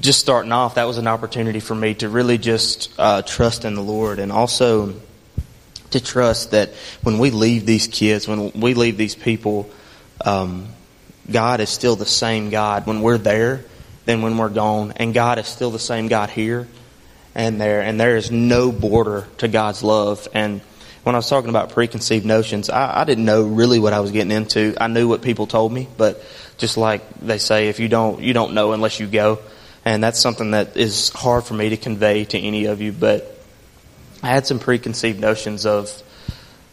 [0.00, 3.74] just starting off, that was an opportunity for me to really just uh, trust in
[3.74, 4.94] the Lord, and also
[5.94, 6.70] to trust that
[7.02, 9.70] when we leave these kids, when we leave these people,
[10.24, 10.68] um,
[11.30, 13.64] God is still the same God when we're there
[14.04, 16.68] than when we're gone, and God is still the same God here
[17.34, 20.28] and there, and there is no border to God's love.
[20.34, 20.60] And
[21.04, 24.10] when I was talking about preconceived notions, I, I didn't know really what I was
[24.10, 24.74] getting into.
[24.80, 26.22] I knew what people told me, but
[26.58, 29.38] just like they say, if you don't, you don't know unless you go.
[29.84, 33.33] And that's something that is hard for me to convey to any of you, but
[34.24, 36.02] I had some preconceived notions of,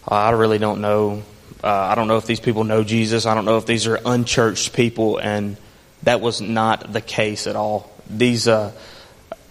[0.09, 1.21] uh, I really don't know.
[1.61, 3.25] Uh, I don't know if these people know Jesus.
[3.25, 5.57] I don't know if these are unchurched people, and
[6.03, 7.91] that was not the case at all.
[8.09, 8.71] These, uh,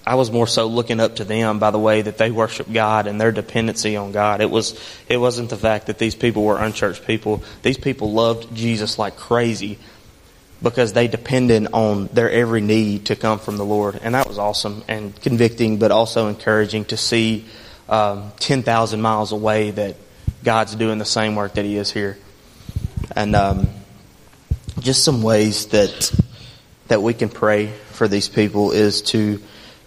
[0.07, 3.07] I was more so looking up to them by the way that they worship God
[3.07, 4.41] and their dependency on God.
[4.41, 7.43] It was, it wasn't the fact that these people were unchurched people.
[7.61, 9.79] These people loved Jesus like crazy
[10.63, 14.39] because they depended on their every need to come from the Lord, and that was
[14.39, 17.45] awesome and convicting, but also encouraging to see
[17.91, 19.97] um, 10,000 miles away that
[20.43, 22.17] God's doing the same work that He is here.
[23.15, 23.69] And um,
[24.79, 26.13] just some ways that
[26.89, 29.41] that we can pray for these people is to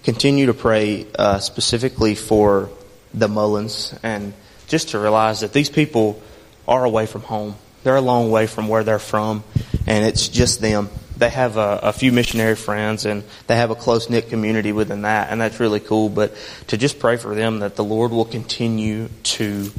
[0.03, 2.69] continue to pray uh, specifically for
[3.13, 4.33] the Mullins and
[4.67, 6.21] just to realize that these people
[6.65, 7.55] are away from home.
[7.83, 9.43] They're a long way from where they're from,
[9.85, 10.89] and it's just them.
[11.23, 15.03] They have a, a few missionary friends and they have a close knit community within
[15.03, 16.09] that, and that's really cool.
[16.09, 16.35] But
[16.67, 19.71] to just pray for them that the Lord will continue to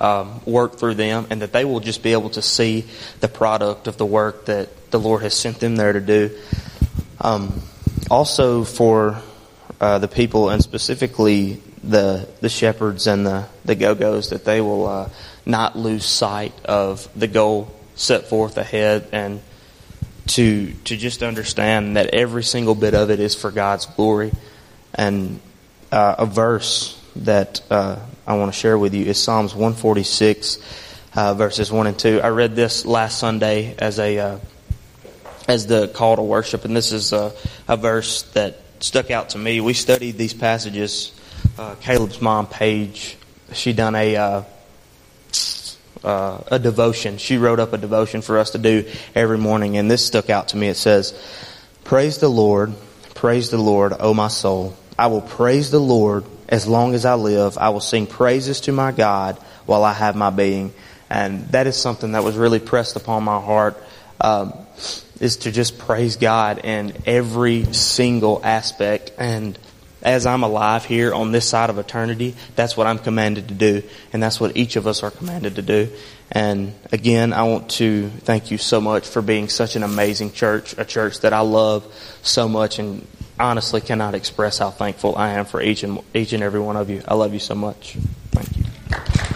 [0.00, 2.86] um, work through them and that they will just be able to see
[3.20, 6.30] the product of the work that the Lord has sent them there to do.
[7.20, 7.60] Um,
[8.10, 9.20] also, for
[9.78, 14.62] uh, the people and specifically the the shepherds and the the go go's, that they
[14.62, 15.10] will uh,
[15.44, 19.42] not lose sight of the goal set forth ahead and
[20.26, 24.32] to to just understand that every single bit of it is for God's glory.
[24.94, 25.40] And
[25.92, 30.58] uh, a verse that uh, I want to share with you is Psalms 146,
[31.14, 32.20] uh, verses one and two.
[32.20, 34.38] I read this last Sunday as a uh,
[35.48, 37.32] as the call to worship, and this is a,
[37.68, 39.60] a, verse that stuck out to me.
[39.60, 41.12] We studied these passages.
[41.56, 43.16] Uh, Caleb's mom, Paige,
[43.52, 44.44] she done a
[46.06, 47.18] uh, a devotion.
[47.18, 48.84] She wrote up a devotion for us to do
[49.14, 50.68] every morning, and this stuck out to me.
[50.68, 51.12] It says,
[51.84, 52.72] "Praise the Lord,
[53.14, 54.76] praise the Lord, O my soul.
[54.98, 57.58] I will praise the Lord as long as I live.
[57.58, 60.72] I will sing praises to my God while I have my being."
[61.10, 63.76] And that is something that was really pressed upon my heart.
[64.20, 64.54] Um,
[65.20, 69.58] is to just praise God in every single aspect and
[70.06, 73.82] as I'm alive here on this side of eternity, that's what I'm commanded to do.
[74.12, 75.88] And that's what each of us are commanded to do.
[76.30, 80.76] And again, I want to thank you so much for being such an amazing church,
[80.78, 81.84] a church that I love
[82.22, 83.04] so much and
[83.38, 86.88] honestly cannot express how thankful I am for each and, each and every one of
[86.88, 87.02] you.
[87.06, 87.96] I love you so much.
[88.30, 89.35] Thank you.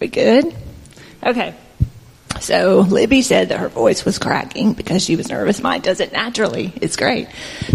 [0.00, 0.54] We good?
[1.22, 1.54] Okay.
[2.40, 5.62] So Libby said that her voice was cracking because she was nervous.
[5.62, 6.72] Mine does it naturally.
[6.80, 7.28] It's great.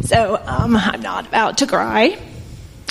[0.03, 2.17] So um, I'm not about to cry.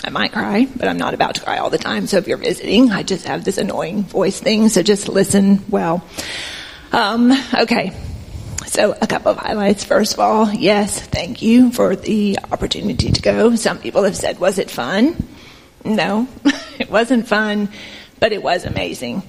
[0.03, 2.07] I might cry, but I'm not about to cry all the time.
[2.07, 4.69] So if you're visiting, I just have this annoying voice thing.
[4.69, 6.03] So just listen well.
[6.93, 7.93] Um, okay.
[8.67, 9.85] So a couple of highlights.
[9.85, 13.55] First of all, yes, thank you for the opportunity to go.
[13.57, 15.17] Some people have said, was it fun?
[15.85, 16.27] No,
[16.79, 17.69] it wasn't fun
[18.21, 19.23] but it was amazing.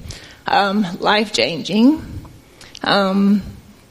[0.46, 2.04] Um, life changing.
[2.84, 3.42] Um,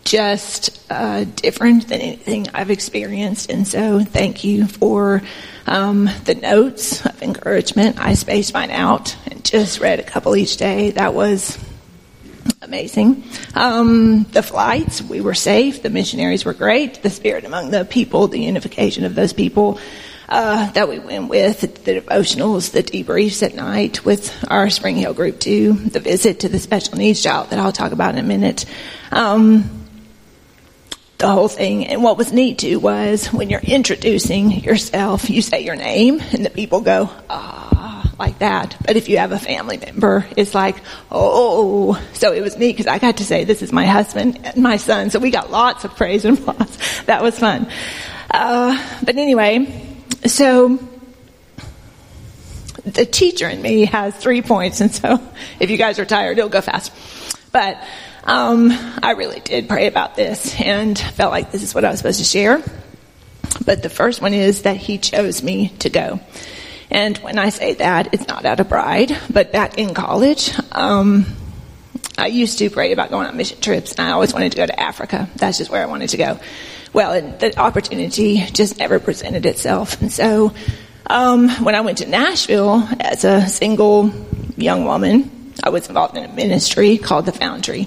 [0.06, 3.50] just uh, different than anything I've experienced.
[3.50, 5.20] And so thank you for
[5.66, 7.98] um, the notes of encouragement.
[7.98, 10.92] I spaced mine out and just read a couple each day.
[10.92, 11.58] That was
[12.62, 13.24] amazing.
[13.54, 15.82] Um, the flights, we were safe.
[15.82, 17.02] The missionaries were great.
[17.02, 19.80] The spirit among the people, the unification of those people
[20.28, 25.14] uh, that we went with, the devotionals, the debriefs at night with our Spring Hill
[25.14, 28.26] group too, the visit to the special needs child that I'll talk about in a
[28.26, 28.64] minute.
[29.12, 29.86] Um,
[31.18, 31.86] the whole thing.
[31.86, 36.44] And what was neat too was when you're introducing yourself, you say your name and
[36.44, 38.76] the people go, ah, like that.
[38.84, 40.76] But if you have a family member, it's like,
[41.10, 42.00] oh.
[42.14, 44.76] So it was neat because I got to say, this is my husband and my
[44.76, 45.10] son.
[45.10, 46.78] So we got lots of praise and applause.
[47.06, 47.68] That was fun.
[48.30, 49.85] Uh, but anyway,
[50.24, 50.78] so
[52.84, 55.20] the teacher in me has three points, and so
[55.60, 56.92] if you guys are tired, it'll go fast.
[57.52, 57.82] But
[58.24, 58.70] um,
[59.02, 62.18] I really did pray about this and felt like this is what I was supposed
[62.18, 62.62] to share.
[63.64, 66.20] But the first one is that he chose me to go.
[66.90, 71.26] And when I say that, it's not out of pride, but back in college, um,
[72.18, 74.66] I used to pray about going on mission trips, and I always wanted to go
[74.66, 75.28] to Africa.
[75.36, 76.38] That's just where I wanted to go
[76.96, 80.00] well, the opportunity just never presented itself.
[80.00, 80.54] And so,
[81.06, 84.10] um, when I went to Nashville as a single
[84.56, 87.86] young woman, I was involved in a ministry called the Foundry.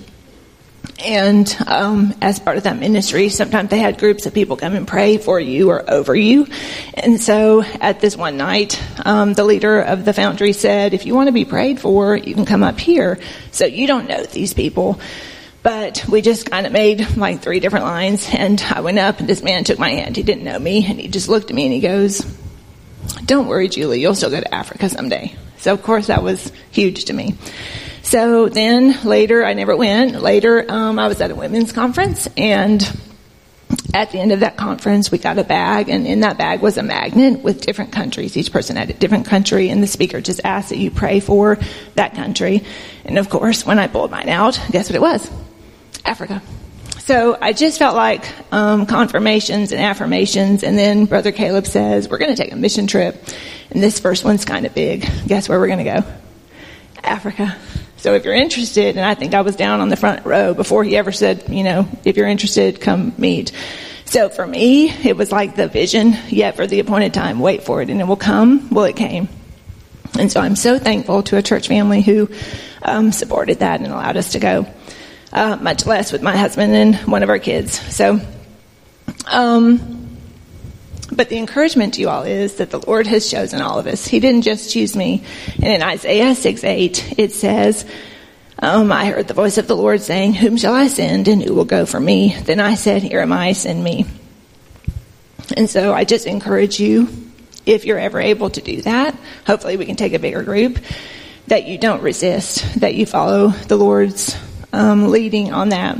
[1.03, 4.87] And um, as part of that ministry, sometimes they had groups of people come and
[4.87, 6.45] pray for you or over you.
[6.93, 11.15] And so at this one night, um, the leader of the foundry said, if you
[11.15, 13.17] want to be prayed for, you can come up here.
[13.51, 14.99] So you don't know these people.
[15.69, 19.29] But we just kind of made like three different lines and I went up and
[19.29, 20.15] this man took my hand.
[20.15, 22.25] He didn't know me and he just looked at me and he goes,
[23.23, 25.35] don't worry, Julie, you'll still go to Africa someday.
[25.59, 27.35] So of course that was huge to me.
[28.01, 30.19] So then later, I never went.
[30.19, 32.81] Later, um, I was at a women's conference and
[33.93, 36.77] at the end of that conference, we got a bag, and in that bag was
[36.77, 38.35] a magnet with different countries.
[38.35, 41.59] Each person had a different country, and the speaker just asked that you pray for
[41.93, 42.63] that country.
[43.05, 45.29] And of course, when I pulled mine out, guess what it was?
[46.05, 46.41] Africa.
[46.99, 48.23] So I just felt like
[48.53, 52.85] um, confirmations and affirmations, and then Brother Caleb says we're going to take a mission
[52.85, 53.23] trip,
[53.71, 55.09] And this first one's kind of big.
[55.25, 56.03] Guess where we're going to go?
[57.03, 57.57] Africa.
[57.97, 60.83] So if you're interested, and I think I was down on the front row before
[60.83, 63.51] he ever said, you know, if you're interested, come meet.
[64.05, 67.81] So for me, it was like the vision, yet for the appointed time, wait for
[67.81, 68.69] it, and it will come.
[68.69, 69.27] Well, it came.
[70.17, 72.29] And so I'm so thankful to a church family who
[72.81, 74.65] um, supported that and allowed us to go,
[75.31, 77.79] uh, much less with my husband and one of our kids.
[77.95, 78.19] So,
[79.25, 80.17] um,
[81.11, 84.07] but the encouragement to you all is that the Lord has chosen all of us.
[84.07, 85.23] He didn't just choose me.
[85.55, 87.85] And in Isaiah 6 8, it says,
[88.61, 91.53] um, I heard the voice of the Lord saying, Whom shall I send and who
[91.53, 92.35] will go for me?
[92.43, 94.05] Then I said, Here am I, send me.
[95.55, 97.07] And so I just encourage you,
[97.65, 100.79] if you're ever able to do that, hopefully we can take a bigger group,
[101.47, 104.37] that you don't resist, that you follow the Lord's
[104.73, 105.97] um, leading on that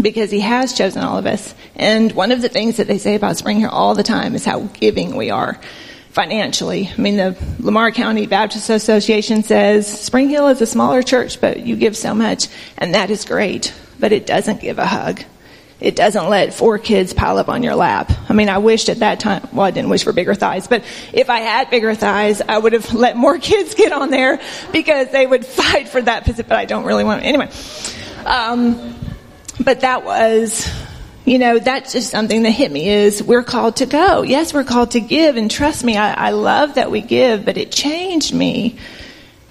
[0.00, 1.54] because he has chosen all of us.
[1.76, 4.44] And one of the things that they say about Spring Hill all the time is
[4.44, 5.60] how giving we are
[6.10, 6.90] financially.
[6.96, 11.60] I mean, the Lamar County Baptist Association says Spring Hill is a smaller church, but
[11.60, 15.22] you give so much, and that is great, but it doesn't give a hug.
[15.80, 18.12] It doesn't let four kids pile up on your lap.
[18.28, 20.84] I mean, I wished at that time, well, I didn't wish for bigger thighs, but
[21.12, 24.38] if I had bigger thighs, I would have let more kids get on there
[24.70, 27.48] because they would fight for that position, but I don't really want, anyway.
[28.26, 28.94] Um,
[29.62, 30.68] but that was,
[31.24, 34.22] you know, that's just something that hit me is we're called to go.
[34.22, 37.56] Yes, we're called to give and trust me, I, I love that we give, but
[37.56, 38.78] it changed me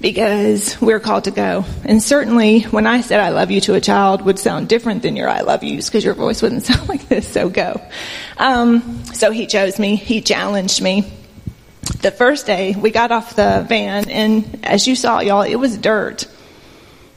[0.01, 1.63] because we're called to go.
[1.85, 5.15] And certainly when I said I love you to a child would sound different than
[5.15, 7.81] your I love yous because your voice wouldn't sound like this, so go.
[8.37, 11.11] Um, so he chose me, he challenged me.
[12.01, 15.77] The first day we got off the van and as you saw y'all, it was
[15.77, 16.27] dirt.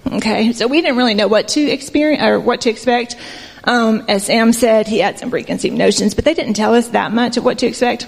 [0.06, 3.16] Okay, so we didn't really know what to experience or what to expect.
[3.64, 7.12] Um, as Sam said, he had some preconceived notions, but they didn't tell us that
[7.12, 8.06] much of what to expect.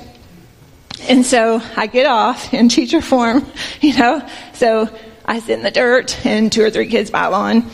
[1.08, 3.46] And so I get off in teacher form,
[3.80, 4.26] you know.
[4.54, 4.88] So
[5.24, 7.70] I sit in the dirt, and two or three kids pile on,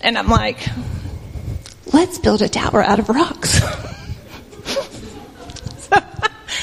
[0.00, 0.66] and I'm like,
[1.92, 3.60] "Let's build a tower out of rocks."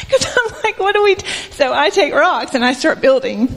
[0.08, 1.16] Because I'm like, "What do we?"
[1.52, 3.48] So I take rocks and I start building.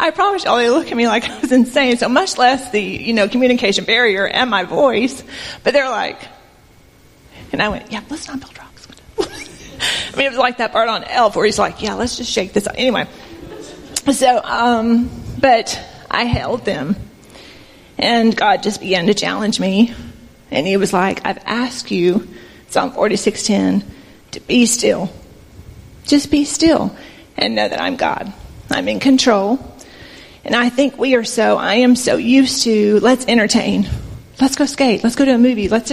[0.00, 1.96] I promise y'all, they look at me like I was insane.
[1.96, 5.24] So much less the, you know, communication barrier and my voice.
[5.64, 6.20] But they're like,
[7.52, 8.86] and I went, yeah, let's not build rocks.
[9.18, 12.30] I mean, it was like that part on Elf where he's like, yeah, let's just
[12.30, 12.74] shake this out.
[12.78, 13.06] Anyway.
[14.12, 15.10] So, um,
[15.40, 15.78] but
[16.10, 16.96] I held them
[17.98, 19.94] and God just began to challenge me.
[20.50, 22.26] And he was like, I've asked you,
[22.70, 23.84] Psalm 46:10,
[24.32, 25.10] to be still.
[26.04, 26.96] Just be still
[27.36, 28.32] and know that I'm God.
[28.70, 29.58] I'm in control.
[30.44, 33.88] And I think we are so, I am so used to, let's entertain.
[34.40, 35.02] Let's go skate.
[35.02, 35.68] Let's go to a movie.
[35.68, 35.92] Let's,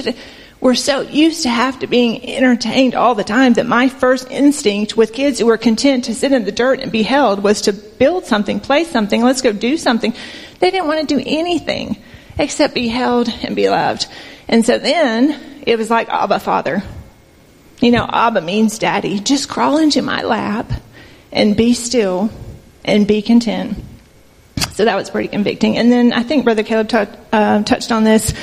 [0.61, 4.95] we're so used to have to being entertained all the time that my first instinct
[4.95, 7.73] with kids who were content to sit in the dirt and be held was to
[7.73, 10.13] build something, play something, let's go do something.
[10.59, 11.97] They didn't want to do anything
[12.38, 14.07] except be held and be loved.
[14.47, 16.84] And so then it was like Abba Father.
[17.81, 19.19] You know, Abba means daddy.
[19.19, 20.72] Just crawl into my lap
[21.31, 22.30] and be still
[22.84, 23.77] and be content.
[24.76, 25.77] So that was pretty convicting.
[25.77, 26.97] And then I think Brother Caleb t-
[27.31, 28.34] uh, touched on this.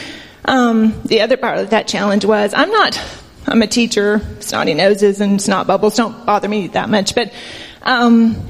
[0.47, 2.99] Um, the other part of that challenge was I'm not,
[3.47, 7.35] I'm a teacher, snotty noses and snot bubbles don't bother me that much, but
[7.83, 8.49] um,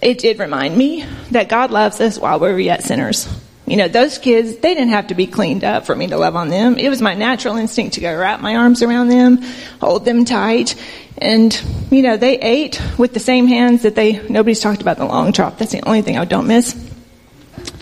[0.00, 3.28] it did remind me that God loves us while we're yet sinners.
[3.66, 6.36] You know, those kids, they didn't have to be cleaned up for me to love
[6.36, 6.78] on them.
[6.78, 9.42] It was my natural instinct to go wrap my arms around them,
[9.78, 10.74] hold them tight,
[11.18, 11.52] and,
[11.90, 15.32] you know, they ate with the same hands that they, nobody's talked about the long
[15.32, 15.58] drop.
[15.58, 16.89] That's the only thing I don't miss.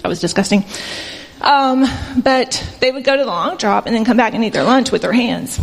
[0.03, 0.65] That was disgusting.
[1.41, 1.87] Um,
[2.23, 4.65] but they would go to the long drop and then come back and eat their
[4.65, 5.61] lunch with their hands.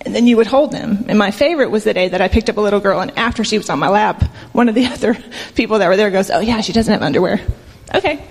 [0.00, 1.04] And then you would hold them.
[1.08, 3.44] And my favorite was the day that I picked up a little girl and after
[3.44, 4.22] she was on my lap,
[4.52, 5.16] one of the other
[5.54, 7.40] people that were there goes, oh yeah, she doesn't have underwear.
[7.94, 8.24] Okay.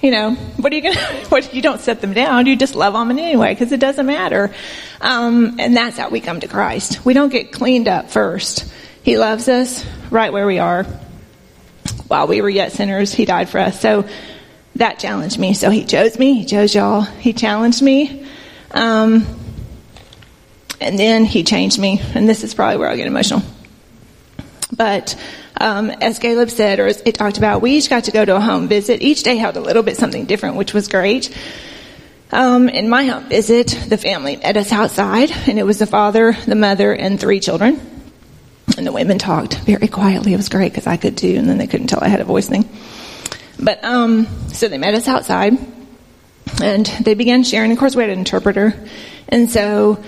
[0.00, 1.00] You know, what are you gonna,
[1.30, 4.54] what, you don't set them down, you just love them anyway, because it doesn't matter.
[5.00, 7.04] Um, and that's how we come to Christ.
[7.04, 8.70] We don't get cleaned up first.
[9.02, 10.84] He loves us right where we are.
[12.08, 13.80] While we were yet sinners, He died for us.
[13.80, 14.06] So,
[14.76, 15.54] that challenged me.
[15.54, 16.34] So he chose me.
[16.34, 17.02] He chose y'all.
[17.02, 18.26] He challenged me.
[18.72, 19.26] Um,
[20.80, 22.00] and then he changed me.
[22.14, 23.42] And this is probably where I get emotional.
[24.76, 25.16] But
[25.60, 28.36] um, as Caleb said, or as it talked about, we each got to go to
[28.36, 29.02] a home visit.
[29.02, 31.34] Each day held a little bit something different, which was great.
[32.32, 36.36] Um, in my home visit, the family met us outside, and it was the father,
[36.46, 37.80] the mother, and three children.
[38.76, 40.34] And the women talked very quietly.
[40.34, 42.24] It was great because I could too, and then they couldn't tell I had a
[42.24, 42.68] voice thing.
[43.58, 45.54] But um, so they met us outside,
[46.62, 47.72] and they began sharing.
[47.72, 48.74] Of course, we had an interpreter,
[49.28, 50.02] and so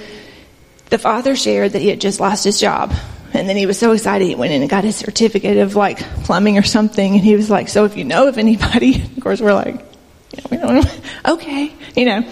[0.90, 2.92] the father shared that he had just lost his job,
[3.32, 5.98] And then he was so excited he went in and got his certificate of like
[6.24, 7.14] plumbing or something.
[7.14, 10.42] And he was like, so if you know of anybody, of course we're like, you
[10.42, 10.90] know, we don't know.
[11.34, 12.22] okay, you know.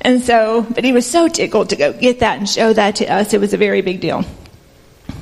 [0.00, 3.06] And so, but he was so tickled to go get that and show that to
[3.06, 3.34] us.
[3.34, 4.24] It was a very big deal.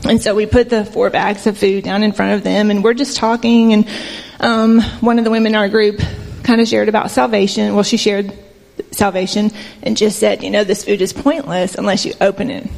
[0.07, 2.85] And so we put the four bags of food down in front of them and
[2.85, 3.89] we're just talking and
[4.41, 6.01] um, one of the women in our group
[6.43, 7.75] kind of shared about salvation.
[7.75, 8.33] Well, she shared
[8.91, 9.51] salvation
[9.83, 12.69] and just said, you know, this food is pointless unless you open it.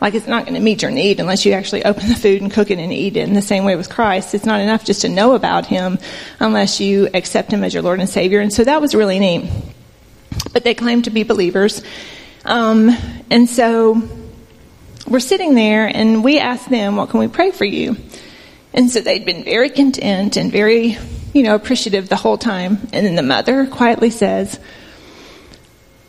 [0.00, 2.52] Like it's not going to meet your need unless you actually open the food and
[2.52, 3.28] cook it and eat it.
[3.28, 5.98] In the same way with Christ, it's not enough just to know about Him
[6.38, 8.40] unless you accept Him as your Lord and Savior.
[8.40, 9.50] And so that was really neat.
[10.52, 11.82] But they claimed to be believers.
[12.44, 12.90] Um,
[13.30, 14.00] and so
[15.08, 17.96] we're sitting there and we asked them, what can we pray for you?
[18.78, 20.96] And so they'd been very content and very,
[21.34, 22.78] you know, appreciative the whole time.
[22.92, 24.60] And then the mother quietly says,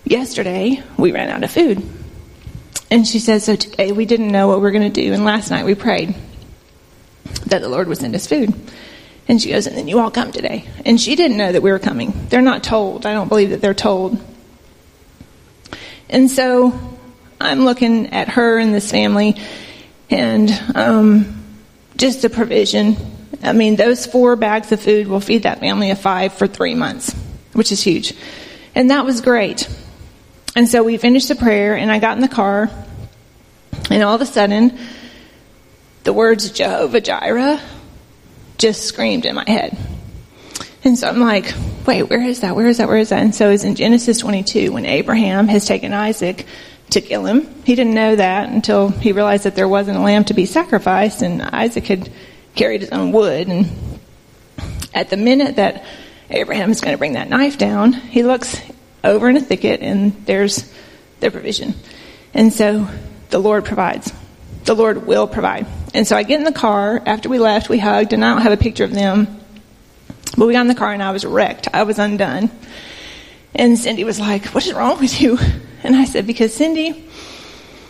[0.05, 1.81] yesterday we ran out of food.
[2.91, 5.13] And she says, so today we didn't know what we were going to do.
[5.13, 6.13] And last night we prayed
[7.47, 8.53] that the Lord would send us food.
[9.27, 10.65] And she goes, and then you all come today.
[10.85, 12.27] And she didn't know that we were coming.
[12.29, 13.07] They're not told.
[13.07, 14.23] I don't believe that they're told.
[16.07, 16.79] And so
[17.41, 19.37] I'm looking at her and this family
[20.11, 21.38] and um,
[21.99, 22.95] just the provision.
[23.43, 26.73] I mean, those four bags of food will feed that family of five for three
[26.73, 27.13] months,
[27.53, 28.13] which is huge.
[28.73, 29.69] And that was great.
[30.55, 32.71] And so we finished the prayer, and I got in the car,
[33.91, 34.77] and all of a sudden,
[36.03, 37.61] the words Jehovah Jireh
[38.57, 39.77] just screamed in my head.
[40.83, 41.53] And so I'm like,
[41.85, 42.55] wait, where is that?
[42.55, 42.87] Where is that?
[42.87, 43.21] Where is that?
[43.21, 46.45] And so it's in Genesis 22 when Abraham has taken Isaac
[46.91, 47.47] to kill him.
[47.63, 51.21] He didn't know that until he realized that there wasn't a lamb to be sacrificed
[51.21, 52.11] and Isaac had
[52.55, 53.47] carried his own wood.
[53.47, 53.99] And
[54.93, 55.85] at the minute that
[56.29, 58.59] Abraham is going to bring that knife down, he looks
[59.03, 60.71] over in a thicket and there's
[61.19, 61.75] the provision.
[62.33, 62.87] And so
[63.29, 64.11] the Lord provides.
[64.65, 65.67] The Lord will provide.
[65.93, 67.01] And so I get in the car.
[67.05, 69.39] After we left, we hugged, and I don't have a picture of them.
[70.37, 71.67] But we got in the car and I was wrecked.
[71.73, 72.51] I was undone.
[73.55, 75.37] And Cindy was like, What is wrong with you?
[75.83, 76.91] And I said, Because Cindy,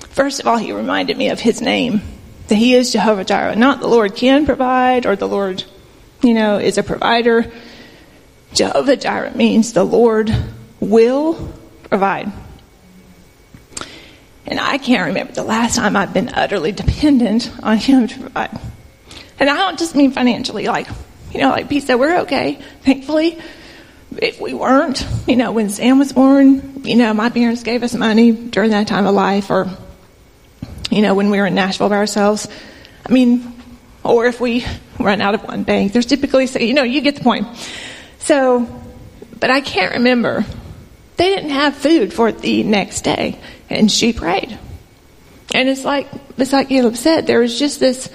[0.10, 2.02] first of all, he reminded me of his name,
[2.48, 3.56] that he is Jehovah Jireh.
[3.56, 5.64] Not the Lord can provide or the Lord,
[6.22, 7.52] you know, is a provider.
[8.54, 10.34] Jehovah Jireh means the Lord
[10.80, 11.54] will
[11.84, 12.32] provide.
[14.46, 18.60] And I can't remember the last time I've been utterly dependent on Him to provide.
[19.40, 20.88] And I don't just mean financially, like,
[21.32, 23.40] you know, like Pete said, we're okay, thankfully.
[24.18, 27.94] If we weren't, you know, when Sam was born, you know, my parents gave us
[27.94, 29.70] money during that time of life, or,
[30.90, 32.48] you know, when we were in Nashville by ourselves.
[33.06, 33.54] I mean,
[34.04, 34.66] or if we
[35.00, 37.48] run out of one bank, there's typically, you know, you get the point.
[38.20, 38.68] So,
[39.40, 40.46] but I can't remember
[41.20, 43.38] they didn't have food for the next day.
[43.70, 44.58] And she prayed.
[45.54, 46.08] And it's like,
[46.38, 48.10] it's like Caleb said, there was just this,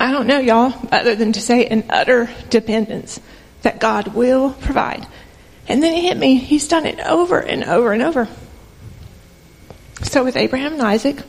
[0.00, 3.20] I don't know, y'all, other than to say an utter dependence
[3.64, 5.06] that God will provide.
[5.66, 8.28] And then it hit me, he's done it over and over and over.
[10.02, 11.22] So with Abraham and Isaac,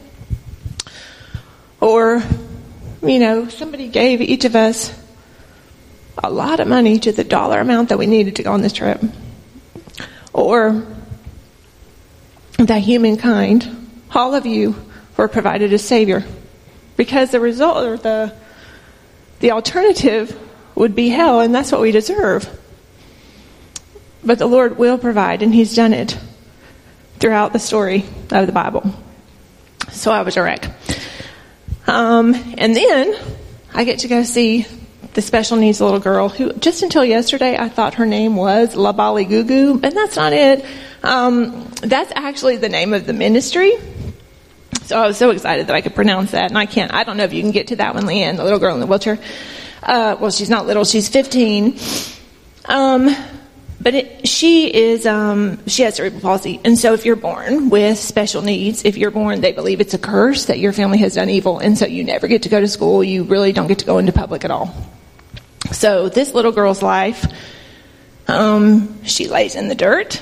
[1.80, 2.22] or,
[3.02, 4.94] you know, somebody gave each of us
[6.22, 8.74] a lot of money to the dollar amount that we needed to go on this
[8.74, 9.02] trip
[10.34, 10.86] or
[12.58, 14.76] that humankind, all of you
[15.16, 16.26] were provided a savior.
[16.98, 18.34] Because the result or the
[19.40, 20.40] the alternative
[20.76, 22.50] would be hell, and that's what we deserve.
[24.24, 26.18] But the Lord will provide, and He's done it
[27.20, 28.94] throughout the story of the Bible.
[29.92, 30.70] So I was a wreck.
[31.88, 33.16] Um, and then
[33.74, 34.66] I get to go see
[35.14, 38.92] the special needs little girl who just until yesterday I thought her name was La
[38.92, 40.66] Bali Gugu, and that's not it.
[41.04, 43.74] Um, that's actually the name of the ministry.
[44.84, 46.94] So I was so excited that I could pronounce that, and I can't.
[46.94, 48.82] I don't know if you can get to that one, Leanne, the little girl in
[48.82, 49.18] the wheelchair.
[49.86, 51.78] Uh, well, she's not little; she's 15.
[52.66, 53.16] Um,
[53.80, 58.00] but it, she is um, she has cerebral palsy, and so if you're born with
[58.00, 61.30] special needs, if you're born, they believe it's a curse that your family has done
[61.30, 63.04] evil, and so you never get to go to school.
[63.04, 64.74] You really don't get to go into public at all.
[65.72, 67.26] So this little girl's life,
[68.28, 70.20] um, she lays in the dirt,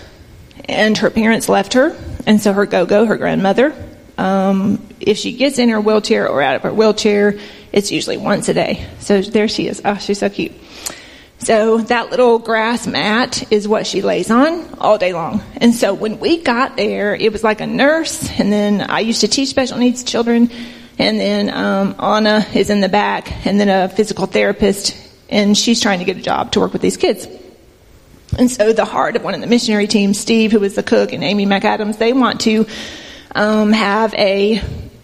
[0.65, 1.95] and her parents left her,
[2.27, 3.73] and so her go-go, her grandmother,
[4.17, 7.39] um, if she gets in her wheelchair or out of her wheelchair,
[7.71, 8.87] it's usually once a day.
[8.99, 9.81] So there she is.
[9.83, 10.53] Oh, she's so cute.
[11.39, 15.41] So that little grass mat is what she lays on all day long.
[15.57, 19.21] And so when we got there, it was like a nurse, and then I used
[19.21, 20.49] to teach special needs children,
[20.97, 25.03] and then um, Anna is in the back, and then a physical therapist
[25.33, 27.27] and she's trying to get a job to work with these kids.
[28.37, 31.11] And so the heart of one of the missionary teams, Steve, who was the cook,
[31.11, 32.67] and Amy McAdams, they want to
[33.35, 34.61] um, have a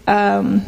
[0.07, 0.63] um,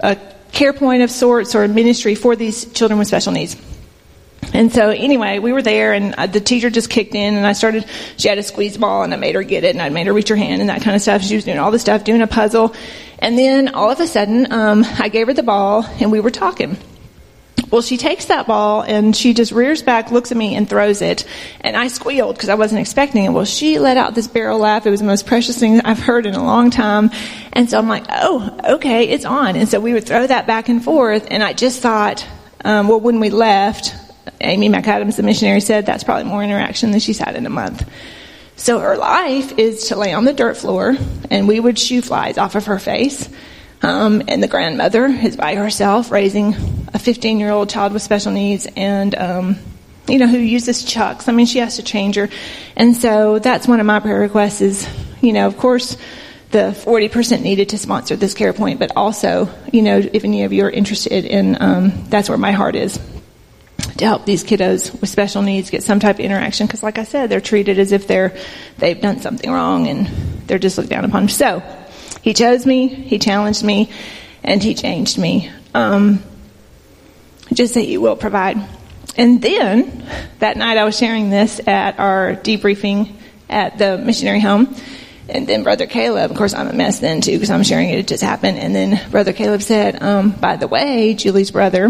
[0.00, 0.16] a
[0.52, 3.56] care point of sorts or ministry for these children with special needs.
[4.52, 7.52] And so anyway, we were there and uh, the teacher just kicked in and I
[7.52, 7.84] started,
[8.16, 10.12] she had a squeeze ball and I made her get it and I made her
[10.12, 11.22] reach her hand and that kind of stuff.
[11.22, 12.74] She was doing all the stuff, doing a puzzle.
[13.18, 16.30] And then all of a sudden, um, I gave her the ball and we were
[16.30, 16.76] talking.
[17.70, 21.02] Well, she takes that ball and she just rears back, looks at me, and throws
[21.02, 21.24] it.
[21.60, 23.28] And I squealed because I wasn't expecting it.
[23.28, 24.86] Well, she let out this barrel laugh.
[24.86, 27.10] It was the most precious thing I've heard in a long time.
[27.52, 29.54] And so I'm like, oh, okay, it's on.
[29.54, 31.28] And so we would throw that back and forth.
[31.30, 32.26] And I just thought,
[32.64, 33.94] um, well, when we left,
[34.40, 37.88] Amy McAdams, the missionary, said that's probably more interaction than she's had in a month.
[38.56, 40.96] So her life is to lay on the dirt floor,
[41.30, 43.28] and we would shoo flies off of her face.
[43.82, 46.54] Um, and the grandmother is by herself raising
[46.92, 49.56] a 15 year old child with special needs and, um,
[50.06, 51.28] you know, who uses chucks.
[51.28, 52.28] I mean, she has to change her.
[52.76, 54.88] And so that's one of my prayer requests is,
[55.20, 55.96] you know, of course,
[56.50, 60.52] the 40% needed to sponsor this care point, but also, you know, if any of
[60.52, 62.98] you are interested in, um, that's where my heart is
[63.98, 67.04] to help these kiddos with special needs get some type of interaction because like i
[67.04, 68.34] said they're treated as if they're
[68.78, 70.06] they've done something wrong and
[70.46, 71.62] they're just looked down upon so
[72.22, 73.90] he chose me he challenged me
[74.42, 76.22] and he changed me um,
[77.52, 78.56] just that he will provide
[79.16, 80.04] and then
[80.38, 83.12] that night i was sharing this at our debriefing
[83.48, 84.74] at the missionary home
[85.28, 87.98] and then brother caleb of course i'm a mess then too because i'm sharing it
[87.98, 91.88] it just happened and then brother caleb said um, by the way julie's brother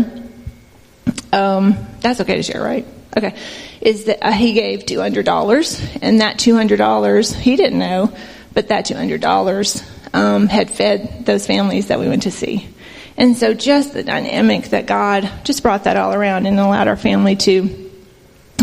[1.33, 2.87] um, that's okay to share, right?
[3.17, 3.35] Okay.
[3.81, 8.13] Is that uh, he gave $200, and that $200, he didn't know,
[8.53, 12.69] but that $200 um, had fed those families that we went to see.
[13.17, 16.97] And so just the dynamic that God just brought that all around and allowed our
[16.97, 17.91] family to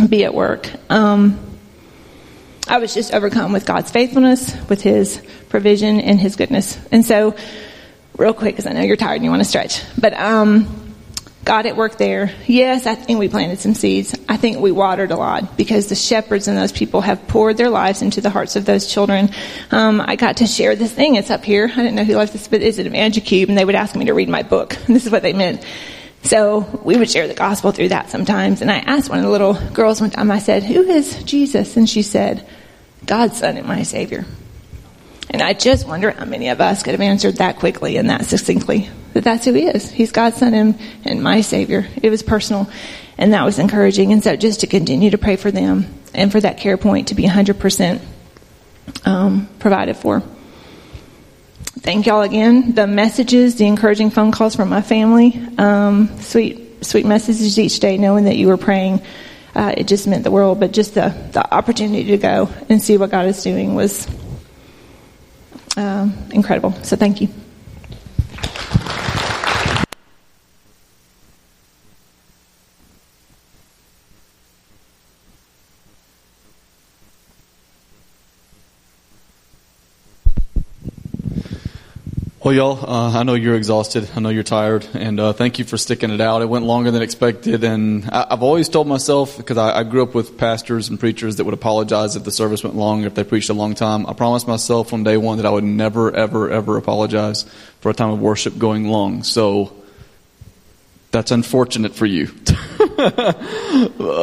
[0.10, 0.70] be at work.
[0.90, 1.40] Um,
[2.68, 6.78] I was just overcome with God's faithfulness, with His provision, and His goodness.
[6.92, 7.36] And so,
[8.18, 10.77] real quick, because I know you're tired and you want to stretch, but um,
[11.48, 12.30] God at work there.
[12.46, 14.14] Yes, I think we planted some seeds.
[14.28, 17.70] I think we watered a lot because the shepherds and those people have poured their
[17.70, 19.30] lives into the hearts of those children.
[19.72, 21.16] Um, I got to share this thing.
[21.16, 21.72] It's up here.
[21.72, 24.04] I didn't know who left this, but it's an Cube, and they would ask me
[24.06, 24.76] to read my book.
[24.76, 25.66] And this is what they meant.
[26.22, 28.62] So we would share the gospel through that sometimes.
[28.62, 31.78] And I asked one of the little girls one time, I said, Who is Jesus?
[31.78, 32.46] And she said,
[33.06, 34.26] God's Son and my Savior.
[35.30, 38.26] And I just wonder how many of us could have answered that quickly and that
[38.26, 39.90] succinctly that that's who he is.
[39.90, 41.88] He's God's son and, and my savior.
[42.04, 42.70] It was personal
[43.18, 44.14] and that was encouraging.
[44.14, 47.16] And so just to continue to pray for them and for that care point to
[47.16, 48.00] be 100%
[49.06, 50.22] um, provided for.
[51.80, 52.76] Thank y'all again.
[52.76, 57.98] The messages, the encouraging phone calls from my family, um, sweet, sweet messages each day,
[57.98, 59.02] knowing that you were praying.
[59.56, 62.98] Uh, it just meant the world, but just the, the opportunity to go and see
[62.98, 64.08] what God is doing was
[65.76, 66.74] um, incredible.
[66.84, 67.30] So thank you.
[82.48, 84.10] Well, y'all, uh, I know you're exhausted.
[84.16, 86.42] I know you're tired, and uh, thank you for sticking it out.
[86.42, 90.02] It went longer than expected, and I, have always told myself because I, I, grew
[90.02, 93.26] up with pastors and preachers that would apologize if the service went long, if they
[93.26, 94.08] preached a long time.
[94.08, 97.44] I promised myself on day one that I would never, ever, ever apologize
[97.82, 99.24] for a time of worship going long.
[99.24, 99.76] So
[101.12, 102.28] that's unfortunate for you.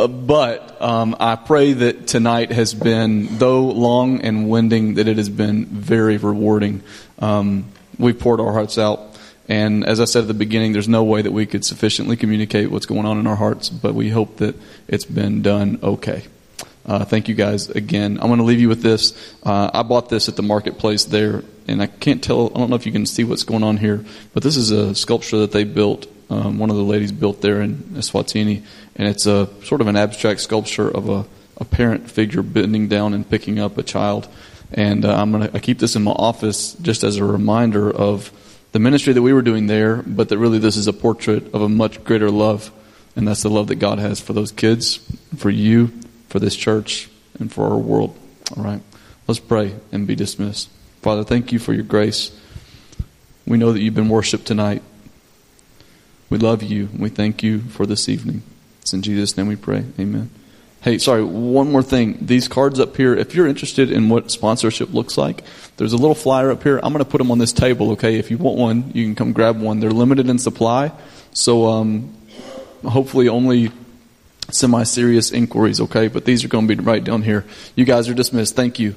[0.09, 5.29] but um, I pray that tonight has been, though long and winding, that it has
[5.29, 6.83] been very rewarding.
[7.19, 7.67] Um,
[7.99, 9.01] we've poured our hearts out.
[9.49, 12.71] And as I said at the beginning, there's no way that we could sufficiently communicate
[12.71, 14.57] what's going on in our hearts, but we hope that
[14.89, 16.25] it's been done okay.
[16.87, 18.19] Uh, thank you guys again.
[18.21, 19.15] I'm going to leave you with this.
[19.43, 22.77] Uh, I bought this at the marketplace there, and I can't tell, I don't know
[22.77, 24.05] if you can see what's going on here,
[24.35, 26.07] but this is a sculpture that they built.
[26.31, 28.63] Um, one of the ladies built there in Eswatini,
[28.97, 31.27] and it's a sort of an abstract sculpture of a,
[31.59, 34.29] a parent figure bending down and picking up a child.
[34.73, 38.33] And uh, I'm gonna I keep this in my office just as a reminder of
[38.73, 41.63] the ministry that we were doing there, but that really this is a portrait of
[41.63, 42.73] a much greater love,
[43.15, 44.97] and that's the love that God has for those kids,
[45.37, 45.93] for you,
[46.29, 47.09] for this church,
[47.39, 48.19] and for our world.
[48.57, 48.81] All right,
[49.29, 50.71] let's pray and be dismissed.
[51.03, 52.37] Father, thank you for your grace.
[53.47, 54.83] We know that you've been worshipped tonight.
[56.31, 56.89] We love you.
[56.99, 58.43] We thank you for this evening.
[58.81, 59.85] It's in Jesus' name we pray.
[60.01, 60.31] Amen.
[60.85, 62.19] Hey, sorry, one more thing.
[62.21, 65.43] These cards up here, if you're interested in what sponsorship looks like,
[65.79, 66.79] there's a little flyer up here.
[66.83, 68.19] I'm going to put them on this table, okay?
[68.19, 69.81] If you want one, you can come grab one.
[69.81, 70.93] They're limited in supply,
[71.33, 72.15] so um,
[72.85, 73.73] hopefully only
[74.51, 76.09] semi serious inquiries, okay?
[76.09, 77.47] But these are going to be right down here.
[77.75, 78.55] You guys are dismissed.
[78.55, 78.95] Thank you.